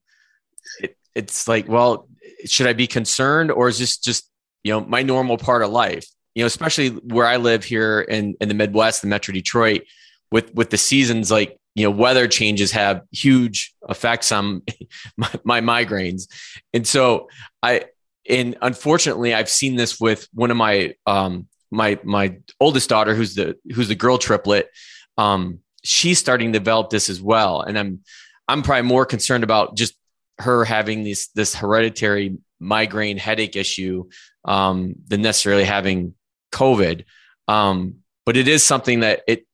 it, 0.79 0.97
it's 1.13 1.47
like, 1.47 1.67
well, 1.67 2.09
should 2.45 2.65
I 2.65 2.73
be 2.73 2.87
concerned 2.87 3.51
or 3.51 3.67
is 3.67 3.77
this 3.77 3.99
just 3.99 4.27
you 4.63 4.73
know 4.73 4.81
my 4.81 5.03
normal 5.03 5.37
part 5.37 5.61
of 5.61 5.69
life? 5.69 6.07
You 6.33 6.43
know, 6.43 6.47
especially 6.47 6.89
where 6.89 7.27
I 7.27 7.37
live 7.37 7.63
here 7.63 8.01
in 8.01 8.35
in 8.41 8.47
the 8.47 8.55
Midwest, 8.55 9.03
the 9.03 9.07
Metro 9.07 9.33
Detroit, 9.35 9.83
with 10.31 10.51
with 10.55 10.71
the 10.71 10.79
seasons 10.79 11.29
like 11.29 11.59
you 11.75 11.83
know 11.83 11.91
weather 11.91 12.27
changes 12.27 12.71
have 12.71 13.03
huge 13.11 13.75
effects 13.87 14.31
on 14.31 14.63
my, 15.17 15.29
my 15.43 15.61
migraines 15.61 16.27
and 16.73 16.85
so 16.85 17.29
i 17.63 17.85
and 18.29 18.57
unfortunately, 18.61 19.33
I've 19.33 19.49
seen 19.49 19.75
this 19.75 19.99
with 19.99 20.27
one 20.33 20.51
of 20.51 20.57
my 20.57 20.95
um, 21.05 21.47
my 21.71 21.99
my 22.03 22.37
oldest 22.59 22.89
daughter, 22.89 23.15
who's 23.15 23.35
the 23.35 23.57
who's 23.73 23.87
the 23.87 23.95
girl 23.95 24.17
triplet. 24.17 24.69
Um, 25.17 25.59
she's 25.83 26.19
starting 26.19 26.53
to 26.53 26.59
develop 26.59 26.89
this 26.89 27.09
as 27.09 27.21
well, 27.21 27.61
and 27.61 27.77
I'm 27.77 28.01
I'm 28.47 28.61
probably 28.61 28.87
more 28.87 29.05
concerned 29.05 29.43
about 29.43 29.75
just 29.75 29.95
her 30.39 30.65
having 30.65 31.03
this 31.03 31.29
this 31.29 31.55
hereditary 31.55 32.37
migraine 32.59 33.17
headache 33.17 33.55
issue 33.55 34.05
um, 34.45 34.95
than 35.07 35.21
necessarily 35.21 35.63
having 35.63 36.13
COVID. 36.51 37.05
Um, 37.47 37.95
but 38.25 38.37
it 38.37 38.47
is 38.47 38.63
something 38.63 39.01
that 39.01 39.21
it 39.27 39.45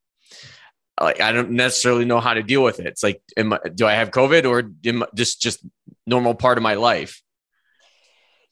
like 0.99 1.21
I 1.21 1.31
don't 1.31 1.51
necessarily 1.51 2.05
know 2.05 2.19
how 2.19 2.33
to 2.33 2.43
deal 2.43 2.63
with 2.63 2.79
it. 2.79 2.87
It's 2.87 3.03
like, 3.03 3.21
am 3.37 3.53
I, 3.53 3.59
do 3.73 3.85
I 3.85 3.93
have 3.93 4.11
COVID 4.11 4.45
or 4.45 4.71
I 4.85 5.05
just 5.15 5.41
just 5.41 5.65
normal 6.05 6.35
part 6.35 6.57
of 6.57 6.63
my 6.63 6.73
life? 6.73 7.21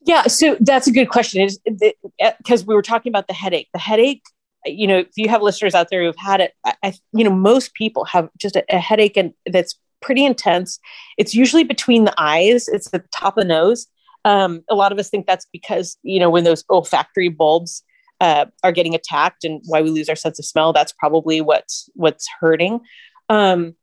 Yeah, 0.05 0.23
so 0.23 0.55
that's 0.59 0.87
a 0.87 0.91
good 0.91 1.09
question. 1.09 1.47
Because 1.65 2.61
uh, 2.61 2.65
we 2.67 2.75
were 2.75 2.81
talking 2.81 3.11
about 3.11 3.27
the 3.27 3.33
headache. 3.33 3.69
The 3.73 3.79
headache, 3.79 4.23
you 4.65 4.87
know, 4.87 4.99
if 4.99 5.11
you 5.15 5.29
have 5.29 5.41
listeners 5.41 5.73
out 5.73 5.87
there 5.89 6.03
who've 6.03 6.15
had 6.15 6.41
it, 6.41 6.53
I, 6.83 6.93
you 7.11 7.23
know, 7.23 7.31
most 7.31 7.73
people 7.73 8.05
have 8.05 8.29
just 8.37 8.55
a, 8.55 8.63
a 8.69 8.77
headache 8.77 9.17
and 9.17 9.33
that's 9.47 9.75
pretty 10.01 10.23
intense. 10.23 10.79
It's 11.17 11.33
usually 11.33 11.63
between 11.63 12.05
the 12.05 12.13
eyes. 12.17 12.67
It's 12.67 12.91
the 12.91 13.03
top 13.11 13.37
of 13.37 13.43
the 13.43 13.47
nose. 13.47 13.87
Um, 14.23 14.63
a 14.69 14.75
lot 14.75 14.91
of 14.91 14.99
us 14.99 15.09
think 15.09 15.25
that's 15.27 15.47
because 15.51 15.97
you 16.01 16.19
know 16.19 16.29
when 16.29 16.43
those 16.43 16.63
olfactory 16.69 17.29
bulbs 17.29 17.83
uh, 18.21 18.45
are 18.63 18.71
getting 18.71 18.95
attacked 18.95 19.43
and 19.43 19.61
why 19.65 19.81
we 19.81 19.89
lose 19.89 20.09
our 20.09 20.15
sense 20.15 20.39
of 20.39 20.45
smell. 20.45 20.73
That's 20.73 20.93
probably 20.93 21.41
what's 21.41 21.89
what's 21.93 22.27
hurting. 22.39 22.79
Um, 23.29 23.75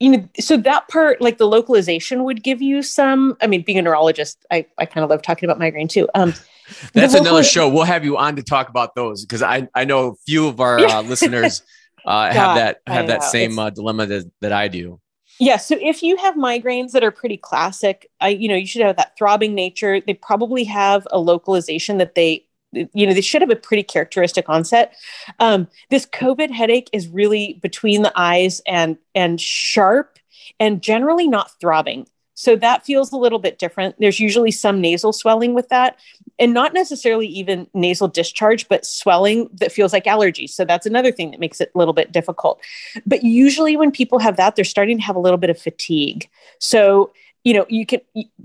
you 0.00 0.10
know, 0.10 0.28
so 0.38 0.56
that 0.56 0.88
part, 0.88 1.20
like 1.20 1.38
the 1.38 1.46
localization 1.46 2.24
would 2.24 2.42
give 2.42 2.62
you 2.62 2.82
some. 2.82 3.36
I 3.40 3.46
mean, 3.46 3.62
being 3.62 3.78
a 3.78 3.82
neurologist, 3.82 4.46
I, 4.50 4.66
I 4.78 4.86
kind 4.86 5.02
of 5.02 5.10
love 5.10 5.22
talking 5.22 5.48
about 5.48 5.58
migraine 5.58 5.88
too. 5.88 6.08
Um, 6.14 6.34
That's 6.92 7.14
another 7.14 7.42
show. 7.42 7.68
We'll 7.68 7.84
have 7.84 8.04
you 8.04 8.16
on 8.16 8.36
to 8.36 8.42
talk 8.42 8.68
about 8.68 8.94
those 8.94 9.24
because 9.24 9.42
I, 9.42 9.68
I 9.74 9.84
know 9.84 10.10
a 10.10 10.14
few 10.26 10.46
of 10.46 10.60
our 10.60 10.78
uh, 10.78 11.02
listeners 11.02 11.62
uh, 12.04 12.30
have 12.32 12.56
that 12.56 12.80
have 12.86 13.06
that 13.08 13.24
same 13.24 13.58
uh, 13.58 13.70
dilemma 13.70 14.06
that, 14.06 14.30
that 14.40 14.52
I 14.52 14.68
do. 14.68 15.00
Yeah. 15.40 15.56
So 15.56 15.76
if 15.80 16.02
you 16.02 16.16
have 16.16 16.34
migraines 16.34 16.92
that 16.92 17.04
are 17.04 17.12
pretty 17.12 17.36
classic, 17.36 18.10
I, 18.20 18.28
you 18.30 18.48
know, 18.48 18.56
you 18.56 18.66
should 18.66 18.82
have 18.82 18.96
that 18.96 19.16
throbbing 19.16 19.54
nature. 19.54 20.00
They 20.00 20.14
probably 20.14 20.64
have 20.64 21.06
a 21.12 21.18
localization 21.18 21.98
that 21.98 22.16
they 22.16 22.47
you 22.72 23.06
know 23.06 23.14
they 23.14 23.20
should 23.20 23.42
have 23.42 23.50
a 23.50 23.56
pretty 23.56 23.82
characteristic 23.82 24.48
onset. 24.48 24.94
Um, 25.38 25.68
this 25.90 26.06
covid 26.06 26.50
headache 26.50 26.90
is 26.92 27.08
really 27.08 27.58
between 27.62 28.02
the 28.02 28.12
eyes 28.16 28.60
and 28.66 28.98
and 29.14 29.40
sharp 29.40 30.18
and 30.60 30.82
generally 30.82 31.28
not 31.28 31.50
throbbing. 31.60 32.06
So 32.34 32.54
that 32.54 32.86
feels 32.86 33.10
a 33.10 33.16
little 33.16 33.40
bit 33.40 33.58
different. 33.58 33.96
There's 33.98 34.20
usually 34.20 34.52
some 34.52 34.80
nasal 34.80 35.12
swelling 35.12 35.54
with 35.54 35.70
that 35.70 35.96
and 36.38 36.54
not 36.54 36.72
necessarily 36.72 37.26
even 37.26 37.66
nasal 37.74 38.06
discharge 38.06 38.68
but 38.68 38.86
swelling 38.86 39.50
that 39.54 39.72
feels 39.72 39.92
like 39.92 40.04
allergies. 40.04 40.50
So 40.50 40.64
that's 40.64 40.86
another 40.86 41.10
thing 41.10 41.32
that 41.32 41.40
makes 41.40 41.60
it 41.60 41.72
a 41.74 41.78
little 41.78 41.94
bit 41.94 42.12
difficult. 42.12 42.60
But 43.04 43.24
usually 43.24 43.76
when 43.76 43.90
people 43.90 44.20
have 44.20 44.36
that 44.36 44.54
they're 44.54 44.64
starting 44.64 44.98
to 44.98 45.02
have 45.02 45.16
a 45.16 45.20
little 45.20 45.38
bit 45.38 45.50
of 45.50 45.58
fatigue. 45.58 46.28
So 46.60 47.12
you 47.42 47.54
know 47.54 47.66
you 47.68 47.86
can 47.86 48.00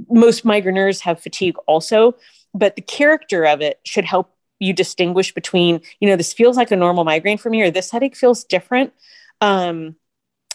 most 0.09 0.43
migraineurs 0.43 0.99
have 1.01 1.19
fatigue 1.19 1.57
also 1.67 2.15
but 2.53 2.75
the 2.75 2.81
character 2.81 3.45
of 3.45 3.61
it 3.61 3.79
should 3.85 4.05
help 4.05 4.33
you 4.59 4.73
distinguish 4.73 5.33
between 5.33 5.81
you 5.99 6.07
know 6.07 6.15
this 6.15 6.33
feels 6.33 6.57
like 6.57 6.71
a 6.71 6.75
normal 6.75 7.03
migraine 7.03 7.37
for 7.37 7.49
me 7.49 7.61
or 7.61 7.71
this 7.71 7.91
headache 7.91 8.15
feels 8.15 8.43
different 8.43 8.93
um, 9.41 9.95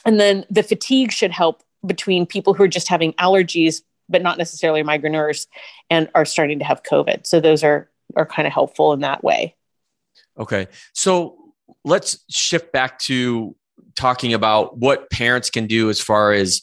and 0.05 0.19
then 0.19 0.45
the 0.51 0.63
fatigue 0.63 1.13
should 1.13 1.31
help 1.31 1.63
between 1.85 2.27
people 2.27 2.55
who 2.55 2.63
are 2.63 2.69
just 2.69 2.89
having 2.89 3.13
allergies 3.15 3.83
but 4.09 4.23
not 4.23 4.39
necessarily 4.39 4.83
migraineurs 4.83 5.47
and 5.91 6.09
are 6.15 6.25
starting 6.25 6.59
to 6.59 6.65
have 6.65 6.83
covid 6.83 7.27
so 7.27 7.41
those 7.41 7.63
are 7.63 7.91
are 8.17 8.27
kind 8.27 8.47
of 8.47 8.53
helpful 8.53 8.93
in 8.93 9.01
that 9.01 9.23
way. 9.23 9.55
Okay. 10.39 10.69
So 10.93 11.37
let's 11.85 12.25
shift 12.31 12.73
back 12.73 12.99
to 13.01 13.57
talking 13.95 14.35
about 14.35 14.79
what 14.79 15.11
parents 15.11 15.51
can 15.51 15.67
do 15.67 15.91
as 15.91 16.01
far 16.01 16.33
as 16.33 16.63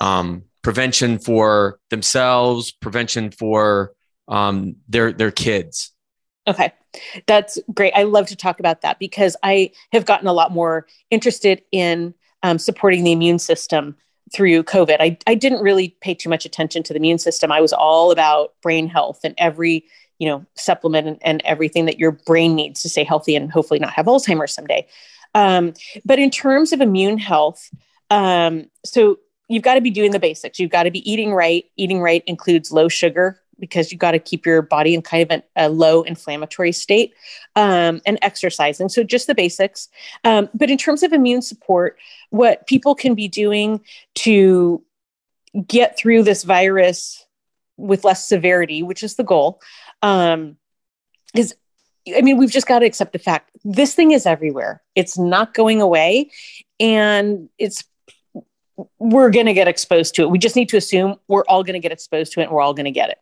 um, 0.00 0.44
prevention 0.62 1.18
for 1.18 1.78
themselves, 1.90 2.72
prevention 2.72 3.30
for 3.30 3.92
um, 4.28 4.76
their 4.88 5.12
their 5.12 5.30
kids. 5.30 5.92
Okay, 6.46 6.72
that's 7.26 7.58
great. 7.72 7.92
I 7.94 8.02
love 8.02 8.26
to 8.26 8.36
talk 8.36 8.60
about 8.60 8.82
that 8.82 8.98
because 8.98 9.36
I 9.42 9.70
have 9.92 10.04
gotten 10.04 10.26
a 10.26 10.32
lot 10.32 10.52
more 10.52 10.86
interested 11.10 11.62
in 11.72 12.14
um, 12.42 12.58
supporting 12.58 13.04
the 13.04 13.12
immune 13.12 13.38
system 13.38 13.96
through 14.32 14.62
COVID. 14.64 14.96
I, 15.00 15.16
I 15.26 15.34
didn't 15.34 15.62
really 15.62 15.96
pay 16.00 16.14
too 16.14 16.28
much 16.28 16.44
attention 16.44 16.82
to 16.84 16.92
the 16.92 16.98
immune 16.98 17.18
system. 17.18 17.52
I 17.52 17.60
was 17.60 17.72
all 17.72 18.10
about 18.10 18.54
brain 18.62 18.88
health 18.88 19.20
and 19.24 19.34
every 19.38 19.84
you 20.18 20.28
know 20.28 20.44
supplement 20.54 21.06
and, 21.06 21.18
and 21.22 21.42
everything 21.44 21.86
that 21.86 21.98
your 21.98 22.12
brain 22.12 22.54
needs 22.54 22.82
to 22.82 22.88
stay 22.88 23.04
healthy 23.04 23.34
and 23.36 23.50
hopefully 23.50 23.80
not 23.80 23.92
have 23.92 24.06
Alzheimer's 24.06 24.54
someday. 24.54 24.86
Um, 25.34 25.74
but 26.04 26.18
in 26.18 26.30
terms 26.30 26.72
of 26.72 26.80
immune 26.80 27.18
health, 27.18 27.68
um, 28.10 28.66
so 28.84 29.18
you've 29.48 29.62
got 29.62 29.74
to 29.74 29.80
be 29.80 29.90
doing 29.90 30.12
the 30.12 30.20
basics. 30.20 30.58
You've 30.58 30.70
got 30.70 30.84
to 30.84 30.90
be 30.90 31.10
eating 31.10 31.32
right. 31.32 31.64
Eating 31.76 32.00
right 32.00 32.22
includes 32.26 32.70
low 32.70 32.88
sugar 32.88 33.40
because 33.58 33.92
you 33.92 33.98
got 33.98 34.12
to 34.12 34.18
keep 34.18 34.46
your 34.46 34.62
body 34.62 34.94
in 34.94 35.02
kind 35.02 35.22
of 35.22 35.30
an, 35.30 35.42
a 35.56 35.68
low 35.68 36.02
inflammatory 36.02 36.72
state 36.72 37.14
um, 37.56 38.00
and 38.06 38.18
exercising. 38.22 38.88
So 38.88 39.02
just 39.02 39.26
the 39.26 39.34
basics. 39.34 39.88
Um, 40.24 40.48
but 40.54 40.70
in 40.70 40.78
terms 40.78 41.02
of 41.02 41.12
immune 41.12 41.42
support, 41.42 41.98
what 42.30 42.66
people 42.66 42.94
can 42.94 43.14
be 43.14 43.28
doing 43.28 43.80
to 44.16 44.82
get 45.66 45.96
through 45.96 46.24
this 46.24 46.42
virus 46.42 47.26
with 47.76 48.04
less 48.04 48.26
severity, 48.26 48.82
which 48.82 49.02
is 49.02 49.16
the 49.16 49.24
goal, 49.24 49.60
um, 50.02 50.56
is 51.34 51.54
I 52.14 52.20
mean, 52.20 52.36
we've 52.36 52.50
just 52.50 52.66
got 52.66 52.80
to 52.80 52.86
accept 52.86 53.12
the 53.12 53.18
fact 53.18 53.50
this 53.64 53.94
thing 53.94 54.10
is 54.10 54.26
everywhere. 54.26 54.82
It's 54.94 55.18
not 55.18 55.54
going 55.54 55.80
away. 55.80 56.30
And 56.78 57.48
it's 57.58 57.84
we're 58.98 59.30
going 59.30 59.46
to 59.46 59.52
get 59.52 59.68
exposed 59.68 60.14
to 60.14 60.22
it. 60.22 60.30
We 60.30 60.38
just 60.38 60.56
need 60.56 60.68
to 60.70 60.76
assume 60.76 61.16
we're 61.28 61.44
all 61.44 61.62
going 61.62 61.74
to 61.74 61.80
get 61.80 61.92
exposed 61.92 62.32
to 62.32 62.40
it 62.40 62.44
and 62.44 62.52
we're 62.52 62.60
all 62.60 62.74
going 62.74 62.84
to 62.84 62.90
get 62.90 63.10
it 63.10 63.18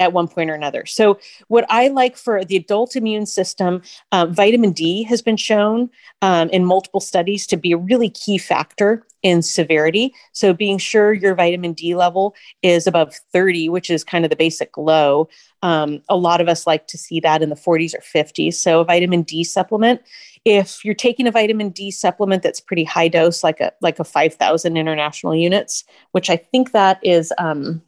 at 0.00 0.12
one 0.12 0.28
point 0.28 0.50
or 0.50 0.54
another. 0.54 0.86
So, 0.86 1.18
what 1.48 1.66
I 1.68 1.88
like 1.88 2.16
for 2.16 2.44
the 2.44 2.56
adult 2.56 2.96
immune 2.96 3.26
system, 3.26 3.82
um, 4.12 4.34
vitamin 4.34 4.72
D 4.72 5.02
has 5.04 5.22
been 5.22 5.36
shown 5.36 5.90
um, 6.22 6.48
in 6.50 6.64
multiple 6.64 7.00
studies 7.00 7.46
to 7.48 7.56
be 7.56 7.72
a 7.72 7.76
really 7.76 8.10
key 8.10 8.38
factor 8.38 9.06
in 9.22 9.42
severity. 9.42 10.14
So, 10.32 10.52
being 10.52 10.78
sure 10.78 11.12
your 11.12 11.34
vitamin 11.34 11.74
D 11.74 11.94
level 11.94 12.34
is 12.62 12.86
above 12.86 13.14
30, 13.32 13.68
which 13.68 13.90
is 13.90 14.04
kind 14.04 14.24
of 14.24 14.30
the 14.30 14.36
basic 14.36 14.76
low. 14.76 15.28
Um, 15.62 16.02
a 16.08 16.16
lot 16.16 16.40
of 16.40 16.48
us 16.48 16.66
like 16.66 16.86
to 16.88 16.98
see 16.98 17.20
that 17.20 17.42
in 17.42 17.48
the 17.48 17.56
40s 17.56 17.94
or 17.94 18.00
50s. 18.00 18.54
So, 18.54 18.80
a 18.80 18.84
vitamin 18.84 19.22
D 19.22 19.44
supplement 19.44 20.02
if 20.44 20.84
you're 20.84 20.94
taking 20.94 21.26
a 21.26 21.30
vitamin 21.30 21.70
D 21.70 21.90
supplement 21.90 22.42
that's 22.42 22.60
pretty 22.60 22.84
high 22.84 23.08
dose, 23.08 23.42
like 23.42 23.60
a 23.60 23.72
like 23.80 23.98
a 23.98 24.04
5,000 24.04 24.76
international 24.76 25.34
units, 25.34 25.84
which 26.12 26.28
I 26.28 26.36
think 26.36 26.72
that 26.72 26.98
is 27.02 27.32
um, 27.38 27.82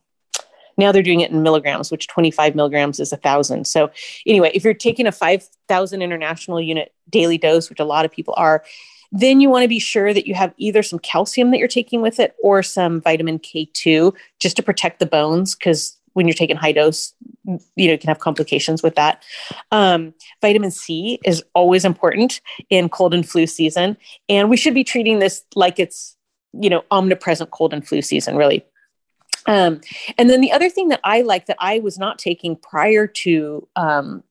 now 0.78 0.92
they're 0.92 1.02
doing 1.02 1.20
it 1.20 1.30
in 1.30 1.42
milligrams, 1.42 1.90
which 1.90 2.09
25 2.09 2.54
milligrams 2.54 3.00
is 3.00 3.12
a 3.12 3.16
thousand. 3.16 3.66
So 3.66 3.90
anyway, 4.26 4.50
if 4.54 4.64
you're 4.64 4.74
taking 4.74 5.07
a 5.07 5.12
5,000 5.12 6.02
international 6.02 6.61
unit 6.61 6.92
daily 7.09 7.38
dose, 7.38 7.68
which 7.68 7.80
a 7.80 7.84
lot 7.84 8.04
of 8.04 8.12
people 8.12 8.34
are, 8.36 8.64
then 9.12 9.40
you 9.40 9.48
want 9.48 9.62
to 9.62 9.68
be 9.68 9.78
sure 9.78 10.12
that 10.12 10.26
you 10.26 10.34
have 10.34 10.52
either 10.57 10.82
some 10.82 10.98
calcium 10.98 11.50
that 11.50 11.59
you're 11.59 11.68
taking 11.68 12.02
with 12.02 12.18
it 12.20 12.34
or 12.42 12.62
some 12.62 13.00
vitamin 13.00 13.38
K2 13.38 14.14
just 14.40 14.57
to 14.57 14.62
protect 14.62 14.98
the 14.98 15.07
bones 15.07 15.54
because 15.54 15.95
when 16.16 16.26
you're 16.26 16.34
taking 16.34 16.56
high 16.56 16.72
dose, 16.72 17.12
you 17.44 17.86
know, 17.86 17.92
you 17.92 17.98
can 17.98 18.08
have 18.08 18.20
complications 18.20 18.82
with 18.82 18.94
that. 18.94 19.22
Um, 19.70 20.14
vitamin 20.40 20.70
C 20.70 21.20
is 21.26 21.44
always 21.54 21.84
important 21.84 22.40
in 22.70 22.88
cold 22.88 23.12
and 23.12 23.28
flu 23.28 23.46
season. 23.46 23.98
And 24.26 24.48
we 24.48 24.56
should 24.56 24.72
be 24.72 24.82
treating 24.82 25.18
this 25.18 25.44
like 25.54 25.78
it's, 25.78 26.16
you 26.54 26.70
know, 26.70 26.84
omnipresent 26.90 27.50
cold 27.50 27.74
and 27.74 27.86
flu 27.86 28.00
season, 28.00 28.34
really. 28.34 28.64
Um, 29.44 29.82
and 30.16 30.30
then 30.30 30.40
the 30.40 30.52
other 30.52 30.70
thing 30.70 30.88
that 30.88 31.00
I 31.04 31.20
like 31.20 31.46
that 31.46 31.58
I 31.60 31.80
was 31.80 31.98
not 31.98 32.18
taking 32.18 32.56
prior 32.56 33.06
to 33.06 33.68
um, 33.76 34.24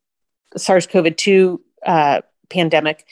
SARS 0.57 0.87
CoV 0.87 1.15
2 1.15 1.61
uh, 1.85 2.21
pandemic 2.49 3.05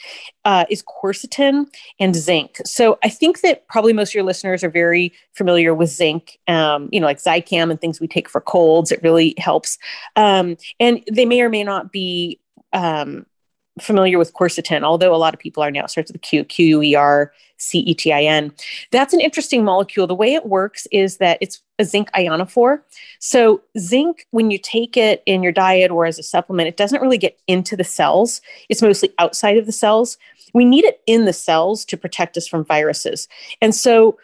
uh, 0.44 0.64
is 0.70 0.82
quercetin 0.82 1.66
and 2.00 2.14
zinc. 2.14 2.58
So 2.64 2.98
I 3.02 3.08
think 3.08 3.40
that 3.40 3.66
probably 3.68 3.92
most 3.92 4.10
of 4.10 4.14
your 4.14 4.24
listeners 4.24 4.64
are 4.64 4.70
very 4.70 5.12
familiar 5.32 5.74
with 5.74 5.90
zinc, 5.90 6.38
um, 6.48 6.88
you 6.92 7.00
know, 7.00 7.06
like 7.06 7.18
Zicam 7.18 7.70
and 7.70 7.80
things 7.80 8.00
we 8.00 8.08
take 8.08 8.28
for 8.28 8.40
colds. 8.40 8.92
It 8.92 9.02
really 9.02 9.34
helps. 9.38 9.78
Um, 10.16 10.56
and 10.80 11.02
they 11.10 11.24
may 11.24 11.40
or 11.40 11.48
may 11.48 11.64
not 11.64 11.92
be 11.92 12.40
um, 12.72 13.26
familiar 13.80 14.18
with 14.18 14.34
quercetin, 14.34 14.82
although 14.82 15.14
a 15.14 15.16
lot 15.18 15.34
of 15.34 15.40
people 15.40 15.62
are 15.62 15.70
now. 15.70 15.84
It 15.84 15.90
starts 15.90 16.12
with 16.12 16.22
Q, 16.22 16.44
Q 16.44 16.66
U 16.66 16.82
E 16.82 16.94
R 16.94 17.32
C 17.56 17.80
E 17.80 17.94
T 17.94 18.12
I 18.12 18.22
N. 18.22 18.52
That's 18.90 19.12
an 19.12 19.20
interesting 19.20 19.64
molecule. 19.64 20.06
The 20.06 20.14
way 20.14 20.34
it 20.34 20.46
works 20.46 20.86
is 20.92 21.16
that 21.18 21.38
it's 21.40 21.60
a 21.78 21.84
zinc 21.84 22.10
ionophore. 22.12 22.82
So, 23.18 23.62
zinc, 23.78 24.26
when 24.30 24.50
you 24.50 24.58
take 24.58 24.96
it 24.96 25.22
in 25.26 25.42
your 25.42 25.52
diet 25.52 25.90
or 25.90 26.06
as 26.06 26.18
a 26.18 26.22
supplement, 26.22 26.68
it 26.68 26.76
doesn't 26.76 27.00
really 27.00 27.18
get 27.18 27.40
into 27.48 27.76
the 27.76 27.84
cells. 27.84 28.40
It's 28.68 28.82
mostly 28.82 29.12
outside 29.18 29.58
of 29.58 29.66
the 29.66 29.72
cells. 29.72 30.18
We 30.52 30.64
need 30.64 30.84
it 30.84 31.00
in 31.06 31.24
the 31.24 31.32
cells 31.32 31.84
to 31.86 31.96
protect 31.96 32.36
us 32.36 32.46
from 32.46 32.64
viruses. 32.64 33.28
And 33.60 33.74
so, 33.74 34.18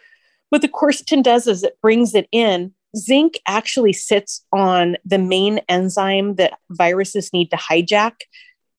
what 0.49 0.61
the 0.61 0.69
quercetin 0.69 1.23
does 1.23 1.47
is 1.47 1.63
it 1.63 1.79
brings 1.81 2.15
it 2.15 2.27
in. 2.31 2.73
Zinc 2.97 3.39
actually 3.47 3.93
sits 3.93 4.43
on 4.51 4.97
the 5.05 5.17
main 5.17 5.59
enzyme 5.69 6.35
that 6.35 6.59
viruses 6.69 7.31
need 7.31 7.49
to 7.51 7.57
hijack 7.57 8.23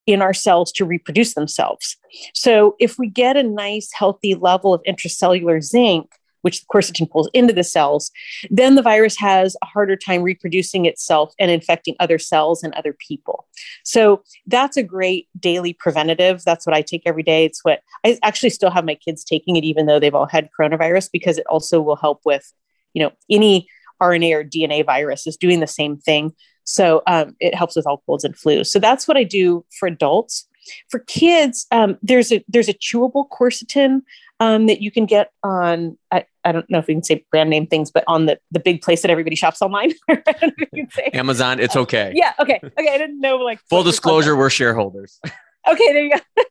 in 0.07 0.22
our 0.22 0.34
cells 0.34 0.72
to 0.72 0.84
reproduce 0.84 1.34
themselves. 1.34 1.96
So 2.34 2.76
if 2.78 2.98
we 2.98 3.09
get 3.09 3.36
a 3.36 3.42
nice 3.42 3.90
healthy 3.92 4.34
level 4.34 4.74
of 4.74 4.82
intracellular 4.82 5.62
zinc, 5.62 6.11
which 6.42 6.61
the 6.61 6.66
quercetin 6.72 7.09
pulls 7.09 7.30
into 7.32 7.53
the 7.53 7.64
cells, 7.64 8.11
then 8.50 8.74
the 8.74 8.82
virus 8.82 9.16
has 9.18 9.57
a 9.62 9.66
harder 9.66 9.96
time 9.96 10.22
reproducing 10.22 10.86
itself 10.86 11.32
and 11.38 11.50
infecting 11.50 11.94
other 12.00 12.18
cells 12.18 12.62
and 12.62 12.74
other 12.74 12.92
people. 12.92 13.46
So 13.84 14.22
that's 14.46 14.76
a 14.76 14.82
great 14.82 15.28
daily 15.38 15.72
preventative. 15.72 16.42
That's 16.44 16.66
what 16.66 16.74
I 16.74 16.82
take 16.82 17.03
every 17.07 17.22
day. 17.22 17.44
It's 17.44 17.64
what 17.64 17.80
I 18.05 18.18
actually 18.22 18.50
still 18.50 18.70
have 18.70 18.84
my 18.84 18.96
kids 18.96 19.24
taking 19.24 19.57
it, 19.57 19.64
even 19.64 19.86
though 19.86 20.00
they've 20.00 20.14
all 20.14 20.26
had 20.26 20.50
coronavirus, 20.59 21.11
because 21.12 21.38
it 21.38 21.46
also 21.46 21.80
will 21.80 21.96
help 21.96 22.20
with, 22.24 22.53
you 22.92 23.03
know, 23.03 23.12
any 23.30 23.68
RNA 24.03 24.34
or 24.34 24.44
DNA 24.44 24.84
virus 24.84 25.28
is 25.28 25.36
doing 25.36 25.61
the 25.61 25.66
same 25.68 25.96
thing. 25.96 26.32
So 26.64 27.02
um, 27.06 27.36
it 27.40 27.54
helps 27.54 27.76
with 27.76 27.86
all 27.86 28.02
colds 28.06 28.24
and 28.24 28.34
flus. 28.34 28.66
So 28.66 28.78
that's 28.78 29.08
what 29.08 29.16
I 29.16 29.24
do 29.24 29.64
for 29.78 29.86
adults. 29.86 30.48
For 30.88 31.00
kids, 31.00 31.66
um, 31.72 31.98
there's 32.02 32.30
a 32.32 32.44
there's 32.48 32.68
a 32.68 32.74
chewable 32.74 33.28
quercetin 33.28 34.02
um, 34.38 34.66
that 34.66 34.80
you 34.80 34.90
can 34.90 35.06
get 35.06 35.32
on. 35.42 35.98
I, 36.12 36.24
I 36.44 36.52
don't 36.52 36.68
know 36.70 36.78
if 36.78 36.86
we 36.86 36.94
can 36.94 37.02
say 37.02 37.24
brand 37.30 37.50
name 37.50 37.66
things, 37.66 37.90
but 37.90 38.04
on 38.06 38.26
the 38.26 38.38
the 38.52 38.60
big 38.60 38.80
place 38.80 39.02
that 39.02 39.10
everybody 39.10 39.34
shops 39.34 39.60
online. 39.60 39.92
Amazon, 41.12 41.58
it's 41.58 41.76
okay. 41.76 42.12
Yeah, 42.14 42.32
okay, 42.38 42.60
okay. 42.62 42.88
I 42.90 42.98
didn't 42.98 43.20
know 43.20 43.36
like 43.36 43.60
full 43.68 43.82
disclosure, 43.82 44.36
we're 44.36 44.50
shareholders. 44.50 45.20
Okay, 45.68 45.92
there 45.92 46.04
you 46.04 46.10
go. 46.10 46.42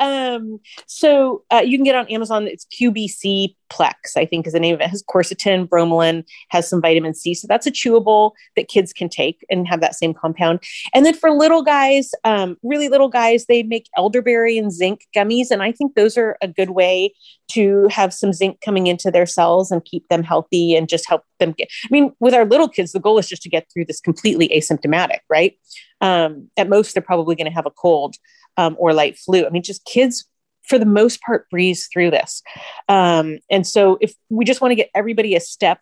um, 0.00 0.60
so 0.86 1.42
uh, 1.50 1.62
you 1.64 1.76
can 1.76 1.84
get 1.84 1.94
on 1.94 2.08
Amazon. 2.08 2.46
It's 2.46 2.66
QBC 2.66 3.54
Plex, 3.70 4.16
I 4.16 4.24
think 4.24 4.46
is 4.46 4.52
the 4.52 4.60
name 4.60 4.74
of 4.74 4.80
it. 4.80 4.84
it. 4.84 4.90
Has 4.90 5.02
quercetin, 5.02 5.68
bromelain, 5.68 6.24
has 6.50 6.68
some 6.68 6.80
vitamin 6.80 7.14
C. 7.14 7.34
So 7.34 7.46
that's 7.46 7.66
a 7.66 7.70
chewable 7.70 8.32
that 8.56 8.68
kids 8.68 8.92
can 8.92 9.08
take 9.08 9.44
and 9.50 9.66
have 9.66 9.80
that 9.80 9.94
same 9.94 10.14
compound. 10.14 10.60
And 10.94 11.04
then 11.04 11.14
for 11.14 11.30
little 11.30 11.62
guys, 11.62 12.10
um, 12.24 12.56
really 12.62 12.88
little 12.88 13.08
guys, 13.08 13.46
they 13.46 13.62
make 13.62 13.88
elderberry 13.96 14.58
and 14.58 14.72
zinc 14.72 15.06
gummies, 15.14 15.50
and 15.50 15.62
I 15.62 15.72
think 15.72 15.94
those 15.94 16.16
are 16.16 16.36
a 16.40 16.48
good 16.48 16.70
way 16.70 17.12
to 17.48 17.86
have 17.90 18.12
some 18.12 18.32
zinc 18.32 18.60
coming 18.64 18.86
into 18.86 19.10
their 19.10 19.26
cells 19.26 19.70
and 19.70 19.84
keep 19.84 20.08
them 20.08 20.22
healthy 20.22 20.74
and 20.74 20.88
just 20.88 21.08
help 21.08 21.22
them 21.38 21.52
get. 21.52 21.68
I 21.84 21.88
mean, 21.90 22.12
with 22.20 22.34
our 22.34 22.44
little 22.44 22.68
kids, 22.68 22.92
the 22.92 23.00
goal 23.00 23.18
is 23.18 23.28
just 23.28 23.42
to 23.42 23.48
get 23.48 23.66
through 23.72 23.84
this 23.86 24.00
completely 24.00 24.48
asymptomatic, 24.48 25.20
right? 25.28 25.56
Um, 26.00 26.50
at 26.56 26.68
most, 26.68 26.94
they're 26.94 27.02
probably 27.02 27.36
going 27.36 27.46
to 27.46 27.54
have 27.54 27.66
a 27.66 27.70
cold 27.70 28.16
um, 28.56 28.76
or 28.78 28.92
light 28.92 29.18
flu. 29.18 29.46
I 29.46 29.50
mean, 29.50 29.62
just 29.62 29.84
kids 29.84 30.24
for 30.66 30.78
the 30.78 30.86
most 30.86 31.20
part 31.22 31.48
breeze 31.48 31.88
through 31.92 32.10
this. 32.10 32.42
Um, 32.88 33.38
and 33.50 33.66
so 33.66 33.98
if 34.00 34.14
we 34.28 34.44
just 34.44 34.60
want 34.60 34.72
to 34.72 34.76
get 34.76 34.90
everybody 34.94 35.34
a 35.34 35.40
step, 35.40 35.80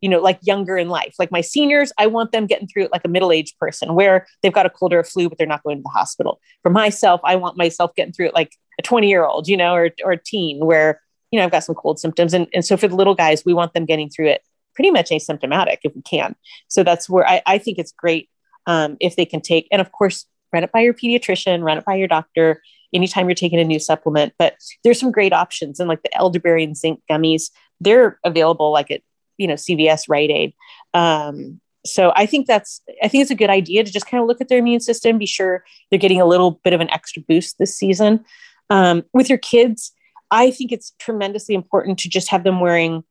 you 0.00 0.08
know, 0.08 0.20
like 0.20 0.38
younger 0.42 0.76
in 0.76 0.88
life, 0.88 1.14
like 1.18 1.30
my 1.30 1.40
seniors, 1.40 1.92
I 1.98 2.08
want 2.08 2.32
them 2.32 2.46
getting 2.46 2.68
through 2.68 2.84
it 2.84 2.92
like 2.92 3.04
a 3.04 3.08
middle-aged 3.08 3.58
person 3.58 3.94
where 3.94 4.26
they've 4.42 4.52
got 4.52 4.66
a 4.66 4.70
cold 4.70 4.92
or 4.92 4.98
a 4.98 5.04
flu, 5.04 5.28
but 5.28 5.38
they're 5.38 5.46
not 5.46 5.62
going 5.62 5.78
to 5.78 5.82
the 5.82 5.88
hospital. 5.88 6.40
For 6.62 6.70
myself, 6.70 7.20
I 7.24 7.36
want 7.36 7.56
myself 7.56 7.94
getting 7.94 8.12
through 8.12 8.26
it 8.26 8.34
like 8.34 8.52
a 8.78 8.82
20 8.82 9.08
year 9.08 9.24
old, 9.24 9.48
you 9.48 9.56
know, 9.56 9.74
or, 9.74 9.90
or 10.04 10.12
a 10.12 10.22
teen 10.22 10.64
where, 10.64 11.00
you 11.30 11.38
know, 11.38 11.44
I've 11.44 11.52
got 11.52 11.64
some 11.64 11.74
cold 11.74 11.98
symptoms. 11.98 12.34
And, 12.34 12.48
and 12.52 12.64
so 12.64 12.76
for 12.76 12.88
the 12.88 12.96
little 12.96 13.14
guys, 13.14 13.44
we 13.46 13.54
want 13.54 13.72
them 13.72 13.86
getting 13.86 14.10
through 14.10 14.28
it 14.28 14.42
pretty 14.74 14.90
much 14.90 15.10
asymptomatic 15.10 15.78
if 15.84 15.94
we 15.94 16.02
can. 16.02 16.34
So 16.68 16.82
that's 16.82 17.08
where 17.08 17.26
I, 17.26 17.40
I 17.46 17.58
think 17.58 17.78
it's 17.78 17.92
great 17.92 18.28
um, 18.66 18.96
if 19.00 19.16
they 19.16 19.24
can 19.24 19.40
take, 19.40 19.68
and 19.70 19.80
of 19.80 19.92
course, 19.92 20.26
run 20.52 20.64
it 20.64 20.72
by 20.72 20.80
your 20.80 20.94
pediatrician, 20.94 21.62
run 21.62 21.78
it 21.78 21.84
by 21.84 21.94
your 21.94 22.08
doctor 22.08 22.62
anytime 22.92 23.28
you're 23.28 23.34
taking 23.34 23.58
a 23.58 23.64
new 23.64 23.80
supplement. 23.80 24.32
But 24.38 24.56
there's 24.82 25.00
some 25.00 25.10
great 25.10 25.32
options, 25.32 25.80
and 25.80 25.88
like 25.88 26.02
the 26.02 26.16
elderberry 26.16 26.64
and 26.64 26.76
zinc 26.76 27.00
gummies, 27.10 27.50
they're 27.80 28.18
available 28.24 28.72
like 28.72 28.90
at 28.90 29.02
you 29.36 29.46
know 29.46 29.54
CVS, 29.54 30.08
Rite 30.08 30.30
Aid. 30.30 30.54
Um, 30.92 31.60
so 31.86 32.12
I 32.16 32.26
think 32.26 32.46
that's 32.46 32.80
I 33.02 33.08
think 33.08 33.22
it's 33.22 33.30
a 33.30 33.36
good 33.36 33.50
idea 33.50 33.84
to 33.84 33.92
just 33.92 34.06
kind 34.06 34.22
of 34.22 34.28
look 34.28 34.40
at 34.40 34.48
their 34.48 34.58
immune 34.58 34.80
system, 34.80 35.18
be 35.18 35.26
sure 35.26 35.64
they're 35.90 35.98
getting 35.98 36.20
a 36.20 36.26
little 36.26 36.52
bit 36.64 36.72
of 36.72 36.80
an 36.80 36.90
extra 36.90 37.22
boost 37.22 37.58
this 37.58 37.76
season. 37.76 38.24
Um, 38.70 39.02
with 39.12 39.28
your 39.28 39.38
kids, 39.38 39.92
I 40.30 40.50
think 40.50 40.72
it's 40.72 40.92
tremendously 40.98 41.54
important 41.54 41.98
to 42.00 42.08
just 42.08 42.30
have 42.30 42.44
them 42.44 42.60
wearing 42.60 43.04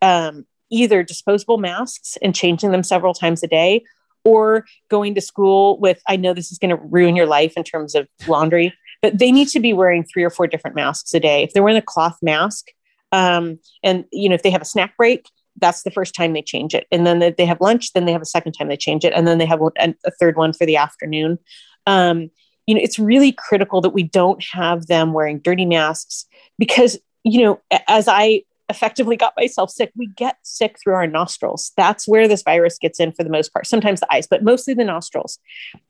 um, 0.00 0.46
either 0.70 1.02
disposable 1.02 1.58
masks 1.58 2.18
and 2.20 2.34
changing 2.34 2.72
them 2.72 2.82
several 2.82 3.14
times 3.14 3.42
a 3.42 3.46
day, 3.46 3.84
or 4.24 4.64
going 4.88 5.14
to 5.14 5.20
school 5.20 5.78
with. 5.78 6.00
I 6.08 6.16
know 6.16 6.34
this 6.34 6.52
is 6.52 6.58
going 6.58 6.76
to 6.76 6.82
ruin 6.82 7.16
your 7.16 7.26
life 7.26 7.54
in 7.56 7.64
terms 7.64 7.94
of 7.94 8.08
laundry, 8.26 8.72
but 9.00 9.18
they 9.18 9.32
need 9.32 9.48
to 9.48 9.60
be 9.60 9.72
wearing 9.72 10.04
three 10.04 10.22
or 10.22 10.30
four 10.30 10.46
different 10.46 10.76
masks 10.76 11.12
a 11.14 11.20
day. 11.20 11.42
If 11.42 11.52
they're 11.52 11.62
wearing 11.62 11.78
a 11.78 11.82
cloth 11.82 12.18
mask, 12.22 12.66
um, 13.10 13.58
and 13.82 14.04
you 14.12 14.28
know 14.28 14.34
if 14.34 14.42
they 14.42 14.50
have 14.50 14.62
a 14.62 14.66
snack 14.66 14.96
break 14.96 15.26
that's 15.60 15.82
the 15.82 15.90
first 15.90 16.14
time 16.14 16.32
they 16.32 16.42
change 16.42 16.74
it. 16.74 16.86
And 16.90 17.06
then 17.06 17.34
they 17.36 17.46
have 17.46 17.60
lunch, 17.60 17.92
then 17.92 18.04
they 18.04 18.12
have 18.12 18.22
a 18.22 18.26
second 18.26 18.52
time 18.52 18.68
they 18.68 18.76
change 18.76 19.04
it. 19.04 19.12
And 19.14 19.26
then 19.26 19.38
they 19.38 19.46
have 19.46 19.60
a 19.60 20.10
third 20.18 20.36
one 20.36 20.52
for 20.52 20.66
the 20.66 20.76
afternoon. 20.76 21.38
Um, 21.86 22.30
you 22.66 22.74
know, 22.74 22.80
it's 22.82 22.98
really 22.98 23.32
critical 23.32 23.80
that 23.80 23.90
we 23.90 24.02
don't 24.02 24.42
have 24.52 24.86
them 24.86 25.12
wearing 25.12 25.40
dirty 25.40 25.66
masks 25.66 26.26
because, 26.58 26.98
you 27.24 27.42
know, 27.42 27.60
as 27.88 28.08
I 28.08 28.42
effectively 28.72 29.16
got 29.16 29.34
myself 29.36 29.70
sick, 29.70 29.92
we 29.94 30.06
get 30.08 30.36
sick 30.42 30.78
through 30.82 30.94
our 30.94 31.06
nostrils. 31.06 31.72
That's 31.76 32.08
where 32.08 32.26
this 32.26 32.42
virus 32.42 32.78
gets 32.78 32.98
in 32.98 33.12
for 33.12 33.22
the 33.22 33.30
most 33.30 33.52
part, 33.52 33.66
sometimes 33.66 34.00
the 34.00 34.12
eyes, 34.12 34.26
but 34.26 34.42
mostly 34.42 34.74
the 34.74 34.84
nostrils. 34.84 35.38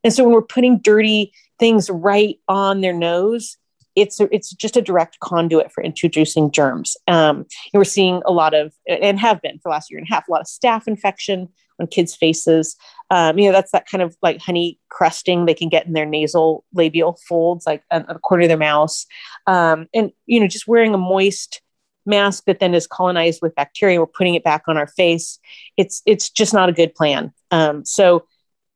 And 0.05 0.13
so 0.13 0.25
when 0.25 0.35
we're 0.35 0.43
putting 0.43 0.79
dirty 0.79 1.33
things 1.59 1.89
right 1.89 2.39
on 2.49 2.81
their 2.81 2.93
nose, 2.93 3.57
it's 3.95 4.21
it's 4.21 4.53
just 4.55 4.77
a 4.77 4.83
direct 4.83 5.21
conduit 5.21 5.71
for 5.71 5.85
introducing 5.85 6.51
germs. 6.51 6.97
Um, 7.09 7.47
we're 7.75 7.85
seeing 7.85 8.23
a 8.25 8.33
lot 8.33 8.55
of, 8.55 8.73
and 8.89 9.19
have 9.21 9.43
been 9.43 9.59
for 9.59 9.65
the 9.65 9.71
last 9.71 9.91
year 9.91 9.99
and 9.99 10.09
a 10.09 10.13
half, 10.13 10.29
a 10.29 10.31
lot 10.31 10.41
of 10.41 10.47
staph 10.47 10.89
infection 10.89 11.49
on 11.79 11.87
kids' 11.87 12.15
faces. 12.15 12.77
Um, 13.11 13.39
you 13.39 13.47
know, 13.47 13.53
that's 13.53 13.73
that 13.73 13.87
kind 13.87 14.03
of 14.03 14.17
like 14.23 14.41
honey 14.41 14.79
crusting 14.89 15.45
they 15.45 15.55
can 15.55 15.69
get 15.69 15.87
in 15.87 15.93
their 15.93 16.07
nasal 16.07 16.65
labial 16.73 17.19
folds, 17.29 17.67
like 17.67 17.83
a, 17.91 18.03
the 18.03 18.19
corner 18.19 18.45
of 18.45 18.49
their 18.49 18.57
mouth. 18.57 19.05
Um, 19.47 19.89
and 19.93 20.11
you 20.27 20.41
know, 20.41 20.49
just 20.49 20.67
wearing 20.67 20.95
a 20.95 20.99
moist 20.99 21.61
mask 22.07 22.45
that 22.47 22.61
then 22.61 22.75
is 22.75 22.87
colonized 22.87 23.41
with 23.43 23.55
bacteria, 23.55 24.01
we're 24.01 24.07
putting 24.07 24.35
it 24.35 24.45
back 24.45 24.65
on 24.67 24.77
our 24.77 24.87
face. 24.87 25.39
It's 25.77 26.03
it's 26.07 26.31
just 26.31 26.53
not 26.53 26.69
a 26.69 26.73
good 26.73 26.95
plan. 26.95 27.33
Um, 27.51 27.85
so, 27.85 28.27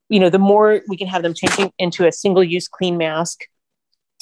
you 0.09 0.21
know, 0.21 0.31
the 0.31 0.39
more 0.39 0.83
we 0.89 0.97
can 0.97 1.09
have 1.09 1.23
them 1.23 1.35
changing 1.35 1.73
into 1.79 2.07
a 2.07 2.13
single-use 2.13 2.69
clean 2.69 2.97
mask 2.97 3.45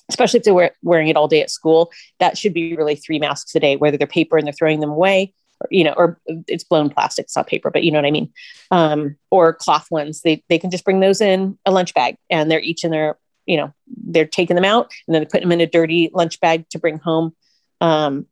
especially 0.08 0.38
if 0.38 0.44
they're 0.44 0.70
wearing 0.82 1.08
it 1.08 1.16
all 1.16 1.28
day 1.28 1.42
at 1.42 1.50
school, 1.50 1.90
that 2.18 2.36
should 2.36 2.54
be 2.54 2.76
really 2.76 2.96
three 2.96 3.18
masks 3.18 3.54
a 3.54 3.60
day, 3.60 3.76
whether 3.76 3.96
they're 3.96 4.06
paper 4.06 4.36
and 4.36 4.46
they're 4.46 4.52
throwing 4.52 4.80
them 4.80 4.90
away, 4.90 5.32
or, 5.60 5.68
you 5.70 5.84
know, 5.84 5.94
or 5.96 6.20
it's 6.26 6.64
blown 6.64 6.90
plastic, 6.90 7.24
it's 7.24 7.36
not 7.36 7.46
paper, 7.46 7.70
but 7.70 7.84
you 7.84 7.90
know 7.90 7.98
what 7.98 8.06
I 8.06 8.10
mean? 8.10 8.32
Um, 8.70 9.16
or 9.30 9.54
cloth 9.54 9.90
ones, 9.90 10.20
they, 10.22 10.42
they 10.48 10.58
can 10.58 10.70
just 10.70 10.84
bring 10.84 11.00
those 11.00 11.20
in 11.20 11.58
a 11.64 11.70
lunch 11.70 11.94
bag 11.94 12.16
and 12.28 12.50
they're 12.50 12.60
each 12.60 12.84
in 12.84 12.90
their, 12.90 13.18
you 13.46 13.56
know, 13.56 13.72
they're 13.86 14.26
taking 14.26 14.56
them 14.56 14.64
out 14.64 14.90
and 15.06 15.14
then 15.14 15.22
they 15.22 15.28
put 15.28 15.40
them 15.40 15.52
in 15.52 15.60
a 15.60 15.66
dirty 15.66 16.10
lunch 16.12 16.40
bag 16.40 16.68
to 16.70 16.78
bring 16.78 16.98
home. 16.98 17.34
Um, 17.80 18.26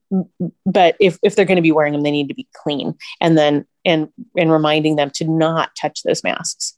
but 0.65 0.97
if, 1.01 1.19
if 1.23 1.37
they're 1.37 1.45
going 1.45 1.57
to 1.57 1.63
be 1.63 1.73
wearing 1.73 1.93
them, 1.93 2.03
they 2.03 2.11
need 2.11 2.29
to 2.29 2.35
be 2.35 2.49
clean 2.55 2.95
and 3.21 3.37
then, 3.37 3.67
and, 3.85 4.09
and 4.37 4.53
reminding 4.53 4.97
them 4.97 5.11
to 5.15 5.25
not 5.29 5.71
touch 5.77 6.03
those 6.03 6.23
masks. 6.23 6.77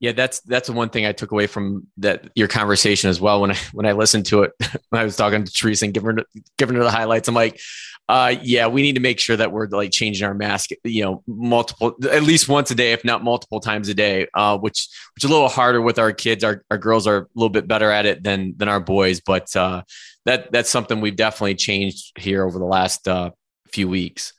Yeah, 0.00 0.12
that's 0.12 0.40
that's 0.40 0.66
the 0.66 0.72
one 0.72 0.88
thing 0.88 1.04
I 1.04 1.12
took 1.12 1.30
away 1.30 1.46
from 1.46 1.86
that 1.98 2.30
your 2.34 2.48
conversation 2.48 3.10
as 3.10 3.20
well. 3.20 3.42
When 3.42 3.50
I 3.50 3.56
when 3.74 3.84
I 3.84 3.92
listened 3.92 4.24
to 4.26 4.44
it, 4.44 4.52
when 4.88 5.00
I 5.00 5.04
was 5.04 5.14
talking 5.14 5.44
to 5.44 5.52
Teresa 5.52 5.84
and 5.84 5.92
giving 5.92 6.16
her 6.16 6.24
giving 6.56 6.76
her 6.76 6.82
the 6.82 6.90
highlights, 6.90 7.28
I'm 7.28 7.34
like, 7.34 7.60
uh, 8.08 8.34
yeah, 8.42 8.66
we 8.66 8.80
need 8.80 8.94
to 8.94 9.00
make 9.00 9.20
sure 9.20 9.36
that 9.36 9.52
we're 9.52 9.68
like 9.68 9.92
changing 9.92 10.26
our 10.26 10.32
mask, 10.32 10.70
you 10.84 11.04
know, 11.04 11.22
multiple 11.26 11.94
at 12.10 12.22
least 12.22 12.48
once 12.48 12.70
a 12.70 12.74
day, 12.74 12.92
if 12.92 13.04
not 13.04 13.22
multiple 13.22 13.60
times 13.60 13.90
a 13.90 13.94
day. 13.94 14.26
Uh, 14.32 14.56
which 14.56 14.88
which 15.14 15.22
is 15.22 15.30
a 15.30 15.32
little 15.32 15.50
harder 15.50 15.82
with 15.82 15.98
our 15.98 16.12
kids. 16.12 16.44
Our 16.44 16.64
our 16.70 16.78
girls 16.78 17.06
are 17.06 17.18
a 17.18 17.26
little 17.34 17.50
bit 17.50 17.68
better 17.68 17.90
at 17.90 18.06
it 18.06 18.24
than 18.24 18.54
than 18.56 18.68
our 18.68 18.80
boys, 18.80 19.20
but 19.20 19.54
uh, 19.54 19.82
that 20.26 20.52
that's 20.52 20.70
something 20.70 21.00
we've 21.00 21.16
definitely 21.16 21.54
changed 21.54 22.18
here 22.18 22.44
over 22.44 22.58
the 22.58 22.64
last 22.64 23.08
uh, 23.08 23.30
few 23.68 23.88
weeks. 23.88 24.32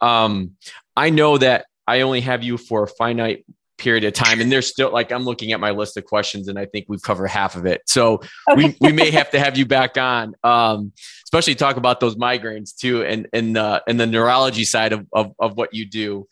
Um, 0.00 0.52
I 0.96 1.10
know 1.10 1.38
that 1.38 1.66
I 1.86 2.02
only 2.02 2.20
have 2.20 2.42
you 2.42 2.58
for 2.58 2.84
a 2.84 2.88
finite 2.88 3.44
period 3.76 4.04
of 4.04 4.12
time 4.12 4.40
and 4.40 4.52
there's 4.52 4.68
still 4.68 4.92
like 4.92 5.10
i'm 5.10 5.24
looking 5.24 5.50
at 5.50 5.58
my 5.58 5.72
list 5.72 5.96
of 5.96 6.04
questions 6.04 6.46
and 6.46 6.58
i 6.58 6.64
think 6.64 6.86
we've 6.88 7.02
covered 7.02 7.26
half 7.26 7.56
of 7.56 7.66
it 7.66 7.82
so 7.86 8.14
okay. 8.48 8.54
we, 8.56 8.76
we 8.80 8.92
may 8.92 9.10
have 9.10 9.30
to 9.30 9.38
have 9.38 9.58
you 9.58 9.66
back 9.66 9.98
on 9.98 10.32
um, 10.44 10.92
especially 11.24 11.56
talk 11.56 11.76
about 11.76 11.98
those 11.98 12.14
migraines 12.14 12.76
too 12.76 13.04
and 13.04 13.28
and 13.32 13.58
uh, 13.58 13.80
and 13.88 13.98
the 13.98 14.06
neurology 14.06 14.64
side 14.64 14.92
of, 14.92 15.06
of, 15.12 15.34
of 15.40 15.56
what 15.56 15.74
you 15.74 15.84
do 15.84 16.26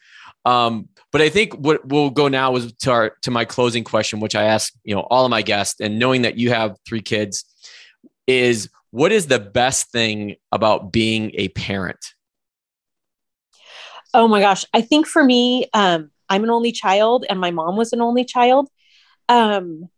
um, 0.45 0.89
but 1.11 1.21
i 1.21 1.29
think 1.29 1.53
what 1.55 1.87
we'll 1.87 2.11
go 2.11 2.29
now 2.29 2.55
is 2.55 2.73
to 2.75 2.93
our 2.93 3.17
to 3.23 3.33
my 3.33 3.45
closing 3.45 3.83
question 3.83 4.21
which 4.21 4.37
i 4.37 4.45
ask 4.45 4.73
you 4.85 4.95
know 4.95 5.01
all 5.01 5.25
of 5.25 5.31
my 5.31 5.43
guests 5.43 5.81
and 5.81 5.99
knowing 5.99 6.23
that 6.23 6.39
you 6.39 6.51
have 6.51 6.77
three 6.87 7.03
kids 7.03 7.45
is 8.29 8.69
what 8.93 9.11
is 9.13 9.27
the 9.27 9.41
best 9.41 9.91
thing 9.91 10.37
about 10.53 10.93
being 10.93 11.33
a 11.35 11.49
parent 11.49 12.15
oh 14.15 14.29
my 14.29 14.41
gosh 14.41 14.65
i 14.73 14.81
think 14.81 15.07
for 15.07 15.25
me 15.25 15.67
um, 15.75 16.11
I'm 16.33 16.45
an 16.45 16.51
only 16.51 16.73
child 16.73 17.27
and 17.29 17.39
my 17.39 17.51
mom 17.51 17.77
was 17.77 17.93
an 17.93 18.01
only 18.01 18.25
child. 18.25 18.71
Um, 19.29 19.91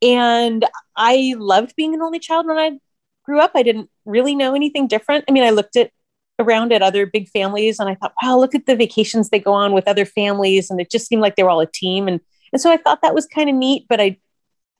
and 0.00 0.64
I 0.94 1.34
loved 1.36 1.74
being 1.74 1.92
an 1.92 2.02
only 2.02 2.20
child 2.20 2.46
when 2.46 2.56
I 2.56 2.78
grew 3.24 3.40
up. 3.40 3.50
I 3.56 3.64
didn't 3.64 3.90
really 4.04 4.36
know 4.36 4.54
anything 4.54 4.86
different. 4.86 5.24
I 5.28 5.32
mean, 5.32 5.42
I 5.42 5.50
looked 5.50 5.74
at 5.74 5.90
around 6.38 6.72
at 6.72 6.82
other 6.82 7.04
big 7.04 7.28
families 7.30 7.80
and 7.80 7.88
I 7.88 7.96
thought, 7.96 8.14
wow, 8.22 8.38
look 8.38 8.54
at 8.54 8.66
the 8.66 8.76
vacations 8.76 9.28
they 9.28 9.40
go 9.40 9.52
on 9.52 9.72
with 9.72 9.88
other 9.88 10.04
families. 10.04 10.70
And 10.70 10.80
it 10.80 10.88
just 10.88 11.08
seemed 11.08 11.22
like 11.22 11.34
they 11.34 11.42
were 11.42 11.50
all 11.50 11.60
a 11.60 11.66
team. 11.66 12.06
And, 12.06 12.20
and 12.52 12.62
so 12.62 12.70
I 12.70 12.76
thought 12.76 13.02
that 13.02 13.14
was 13.14 13.26
kind 13.26 13.50
of 13.50 13.56
neat, 13.56 13.86
but 13.88 14.00
I, 14.00 14.18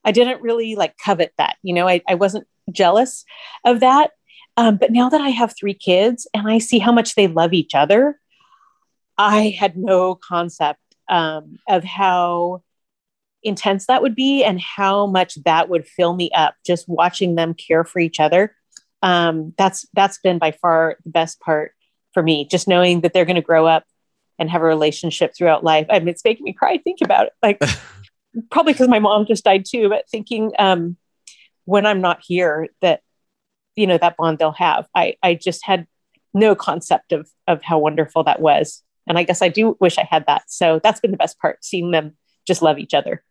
I 0.06 0.12
didn't 0.12 0.40
really 0.40 0.76
like 0.76 0.96
covet 1.04 1.32
that, 1.36 1.56
you 1.62 1.74
know, 1.74 1.88
I, 1.88 2.00
I 2.08 2.14
wasn't 2.14 2.46
jealous 2.70 3.24
of 3.64 3.80
that. 3.80 4.12
Um, 4.56 4.76
but 4.76 4.92
now 4.92 5.10
that 5.10 5.20
I 5.20 5.28
have 5.30 5.54
three 5.54 5.74
kids 5.74 6.26
and 6.32 6.48
I 6.48 6.58
see 6.58 6.78
how 6.78 6.92
much 6.92 7.14
they 7.14 7.26
love 7.26 7.52
each 7.52 7.74
other, 7.74 8.18
I 9.18 9.54
had 9.58 9.76
no 9.76 10.14
concept 10.14 10.80
um, 11.08 11.58
of 11.68 11.84
how 11.84 12.62
intense 13.42 13.86
that 13.86 14.02
would 14.02 14.14
be 14.14 14.44
and 14.44 14.60
how 14.60 15.06
much 15.06 15.36
that 15.44 15.68
would 15.68 15.86
fill 15.86 16.14
me 16.14 16.30
up 16.34 16.54
just 16.64 16.88
watching 16.88 17.34
them 17.34 17.52
care 17.54 17.84
for 17.84 17.98
each 17.98 18.20
other. 18.20 18.54
Um, 19.02 19.52
that's 19.58 19.86
that's 19.92 20.18
been 20.18 20.38
by 20.38 20.52
far 20.52 20.96
the 21.04 21.10
best 21.10 21.40
part 21.40 21.72
for 22.14 22.22
me. 22.22 22.46
Just 22.50 22.66
knowing 22.66 23.02
that 23.02 23.12
they're 23.12 23.24
going 23.24 23.36
to 23.36 23.42
grow 23.42 23.66
up 23.66 23.84
and 24.38 24.50
have 24.50 24.62
a 24.62 24.66
relationship 24.66 25.34
throughout 25.36 25.64
life. 25.64 25.86
I 25.90 25.98
mean, 25.98 26.08
it's 26.08 26.24
making 26.24 26.44
me 26.44 26.52
cry. 26.52 26.78
Think 26.78 26.98
about 27.02 27.26
it. 27.26 27.32
Like 27.42 27.60
probably 28.50 28.72
because 28.72 28.88
my 28.88 28.98
mom 28.98 29.26
just 29.26 29.44
died 29.44 29.64
too, 29.64 29.88
but 29.88 30.08
thinking 30.10 30.52
um, 30.58 30.96
when 31.64 31.86
I'm 31.86 32.00
not 32.00 32.20
here 32.22 32.68
that 32.80 33.00
you 33.74 33.86
know 33.86 33.98
that 33.98 34.16
bond 34.16 34.38
they'll 34.38 34.52
have. 34.52 34.86
I 34.94 35.16
I 35.22 35.34
just 35.34 35.64
had 35.64 35.86
no 36.34 36.54
concept 36.54 37.12
of 37.12 37.28
of 37.46 37.62
how 37.62 37.78
wonderful 37.78 38.24
that 38.24 38.40
was. 38.40 38.82
And 39.06 39.18
I 39.18 39.22
guess 39.22 39.42
I 39.42 39.48
do 39.48 39.76
wish 39.80 39.98
I 39.98 40.08
had 40.10 40.24
that. 40.26 40.42
So 40.48 40.80
that's 40.82 41.00
been 41.00 41.12
the 41.12 41.16
best 41.16 41.38
part, 41.38 41.64
seeing 41.64 41.92
them 41.92 42.16
just 42.46 42.62
love 42.62 42.78
each 42.78 42.94
other. 42.94 43.22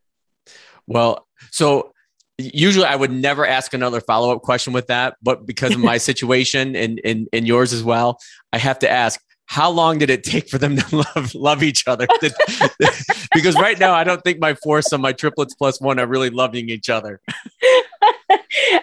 Well, 0.87 1.27
so 1.51 1.91
usually 2.37 2.85
I 2.85 2.95
would 2.95 3.11
never 3.11 3.45
ask 3.45 3.73
another 3.73 4.01
follow 4.01 4.33
up 4.33 4.41
question 4.41 4.73
with 4.73 4.87
that, 4.87 5.17
but 5.21 5.45
because 5.45 5.73
of 5.73 5.79
my 5.79 5.97
situation 6.09 6.75
and, 6.75 7.01
and, 7.03 7.27
and 7.33 7.47
yours 7.47 7.73
as 7.73 7.83
well, 7.83 8.19
I 8.53 8.57
have 8.57 8.79
to 8.79 8.89
ask 8.89 9.19
how 9.47 9.69
long 9.69 9.99
did 9.99 10.09
it 10.09 10.23
take 10.23 10.49
for 10.49 10.57
them 10.57 10.75
to 10.77 10.95
love 11.15 11.35
love 11.35 11.63
each 11.63 11.87
other? 11.87 12.07
because 13.33 13.55
right 13.55 13.79
now, 13.79 13.93
I 13.93 14.03
don't 14.03 14.21
think 14.23 14.39
my 14.39 14.53
foursome, 14.55 15.01
my 15.01 15.13
triplets 15.13 15.53
plus 15.53 15.79
one, 15.79 15.99
are 15.99 16.07
really 16.07 16.29
loving 16.29 16.69
each 16.69 16.89
other. 16.89 17.21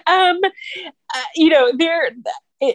um, 0.06 0.38
uh, 0.44 1.24
you 1.36 1.50
know, 1.50 1.72
they're. 1.76 2.10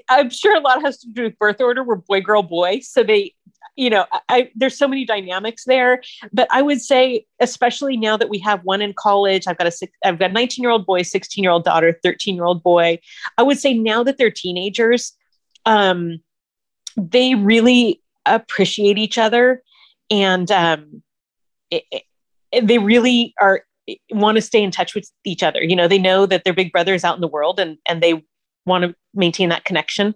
I'm 0.10 0.30
sure 0.30 0.58
a 0.58 0.60
lot 0.60 0.82
has 0.82 0.98
to 0.98 1.08
do 1.08 1.24
with 1.24 1.40
birth 1.40 1.62
order. 1.62 1.82
We're 1.82 1.96
boy, 1.96 2.20
girl, 2.20 2.44
boy, 2.44 2.82
so 2.82 3.04
they 3.04 3.34
you 3.78 3.92
know, 3.92 4.06
I, 4.28 4.52
there's 4.56 4.76
so 4.76 4.88
many 4.88 5.06
dynamics 5.06 5.64
there, 5.66 6.02
but 6.34 6.48
I 6.52 6.64
would 6.64 6.82
say, 6.82 7.26
especially 7.40 7.96
now 7.96 8.18
that 8.18 8.28
we 8.28 8.40
have 8.40 8.64
one 8.64 8.82
in 8.82 8.94
college, 8.94 9.44
I've 9.48 9.58
got 9.58 9.68
a 9.68 9.72
six, 9.72 9.94
I've 10.04 10.18
got 10.18 10.32
a 10.32 10.34
19 10.34 10.64
year 10.64 10.72
old 10.72 10.88
boy, 10.88 11.04
16 11.04 11.44
year 11.44 11.52
old 11.52 11.64
daughter, 11.64 11.98
13 12.04 12.36
year 12.36 12.44
old 12.44 12.64
boy. 12.64 13.00
I 13.38 13.44
would 13.44 13.60
say 13.60 13.76
now 13.76 14.04
that 14.04 14.18
they're 14.18 14.32
teenagers, 14.32 15.14
um, 15.68 16.20
they 16.98 17.36
really 17.36 18.02
appreciate 18.26 18.98
each 18.98 19.18
other, 19.18 19.62
and 20.10 20.52
um, 20.52 21.04
it, 21.72 21.84
it, 21.92 22.68
they 22.68 22.78
really 22.78 23.34
are 23.40 23.64
want 24.12 24.36
to 24.36 24.42
stay 24.42 24.62
in 24.62 24.72
touch 24.72 24.96
with 24.96 25.10
each 25.24 25.44
other. 25.44 25.64
You 25.64 25.76
know, 25.76 25.88
they 25.88 26.00
know 26.00 26.26
that 26.26 26.44
their 26.44 26.54
big 26.54 26.72
brother 26.72 26.94
is 26.94 27.04
out 27.04 27.16
in 27.16 27.22
the 27.22 27.28
world, 27.28 27.60
and 27.60 27.78
and 27.88 28.02
they 28.02 28.24
want 28.68 28.84
to 28.84 28.94
maintain 29.14 29.50
that 29.50 29.66
connection. 29.66 30.14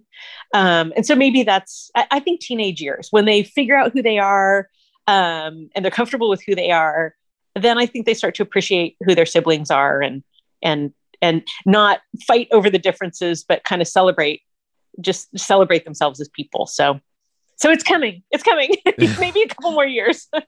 Um, 0.53 0.93
and 0.95 1.05
so 1.05 1.15
maybe 1.15 1.41
that's, 1.43 1.89
I, 1.95 2.05
I, 2.11 2.19
think, 2.19 2.41
teenage 2.41 2.81
years 2.81 3.07
when 3.09 3.25
they 3.25 3.43
figure 3.43 3.75
out 3.75 3.93
who 3.93 4.03
they 4.03 4.19
are 4.19 4.67
um, 5.07 5.69
and 5.73 5.83
they're 5.83 5.91
comfortable 5.91 6.29
with 6.29 6.43
who 6.45 6.53
they 6.53 6.69
are. 6.69 7.15
Then 7.55 7.77
I 7.77 7.85
think 7.85 8.05
they 8.05 8.13
start 8.13 8.35
to 8.35 8.43
appreciate 8.43 8.97
who 9.05 9.15
their 9.15 9.25
siblings 9.25 9.71
are 9.71 10.01
and 10.01 10.23
and 10.61 10.93
and 11.21 11.43
not 11.65 12.01
fight 12.27 12.47
over 12.51 12.69
the 12.69 12.79
differences, 12.79 13.43
but 13.47 13.63
kind 13.63 13.81
of 13.81 13.87
celebrate, 13.87 14.41
just 14.99 15.37
celebrate 15.37 15.85
themselves 15.85 16.19
as 16.19 16.29
people. 16.29 16.65
So, 16.65 16.99
so 17.55 17.69
it's 17.71 17.83
coming. 17.83 18.23
It's 18.31 18.43
coming. 18.43 18.73
maybe 19.19 19.41
a 19.41 19.47
couple 19.47 19.71
more 19.71 19.85
years. 19.85 20.27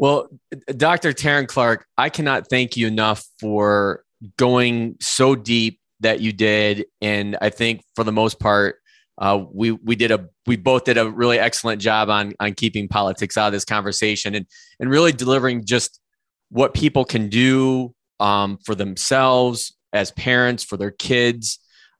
Well, 0.00 0.30
Dr. 0.78 1.12
Taryn 1.12 1.46
Clark, 1.46 1.84
I 1.98 2.08
cannot 2.08 2.48
thank 2.48 2.74
you 2.74 2.86
enough 2.86 3.22
for 3.38 4.02
going 4.38 4.96
so 4.98 5.34
deep 5.34 5.78
that 6.00 6.20
you 6.22 6.32
did, 6.32 6.86
and 7.02 7.36
I 7.42 7.50
think 7.50 7.82
for 7.94 8.02
the 8.02 8.10
most 8.10 8.40
part, 8.40 8.76
uh, 9.18 9.44
we 9.52 9.72
we 9.72 9.96
did 9.96 10.10
a 10.10 10.26
we 10.46 10.56
both 10.56 10.84
did 10.84 10.96
a 10.96 11.10
really 11.10 11.38
excellent 11.38 11.82
job 11.82 12.08
on 12.08 12.32
on 12.40 12.54
keeping 12.54 12.88
politics 12.88 13.36
out 13.36 13.48
of 13.48 13.52
this 13.52 13.66
conversation 13.66 14.34
and 14.34 14.46
and 14.80 14.88
really 14.88 15.12
delivering 15.12 15.66
just 15.66 16.00
what 16.48 16.72
people 16.72 17.04
can 17.04 17.28
do 17.28 17.94
um, 18.20 18.56
for 18.64 18.74
themselves 18.74 19.76
as 19.92 20.12
parents 20.12 20.64
for 20.64 20.78
their 20.78 20.92
kids 20.92 21.58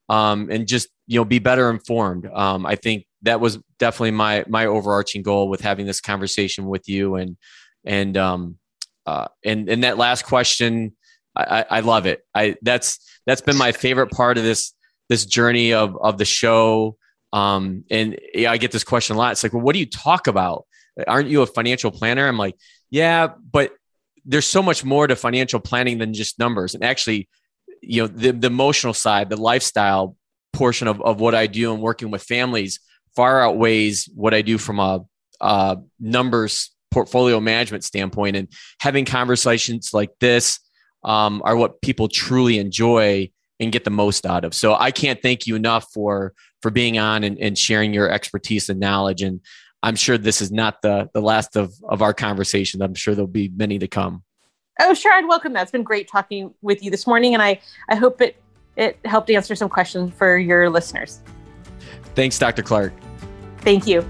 um, 0.08 0.48
and 0.50 0.66
just 0.66 0.88
you 1.10 1.18
know 1.18 1.24
be 1.24 1.40
better 1.40 1.70
informed. 1.70 2.30
Um, 2.32 2.64
I 2.64 2.76
think 2.76 3.04
that 3.22 3.40
was 3.40 3.58
definitely 3.80 4.12
my 4.12 4.44
my 4.46 4.66
overarching 4.66 5.22
goal 5.22 5.48
with 5.48 5.60
having 5.60 5.84
this 5.84 6.00
conversation 6.00 6.66
with 6.66 6.88
you 6.88 7.16
and 7.16 7.36
and 7.84 8.16
um 8.16 8.58
uh, 9.06 9.26
and 9.44 9.68
and 9.68 9.82
that 9.82 9.98
last 9.98 10.24
question 10.24 10.92
I, 11.34 11.64
I 11.68 11.80
love 11.80 12.06
it. 12.06 12.24
I 12.32 12.56
that's 12.62 12.98
that's 13.26 13.40
been 13.40 13.56
my 13.56 13.72
favorite 13.72 14.10
part 14.10 14.38
of 14.38 14.44
this 14.44 14.72
this 15.08 15.26
journey 15.26 15.72
of 15.72 15.96
of 16.00 16.16
the 16.16 16.24
show. 16.24 16.96
Um, 17.32 17.84
and 17.90 18.18
yeah, 18.34 18.52
I 18.52 18.56
get 18.56 18.70
this 18.70 18.84
question 18.84 19.16
a 19.16 19.18
lot. 19.18 19.32
It's 19.32 19.42
like, 19.42 19.52
well, 19.52 19.62
what 19.62 19.72
do 19.72 19.80
you 19.80 19.86
talk 19.86 20.28
about? 20.28 20.66
Aren't 21.08 21.28
you 21.28 21.42
a 21.42 21.46
financial 21.46 21.90
planner? 21.90 22.26
I'm 22.26 22.38
like, 22.38 22.56
yeah, 22.90 23.28
but 23.52 23.72
there's 24.24 24.46
so 24.46 24.62
much 24.62 24.84
more 24.84 25.06
to 25.06 25.16
financial 25.16 25.60
planning 25.60 25.98
than 25.98 26.12
just 26.12 26.38
numbers. 26.38 26.74
And 26.74 26.84
actually, 26.84 27.28
you 27.80 28.02
know, 28.02 28.06
the, 28.08 28.32
the 28.32 28.48
emotional 28.48 28.92
side, 28.94 29.30
the 29.30 29.36
lifestyle 29.36 30.16
portion 30.52 30.88
of, 30.88 31.00
of 31.02 31.20
what 31.20 31.34
I 31.34 31.46
do 31.46 31.72
and 31.72 31.82
working 31.82 32.10
with 32.10 32.22
families 32.22 32.80
far 33.16 33.42
outweighs 33.42 34.08
what 34.14 34.34
I 34.34 34.42
do 34.42 34.58
from 34.58 34.78
a, 34.78 35.00
a 35.40 35.78
numbers 35.98 36.70
portfolio 36.90 37.40
management 37.40 37.84
standpoint. 37.84 38.36
And 38.36 38.48
having 38.80 39.04
conversations 39.04 39.90
like 39.92 40.10
this 40.20 40.60
um, 41.04 41.42
are 41.44 41.56
what 41.56 41.80
people 41.80 42.08
truly 42.08 42.58
enjoy 42.58 43.30
and 43.58 43.72
get 43.72 43.84
the 43.84 43.90
most 43.90 44.26
out 44.26 44.44
of. 44.44 44.54
So 44.54 44.74
I 44.74 44.90
can't 44.90 45.20
thank 45.20 45.46
you 45.46 45.54
enough 45.54 45.86
for 45.92 46.32
for 46.62 46.70
being 46.70 46.98
on 46.98 47.24
and, 47.24 47.38
and 47.38 47.56
sharing 47.56 47.94
your 47.94 48.10
expertise 48.10 48.68
and 48.68 48.80
knowledge. 48.80 49.22
And 49.22 49.40
I'm 49.82 49.96
sure 49.96 50.18
this 50.18 50.40
is 50.40 50.50
not 50.50 50.82
the 50.82 51.10
the 51.12 51.20
last 51.20 51.56
of 51.56 51.74
of 51.88 52.02
our 52.02 52.14
conversations. 52.14 52.82
I'm 52.82 52.94
sure 52.94 53.14
there'll 53.14 53.28
be 53.28 53.50
many 53.54 53.78
to 53.78 53.88
come. 53.88 54.24
Oh, 54.80 54.94
sure, 54.94 55.12
I'd 55.12 55.26
welcome 55.26 55.52
that. 55.54 55.62
It's 55.62 55.70
been 55.70 55.82
great 55.82 56.08
talking 56.08 56.54
with 56.62 56.82
you 56.82 56.90
this 56.90 57.06
morning, 57.06 57.34
and 57.34 57.42
I 57.42 57.60
I 57.90 57.96
hope 57.96 58.20
it 58.20 58.36
it 58.76 58.98
helped 59.04 59.30
answer 59.30 59.54
some 59.54 59.68
questions 59.68 60.12
for 60.14 60.38
your 60.38 60.70
listeners. 60.70 61.20
Thanks, 62.14 62.38
Dr. 62.38 62.62
Clark. 62.62 62.92
Thank 63.58 63.86
you. 63.86 64.02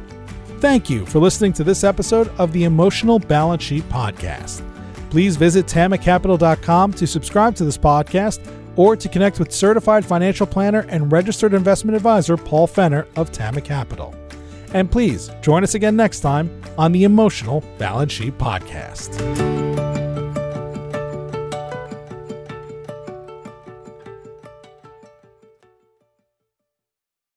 Thank 0.59 0.91
you 0.91 1.07
for 1.07 1.19
listening 1.19 1.53
to 1.55 1.65
this 1.65 1.85
episode 1.85 2.29
of 2.39 2.53
the 2.53 2.65
Emotional 2.65 3.19
Balance 3.19 3.63
Sheet 3.63 3.89
Podcast. 3.89 4.63
Please 5.11 5.37
visit 5.37 5.67
tamacapital.com 5.67 6.93
to 6.93 7.07
subscribe 7.07 7.55
to 7.57 7.65
this 7.65 7.79
podcast 7.79 8.47
or 8.77 8.95
to 8.95 9.09
connect 9.09 9.39
with 9.39 9.53
certified 9.53 10.05
financial 10.05 10.47
planner 10.47 10.87
and 10.89 11.11
registered 11.11 11.55
investment 11.55 11.97
advisor 11.97 12.37
Paul 12.37 12.67
Fenner 12.67 13.07
of 13.17 13.33
Tama 13.33 13.61
Capital. 13.61 14.15
And 14.73 14.91
please 14.91 15.31
join 15.41 15.65
us 15.65 15.75
again 15.75 15.97
next 15.97 16.21
time 16.21 16.63
on 16.79 16.93
the 16.93 17.05
Emotional 17.05 17.65
Balance 17.79 18.13
Sheet 18.13 18.39
Podcast. 18.39 19.89